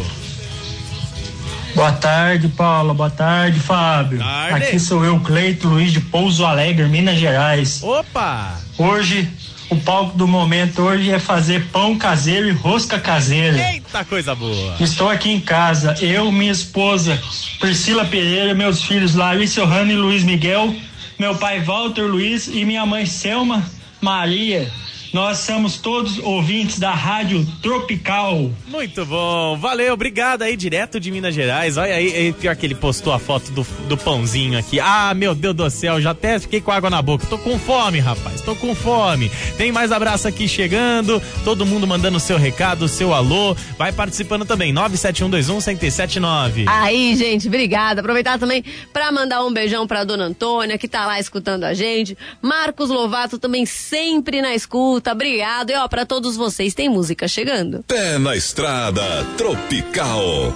Boa 1.75 1.93
tarde, 1.93 2.49
Paula. 2.49 2.93
Boa 2.93 3.11
tarde, 3.11 3.61
Fábio. 3.61 4.19
Tarde. 4.19 4.67
Aqui 4.67 4.79
sou 4.81 5.05
eu, 5.05 5.21
Cleito 5.21 5.69
Luiz 5.69 5.93
de 5.93 6.01
Pouso 6.01 6.45
Alegre, 6.45 6.87
Minas 6.87 7.19
Gerais. 7.19 7.83
Opa! 7.83 8.59
Hoje, 8.77 9.29
o 9.71 9.77
palco 9.77 10.19
do 10.19 10.27
momento 10.27 10.83
hoje 10.83 11.11
é 11.11 11.19
fazer 11.19 11.67
pão 11.69 11.97
caseiro 11.97 12.49
e 12.49 12.51
rosca 12.51 12.99
caseira. 12.99 13.57
Eita, 13.73 14.05
coisa 14.05 14.35
boa. 14.35 14.75
Estou 14.81 15.09
aqui 15.09 15.31
em 15.31 15.41
casa, 15.41 15.95
eu, 16.01 16.31
minha 16.33 16.51
esposa 16.51 17.19
Priscila 17.61 18.05
Pereira, 18.05 18.53
meus 18.53 18.83
filhos 18.83 19.15
Larissa 19.15 19.63
Ohana 19.63 19.93
e 19.93 19.97
Luiz 19.97 20.25
Miguel, 20.25 20.75
meu 21.19 21.37
pai 21.37 21.61
Walter 21.61 22.03
Luiz 22.03 22.49
e 22.49 22.65
minha 22.65 22.85
mãe 22.85 23.07
Selma 23.07 23.65
Maria. 24.01 24.71
Nós 25.13 25.39
somos 25.39 25.77
todos 25.77 26.21
ouvintes 26.21 26.79
da 26.79 26.93
Rádio 26.93 27.45
Tropical. 27.61 28.49
Muito 28.69 29.05
bom, 29.05 29.57
valeu, 29.57 29.93
obrigado 29.93 30.43
aí, 30.43 30.57
direto 30.57 31.01
de 31.01 31.11
Minas 31.11 31.35
Gerais. 31.35 31.77
Olha 31.77 31.95
aí, 31.95 32.33
pior 32.33 32.55
que 32.55 32.65
ele 32.65 32.77
postou 32.77 33.13
a 33.13 33.19
foto 33.19 33.51
do, 33.51 33.67
do 33.89 33.97
pãozinho 33.97 34.57
aqui. 34.57 34.79
Ah, 34.79 35.13
meu 35.13 35.35
Deus 35.35 35.57
do 35.57 35.69
céu, 35.69 36.01
já 36.01 36.13
até 36.13 36.39
fiquei 36.39 36.61
com 36.61 36.71
água 36.71 36.89
na 36.89 37.03
boca. 37.03 37.27
Tô 37.27 37.37
com 37.39 37.59
fome, 37.59 37.99
rapaz, 37.99 38.41
tô 38.41 38.55
com 38.55 38.73
fome. 38.73 39.29
Tem 39.59 39.73
mais 39.73 39.91
abraço 39.91 40.29
aqui 40.29 40.47
chegando, 40.47 41.21
todo 41.45 41.67
mundo 41.67 41.89
mandando 41.89 42.21
seu 42.21 42.39
recado, 42.39 42.87
seu 42.87 43.13
alô. 43.13 43.57
Vai 43.77 43.91
participando 43.93 44.45
também, 44.45 44.73
97121-1079. 44.75 46.67
Aí, 46.69 47.17
gente, 47.17 47.49
obrigada. 47.49 48.01
Aproveitar 48.01 48.39
também 48.39 48.63
pra 48.93 49.11
mandar 49.11 49.45
um 49.45 49.53
beijão 49.53 49.89
pra 49.89 50.05
dona 50.05 50.27
Antônia, 50.27 50.79
que 50.79 50.87
tá 50.87 51.05
lá 51.05 51.19
escutando 51.19 51.65
a 51.65 51.75
gente. 51.75 52.17
Marcos 52.41 52.91
Lovato 52.91 53.37
também 53.41 53.67
sempre 53.67 54.41
na 54.41 54.55
escuta. 54.55 55.00
Obrigado. 55.09 55.71
E 55.71 55.75
ó, 55.77 55.87
pra 55.87 56.05
todos 56.05 56.37
vocês, 56.37 56.75
tem 56.75 56.89
música 56.89 57.29
chegando. 57.29 57.85
Pé 57.87 58.19
na 58.19 58.35
estrada, 58.37 59.03
tropical. 59.37 60.53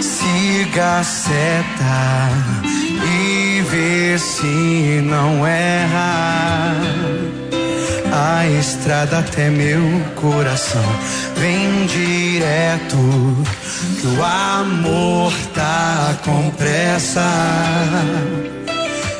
Siga 0.00 1.00
a 1.00 1.04
seta 1.04 2.28
e 3.04 3.62
vê 3.62 4.18
se 4.18 5.00
não 5.02 5.46
erra. 5.46 6.72
A 8.12 8.46
estrada 8.46 9.20
até 9.20 9.48
meu 9.48 9.80
coração 10.16 10.84
vem 11.36 11.86
direto. 11.86 12.96
Que 14.00 14.06
o 14.06 14.22
amor 14.22 15.32
tá 15.54 16.18
com 16.22 16.50
pressa. 16.50 17.26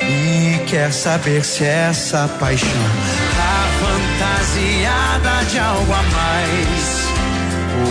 E 0.03 0.52
quer 0.73 0.91
saber 0.91 1.45
se 1.45 1.67
essa 1.67 2.27
paixão 2.41 2.67
tá 3.37 3.69
fantasiada 3.79 5.45
de 5.51 5.59
algo 5.59 5.93
a 5.93 6.03
mais. 6.03 7.09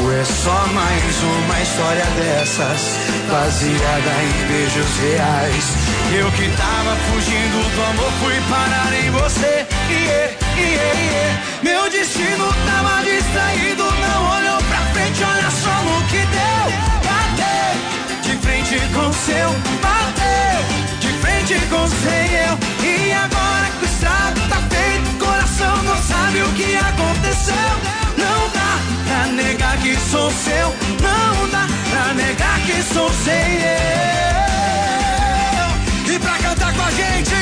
Ou 0.02 0.12
é 0.12 0.26
só 0.26 0.66
mais 0.74 1.24
uma 1.24 1.62
história 1.62 2.06
dessas, 2.18 2.98
baseada 3.30 4.14
em 4.24 4.48
beijos 4.48 4.98
reais. 4.98 5.64
Eu 6.12 6.32
que 6.32 6.50
tava 6.58 6.96
fugindo 7.12 7.76
do 7.76 7.84
amor, 7.84 8.12
fui 8.20 8.42
parar 8.50 8.92
em 9.06 9.12
você. 9.12 9.68
Iê, 9.88 10.36
iê, 10.58 10.74
iê. 10.74 11.62
Meu 11.62 11.88
destino 11.88 12.52
tava 12.66 13.04
distraído, 13.04 13.84
não 13.84 14.38
olhou 14.38 14.58
pra 14.58 14.80
frente, 14.92 15.24
olha 15.24 15.52
só 15.52 15.84
no 15.84 16.02
que 16.08 16.18
deu. 16.18 16.66
Bateu 17.06 18.24
de 18.24 18.38
frente 18.38 18.80
com 18.96 19.14
seu, 19.14 19.50
bateu 19.84 20.21
E 21.54 23.14
agora 23.14 23.70
que 23.78 23.84
o 23.84 23.88
estrago 23.88 24.40
tá 24.50 24.56
feito, 24.70 25.10
o 25.10 25.18
coração 25.20 25.84
não 25.84 25.98
sabe 26.02 26.42
o 26.42 26.52
que 26.54 26.76
aconteceu. 26.78 27.56
Não 28.18 28.50
dá 28.50 28.80
pra 29.06 29.26
negar 29.34 29.78
que 29.78 29.96
sou 29.98 30.32
seu, 30.32 30.74
não 31.02 31.50
dá 31.50 31.68
pra 31.90 32.14
negar 32.14 32.60
que 32.62 32.82
sou 32.82 33.10
seu. 33.12 33.32
E 36.14 36.20
pra 36.20 36.38
cantar 36.38 36.74
com 36.74 36.84
a 36.84 36.92
gente, 36.92 37.36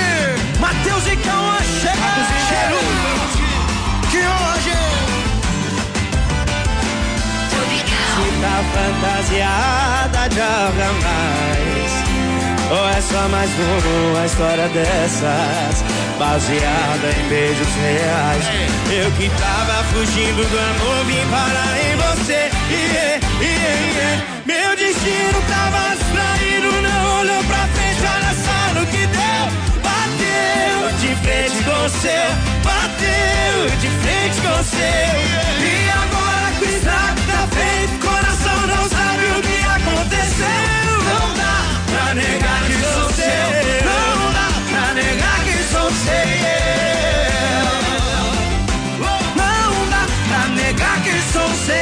Matheus 0.60 1.08
e 1.08 1.16
Cauã 1.18 1.58
chegando. 1.82 2.80
Que 4.10 4.18
hoje 4.18 4.74
tá 8.42 8.64
fantasiada 8.74 10.30
de 10.30 10.42
algo 10.42 10.82
a 10.82 10.94
mais. 11.04 11.79
Ou 12.72 12.88
é 12.88 13.02
só 13.02 13.28
mais 13.30 13.50
uma 13.50 14.26
história 14.28 14.68
dessas 14.70 15.84
Baseada 16.20 17.10
em 17.18 17.28
beijos 17.28 17.68
reais? 17.82 18.46
Eu 18.92 19.12
que 19.14 19.28
tava 19.42 19.84
fugindo 19.86 20.48
do 20.48 20.60
amor 20.60 21.06
Vim 21.06 21.26
parar 21.32 21.76
em 21.82 21.96
você. 21.98 22.52
Iê, 22.70 23.20
iê, 23.42 23.58
iê. 23.98 24.20
Meu 24.46 24.76
destino 24.76 25.42
tava 25.48 25.96
distraído 25.96 26.82
Não 26.84 27.20
olhou 27.22 27.44
pra 27.46 27.68
frente, 27.74 28.02
olha 28.06 28.34
só 28.38 28.80
no 28.80 28.86
que 28.86 29.08
deu. 29.08 29.46
Bateu 29.82 30.92
de 31.00 31.16
frente 31.24 31.64
com 31.64 31.86
o 31.86 31.90
seu 31.90 32.30
Bateu 32.64 33.30
de 33.82 33.90
frente 33.90 34.42
com 34.42 34.60
o 34.60 34.64
seu. 34.64 35.40
E 35.66 35.90
agora 35.90 36.52
que 36.60 36.66
o 36.66 36.82
tá 36.86 37.48
feito 37.50 38.06
Coração 38.06 38.68
não 38.68 38.90
sabe 38.90 39.26
o 39.26 39.42
que 39.42 39.60
aconteceu. 39.66 40.70
Não 41.10 41.34
dá 41.34 41.58
pra 41.88 42.14
negar 42.14 42.39
Não 43.86 44.32
dá 44.34 44.48
pra 44.70 44.94
negar 44.94 45.44
que 45.44 45.58
sou 45.72 45.90
seu. 45.92 46.30
Não 49.36 49.90
dá 49.90 50.06
pra 50.28 50.48
negar 50.50 51.04
que 51.04 51.12
sou 51.34 51.50
seu. 51.66 51.80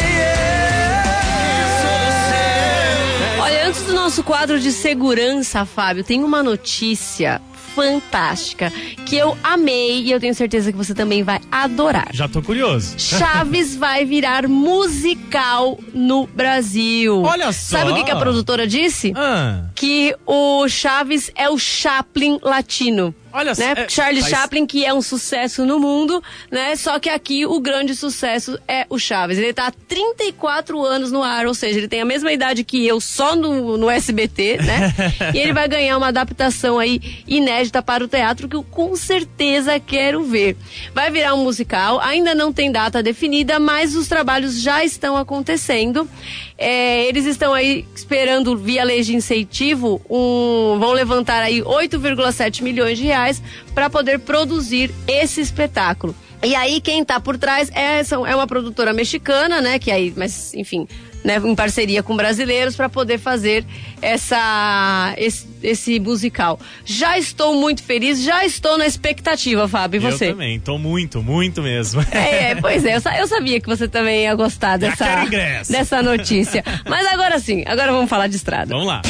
Olha, 3.42 3.68
antes 3.68 3.82
do 3.84 3.94
nosso 3.94 4.24
quadro 4.24 4.60
de 4.60 4.72
segurança, 4.72 5.66
Fábio, 5.66 6.04
tem 6.04 6.24
uma 6.24 6.42
notícia 6.44 7.42
fantástica 7.78 8.74
que 9.06 9.16
eu 9.16 9.38
amei 9.44 10.02
e 10.02 10.12
eu 10.12 10.20
tenho 10.20 10.34
certeza 10.34 10.72
que 10.72 10.78
você 10.78 10.96
também 10.96 11.22
vai 11.22 11.40
adorar. 11.52 12.10
Já 12.12 12.28
tô 12.28 12.42
curioso. 12.42 12.96
Chaves 12.98 13.76
vai 13.78 14.04
virar 14.04 14.48
musical 14.48 15.80
no 15.94 16.26
Brasil. 16.26 17.22
Olha 17.22 17.54
só. 17.54 17.78
Sabe 17.78 17.92
o 17.92 17.96
que, 17.96 18.06
que 18.06 18.10
a 18.10 18.16
produtora 18.16 18.66
disse? 18.66 19.14
Ah. 19.16 19.66
Que 19.76 20.16
o 20.26 20.68
Chaves 20.68 21.30
é 21.36 21.48
o 21.48 21.60
Chaplin 21.60 22.40
latino. 22.42 23.14
Olha 23.34 23.54
só, 23.54 23.62
né? 23.62 23.74
é, 23.78 23.90
Charlie 23.90 24.22
faz- 24.22 24.32
Chaplin, 24.34 24.66
que 24.66 24.86
é 24.86 24.94
um 24.94 25.02
sucesso 25.02 25.66
no 25.66 25.80
mundo, 25.80 26.24
né? 26.52 26.76
Só 26.76 27.00
que 27.00 27.10
aqui 27.10 27.46
o 27.46 27.60
grande 27.60 27.96
sucesso 27.96 28.58
é 28.68 28.86
o 28.90 28.98
Chaves. 28.98 29.38
Ele 29.38 29.54
tá 29.54 29.68
há 29.68 29.72
34 29.72 30.84
anos 30.84 31.12
no 31.12 31.22
ar, 31.24 31.46
ou 31.46 31.54
seja, 31.54 31.78
ele 31.78 31.88
tem 31.88 32.02
a 32.02 32.06
mesma 32.06 32.32
idade 32.32 32.64
que 32.64 32.86
eu 32.86 33.00
só 33.00 33.36
no, 33.36 33.78
no 33.78 33.90
SBT, 33.90 34.58
né? 34.58 34.94
e 35.34 35.38
ele 35.38 35.54
vai 35.54 35.68
ganhar 35.68 35.98
uma 35.98 36.08
adaptação 36.08 36.80
aí 36.80 37.24
inédita 37.28 37.82
para 37.82 38.04
o 38.04 38.08
teatro 38.08 38.48
que 38.48 38.56
eu 38.56 38.64
com 38.64 38.96
certeza 38.96 39.80
quero 39.80 40.24
ver. 40.24 40.56
Vai 40.94 41.12
virar 41.12 41.34
um 41.34 41.44
musical, 41.44 42.00
ainda 42.00 42.34
não 42.34 42.52
tem 42.54 42.72
data 42.72 43.04
definida, 43.04 43.60
mas 43.60 43.96
os 43.96 44.08
trabalhos 44.08 44.62
já 44.62 44.84
estão 44.84 45.16
acontecendo. 45.18 46.10
É, 46.58 47.06
eles 47.06 47.26
estão 47.26 47.54
aí 47.54 47.86
esperando 47.96 48.58
via 48.58 48.84
lei 48.84 49.04
de 49.04 49.16
incentivo, 49.16 50.02
um, 50.10 50.80
vão 50.80 50.92
levantar 50.92 51.44
aí 51.44 51.62
8,7 51.62 52.64
milhões 52.64 52.98
de 52.98 53.04
reais 53.04 53.42
para 53.76 53.90
poder 53.90 54.20
produzir 54.20 54.92
esse 55.08 55.40
espetáculo. 55.40 56.16
E 56.44 56.56
aí 56.56 56.82
quem 56.82 57.04
tá 57.04 57.20
por 57.20 57.38
trás 57.38 57.72
é, 57.74 58.04
são, 58.04 58.26
é 58.26 58.36
uma 58.36 58.48
produtora 58.48 58.94
mexicana, 58.94 59.60
né? 59.62 59.80
Que 59.80 59.92
aí, 59.92 60.14
mas 60.16 60.54
enfim, 60.54 60.88
né, 61.24 61.42
em 61.44 61.56
parceria 61.56 62.02
com 62.02 62.16
brasileiros 62.16 62.76
para 62.76 62.90
poder 62.90 63.18
fazer 63.18 63.66
essa 64.02 65.14
esse, 65.18 65.48
esse, 65.62 66.00
musical. 66.00 66.60
Já 66.86 67.18
estou 67.18 67.56
muito 67.56 67.84
feliz, 67.84 68.22
já 68.22 68.46
estou 68.46 68.78
na 68.78 68.86
expectativa, 68.86 69.68
Fábio, 69.68 69.98
e 69.98 70.00
você? 70.00 70.28
Eu 70.28 70.32
também, 70.32 70.60
tô 70.60 70.78
muito, 70.78 71.22
muito 71.22 71.62
mesmo. 71.62 72.06
É, 72.18 72.52
é 72.52 72.56
pois 72.56 72.84
é, 72.84 72.96
eu, 72.96 73.02
eu, 73.20 73.28
sabia 73.28 73.60
que 73.60 73.68
você 73.68 73.88
também 73.88 74.24
ia 74.24 74.34
gostar 74.34 74.78
dessa, 74.78 75.26
dessa 75.70 76.02
notícia. 76.02 76.64
Mas 76.88 77.06
agora 77.08 77.40
sim, 77.40 77.64
agora 77.66 77.92
vamos 77.92 78.10
falar 78.10 78.28
de 78.28 78.36
estrada. 78.36 78.74
Vamos 78.74 78.88
lá. 78.88 79.02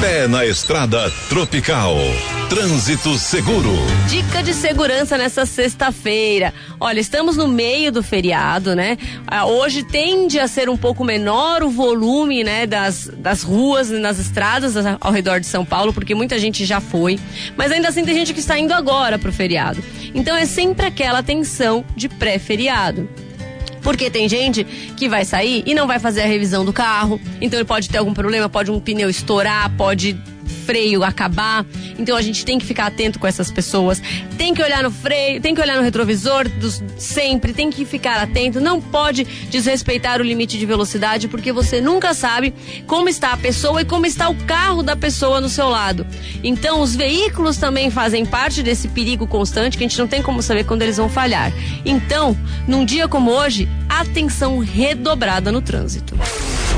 Pé 0.00 0.26
na 0.26 0.44
estrada 0.44 1.10
tropical. 1.28 1.96
Trânsito 2.48 3.16
seguro. 3.18 3.70
Dica 4.08 4.42
de 4.42 4.52
segurança 4.52 5.16
nessa 5.16 5.46
sexta-feira. 5.46 6.52
Olha, 6.80 7.00
estamos 7.00 7.36
no 7.36 7.46
meio 7.46 7.90
do 7.92 8.02
feriado, 8.02 8.74
né? 8.74 8.98
Ah, 9.26 9.46
hoje 9.46 9.82
tende 9.82 10.38
a 10.38 10.48
ser 10.48 10.68
um 10.68 10.76
pouco 10.76 11.04
menor 11.04 11.62
o 11.62 11.70
volume, 11.70 12.44
né, 12.44 12.66
das, 12.66 13.10
das 13.16 13.42
ruas 13.42 13.90
e 13.90 13.98
nas 13.98 14.18
estradas 14.18 14.74
ao 15.00 15.12
redor 15.12 15.40
de 15.40 15.46
São 15.46 15.64
Paulo, 15.64 15.92
porque 15.92 16.14
muita 16.14 16.38
gente 16.38 16.64
já 16.64 16.80
foi. 16.80 17.18
Mas 17.56 17.72
ainda 17.72 17.88
assim 17.88 18.04
tem 18.04 18.14
gente 18.14 18.34
que 18.34 18.40
está 18.40 18.58
indo 18.58 18.72
agora 18.72 19.18
pro 19.18 19.32
feriado. 19.32 19.82
Então 20.14 20.36
é 20.36 20.46
sempre 20.46 20.86
aquela 20.86 21.22
tensão 21.22 21.84
de 21.96 22.08
pré-feriado. 22.08 23.08
Porque 23.84 24.10
tem 24.10 24.28
gente 24.28 24.64
que 24.96 25.08
vai 25.08 25.24
sair 25.24 25.62
e 25.64 25.74
não 25.74 25.86
vai 25.86 26.00
fazer 26.00 26.22
a 26.22 26.26
revisão 26.26 26.64
do 26.64 26.72
carro, 26.72 27.20
então 27.40 27.58
ele 27.58 27.66
pode 27.66 27.88
ter 27.88 27.98
algum 27.98 28.12
problema, 28.12 28.48
pode 28.48 28.72
um 28.72 28.80
pneu 28.80 29.08
estourar, 29.08 29.70
pode 29.76 30.18
freio 30.54 31.04
acabar. 31.04 31.66
Então 31.98 32.16
a 32.16 32.22
gente 32.22 32.44
tem 32.44 32.58
que 32.58 32.64
ficar 32.64 32.86
atento 32.86 33.18
com 33.18 33.26
essas 33.26 33.50
pessoas. 33.50 34.00
Tem 34.38 34.54
que 34.54 34.62
olhar 34.62 34.82
no 34.82 34.90
freio, 34.90 35.40
tem 35.40 35.54
que 35.54 35.60
olhar 35.60 35.76
no 35.76 35.82
retrovisor 35.82 36.48
dos, 36.48 36.82
sempre, 36.96 37.52
tem 37.52 37.70
que 37.70 37.84
ficar 37.84 38.22
atento. 38.22 38.60
Não 38.60 38.80
pode 38.80 39.24
desrespeitar 39.50 40.20
o 40.20 40.24
limite 40.24 40.58
de 40.58 40.66
velocidade 40.66 41.28
porque 41.28 41.52
você 41.52 41.80
nunca 41.80 42.14
sabe 42.14 42.54
como 42.86 43.08
está 43.08 43.32
a 43.32 43.36
pessoa 43.36 43.82
e 43.82 43.84
como 43.84 44.06
está 44.06 44.28
o 44.28 44.34
carro 44.44 44.82
da 44.82 44.96
pessoa 44.96 45.40
no 45.40 45.48
seu 45.48 45.68
lado. 45.68 46.06
Então 46.42 46.80
os 46.80 46.94
veículos 46.94 47.56
também 47.56 47.90
fazem 47.90 48.24
parte 48.24 48.62
desse 48.62 48.88
perigo 48.88 49.26
constante 49.26 49.76
que 49.76 49.84
a 49.84 49.88
gente 49.88 49.98
não 49.98 50.06
tem 50.08 50.22
como 50.22 50.42
saber 50.42 50.64
quando 50.64 50.82
eles 50.82 50.96
vão 50.96 51.08
falhar. 51.08 51.52
Então, 51.84 52.36
num 52.66 52.84
dia 52.84 53.08
como 53.08 53.30
hoje, 53.30 53.68
atenção 53.88 54.58
redobrada 54.58 55.50
no 55.52 55.60
trânsito. 55.60 56.16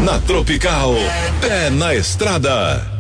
Na 0.01 0.19
Tropical, 0.21 0.95
pé 1.41 1.71
na 1.71 1.95
estrada. 1.95 2.96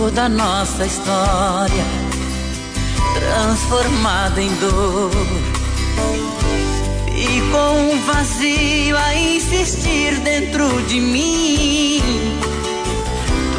Toda 0.00 0.24
a 0.24 0.28
nossa 0.30 0.86
história 0.86 1.84
transformada 3.14 4.40
em 4.40 4.48
dor. 4.54 5.10
Ficou 7.04 7.74
um 7.76 8.00
vazio 8.06 8.96
a 8.96 9.14
insistir 9.14 10.18
dentro 10.20 10.82
de 10.84 11.02
mim. 11.02 12.00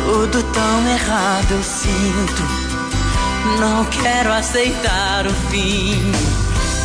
Tudo 0.04 0.42
tão 0.52 0.88
errado 0.88 1.52
eu 1.52 1.64
sinto. 1.64 2.44
Não 3.60 3.86
quero 3.86 4.34
aceitar 4.34 5.28
o 5.28 5.34
fim. 5.52 6.12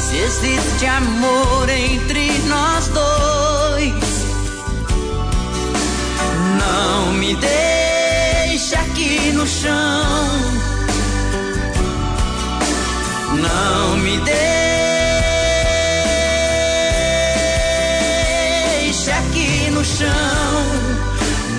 Se 0.06 0.16
existe 0.18 0.84
amor 0.84 1.66
entre 1.70 2.30
nós 2.40 2.88
dois 2.88 4.15
chão. 9.60 10.28
Não 13.44 13.96
me 13.98 14.18
deixa 14.18 14.36
aqui 19.18 19.70
no 19.70 19.84
chão, 19.84 20.58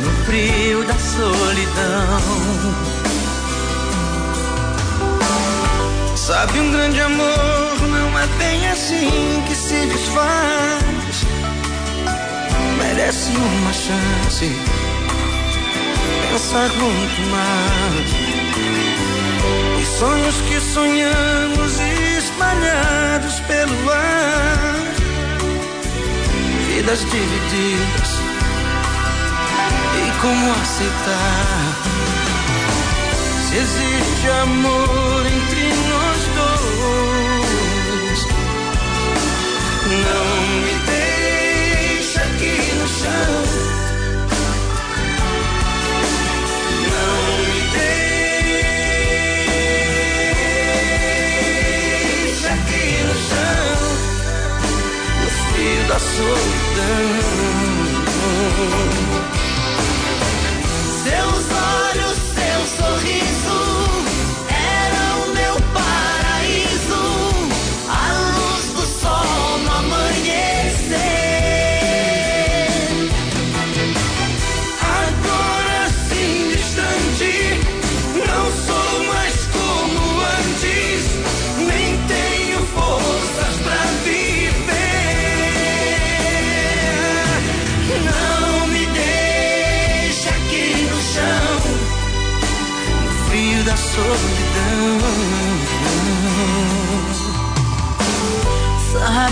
no 0.04 0.12
frio 0.26 0.84
da 0.86 0.94
solidão. 1.16 2.22
Sabe, 6.16 6.60
um 6.60 6.72
grande 6.72 7.00
amor 7.00 7.78
não 7.90 8.20
é 8.20 8.28
bem 8.38 8.68
assim 8.70 9.44
que 9.48 9.56
se 9.56 9.86
desfaz. 9.88 11.26
Merece 12.78 13.32
uma 13.32 13.74
chance 13.74 14.87
pensar 16.32 16.70
muito 16.70 17.22
mais. 17.32 18.12
Os 19.80 19.88
sonhos 20.00 20.36
que 20.48 20.60
sonhamos 20.60 21.80
espalhados 22.18 23.40
pelo 23.42 23.90
ar, 23.92 24.96
vidas 26.68 27.00
divididas. 27.00 28.10
E 29.98 30.12
como 30.22 30.52
aceitar? 30.52 31.74
Se 33.50 33.56
existe 33.58 34.28
amor 34.42 35.26
entre 35.26 35.64
nós 35.90 36.20
dois, 36.36 38.20
não 40.06 40.28
me 40.64 40.74
deixa 40.86 42.20
aqui 42.22 42.56
no 42.76 42.88
chão. 42.88 43.87
Da 55.88 56.00
solidão. 56.00 57.58
Seus 61.04 61.46
olhos, 61.52 62.18
seu 62.36 62.60
sorriso 62.78 63.87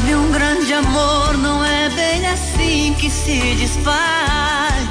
Sabe, 0.05 0.15
um 0.15 0.31
grande 0.31 0.71
amor 0.71 1.35
não 1.39 1.65
é 1.65 1.89
bem 1.89 2.27
assim 2.27 2.93
que 2.99 3.09
se 3.09 3.39
desfaz. 3.55 4.87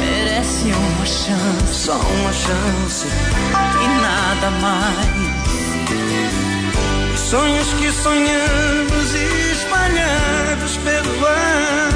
Merece 0.00 0.72
uma 0.72 1.06
chance, 1.06 1.72
só 1.72 1.92
uma 1.92 2.32
chance 2.32 3.06
e 3.06 3.86
nada 4.00 4.50
mais. 4.60 5.06
Os 7.14 7.20
sonhos 7.20 7.68
que 7.74 7.92
sonhamos 7.92 9.14
espalhados 9.52 10.76
pelo 10.78 11.26
ar. 11.26 11.92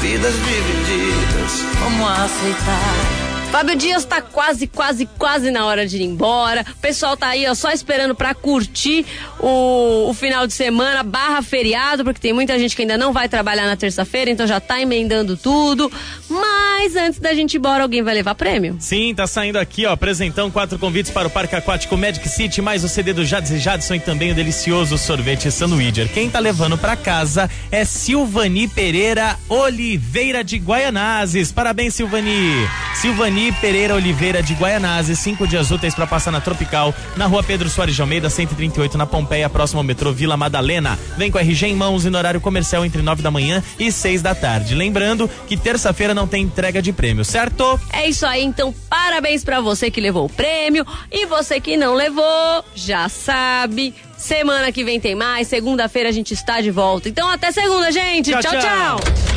Vidas 0.00 0.34
divididas, 0.34 1.64
como 1.82 2.06
aceitar? 2.06 3.30
Fábio 3.50 3.74
Dias 3.74 4.04
tá 4.04 4.22
quase, 4.22 4.68
quase, 4.68 5.06
quase 5.18 5.50
na 5.50 5.66
hora 5.66 5.84
de 5.84 5.96
ir 5.96 6.02
embora. 6.02 6.64
O 6.70 6.76
pessoal 6.76 7.16
tá 7.16 7.26
aí, 7.28 7.48
ó, 7.48 7.54
só 7.54 7.72
esperando 7.72 8.14
para 8.14 8.32
curtir 8.32 9.04
o, 9.42 10.10
o, 10.10 10.14
final 10.14 10.46
de 10.46 10.52
semana, 10.52 11.02
barra 11.02 11.42
feriado, 11.42 12.04
porque 12.04 12.20
tem 12.20 12.32
muita 12.32 12.58
gente 12.58 12.76
que 12.76 12.82
ainda 12.82 12.98
não 12.98 13.12
vai 13.12 13.28
trabalhar 13.28 13.66
na 13.66 13.76
terça-feira, 13.76 14.30
então 14.30 14.46
já 14.46 14.60
tá 14.60 14.80
emendando 14.80 15.36
tudo. 15.36 15.90
Mas 16.28 16.96
antes 16.96 17.18
da 17.18 17.34
gente 17.34 17.54
ir 17.54 17.58
embora, 17.58 17.82
alguém 17.82 18.02
vai 18.02 18.14
levar 18.14 18.34
prêmio? 18.34 18.76
Sim, 18.78 19.14
tá 19.14 19.26
saindo 19.26 19.58
aqui, 19.58 19.86
ó, 19.86 19.92
apresentão, 19.92 20.50
quatro 20.50 20.78
convites 20.78 21.10
para 21.10 21.28
o 21.28 21.30
Parque 21.30 21.56
Aquático 21.56 21.96
Magic 21.96 22.28
City, 22.28 22.60
mais 22.60 22.84
o 22.84 22.88
CD 22.88 23.12
do 23.12 23.24
Jades 23.24 23.50
e 23.50 23.58
Jadson 23.58 23.94
e 23.94 24.00
também 24.00 24.32
o 24.32 24.34
delicioso 24.34 24.96
sorvete 24.98 25.50
Sanduíger. 25.50 26.08
Quem 26.12 26.30
tá 26.30 26.38
levando 26.38 26.76
para 26.76 26.96
casa 26.96 27.50
é 27.70 27.84
Silvani 27.84 28.68
Pereira 28.68 29.38
Oliveira 29.48 30.44
de 30.44 30.56
Guaianazes. 30.56 31.50
Parabéns, 31.52 31.94
Silvani. 31.94 32.68
Silvani 32.94 33.52
Pereira 33.52 33.94
Oliveira 33.94 34.42
de 34.42 34.54
Guaianazes, 34.54 35.18
cinco 35.18 35.46
dias 35.46 35.70
úteis 35.70 35.94
para 35.94 36.06
passar 36.06 36.30
na 36.30 36.40
Tropical, 36.40 36.94
na 37.16 37.26
rua 37.26 37.42
Pedro 37.42 37.68
Soares 37.70 37.94
de 37.94 38.02
Almeida, 38.02 38.28
138, 38.28 38.98
na 38.98 39.06
Pompeia, 39.06 39.29
próximo 39.50 39.80
ao 39.80 39.84
metrô 39.84 40.12
Vila 40.12 40.36
Madalena. 40.36 40.98
Vem 41.16 41.30
com 41.30 41.38
RG 41.38 41.66
em 41.66 41.74
mãos 41.74 42.04
e 42.04 42.10
no 42.10 42.18
horário 42.18 42.40
comercial 42.40 42.84
entre 42.84 43.02
nove 43.02 43.22
da 43.22 43.30
manhã 43.30 43.62
e 43.78 43.92
seis 43.92 44.22
da 44.22 44.34
tarde. 44.34 44.74
Lembrando 44.74 45.30
que 45.46 45.56
terça-feira 45.56 46.14
não 46.14 46.26
tem 46.26 46.42
entrega 46.42 46.82
de 46.82 46.92
prêmio, 46.92 47.24
certo? 47.24 47.78
É 47.92 48.08
isso 48.08 48.26
aí, 48.26 48.42
então 48.42 48.74
parabéns 48.88 49.44
para 49.44 49.60
você 49.60 49.90
que 49.90 50.00
levou 50.00 50.26
o 50.26 50.28
prêmio 50.28 50.86
e 51.10 51.26
você 51.26 51.60
que 51.60 51.76
não 51.76 51.94
levou, 51.94 52.64
já 52.74 53.08
sabe. 53.08 53.94
Semana 54.16 54.70
que 54.70 54.84
vem 54.84 55.00
tem 55.00 55.14
mais, 55.14 55.48
segunda-feira 55.48 56.08
a 56.08 56.12
gente 56.12 56.34
está 56.34 56.60
de 56.60 56.70
volta. 56.70 57.08
Então 57.08 57.28
até 57.30 57.52
segunda, 57.52 57.90
gente. 57.90 58.30
tchau. 58.30 58.42
tchau. 58.42 58.60
tchau. 58.60 59.29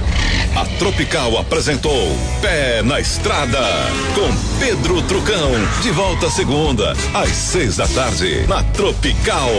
A 0.55 0.65
Tropical 0.77 1.35
apresentou 1.39 2.15
Pé 2.39 2.83
na 2.83 2.99
Estrada 2.99 3.59
com 4.13 4.59
Pedro 4.59 5.01
Trucão. 5.01 5.51
De 5.81 5.89
volta 5.89 6.29
segunda, 6.29 6.93
às 7.11 7.29
seis 7.29 7.77
da 7.77 7.87
tarde, 7.87 8.45
na 8.47 8.61
Tropical. 8.63 9.49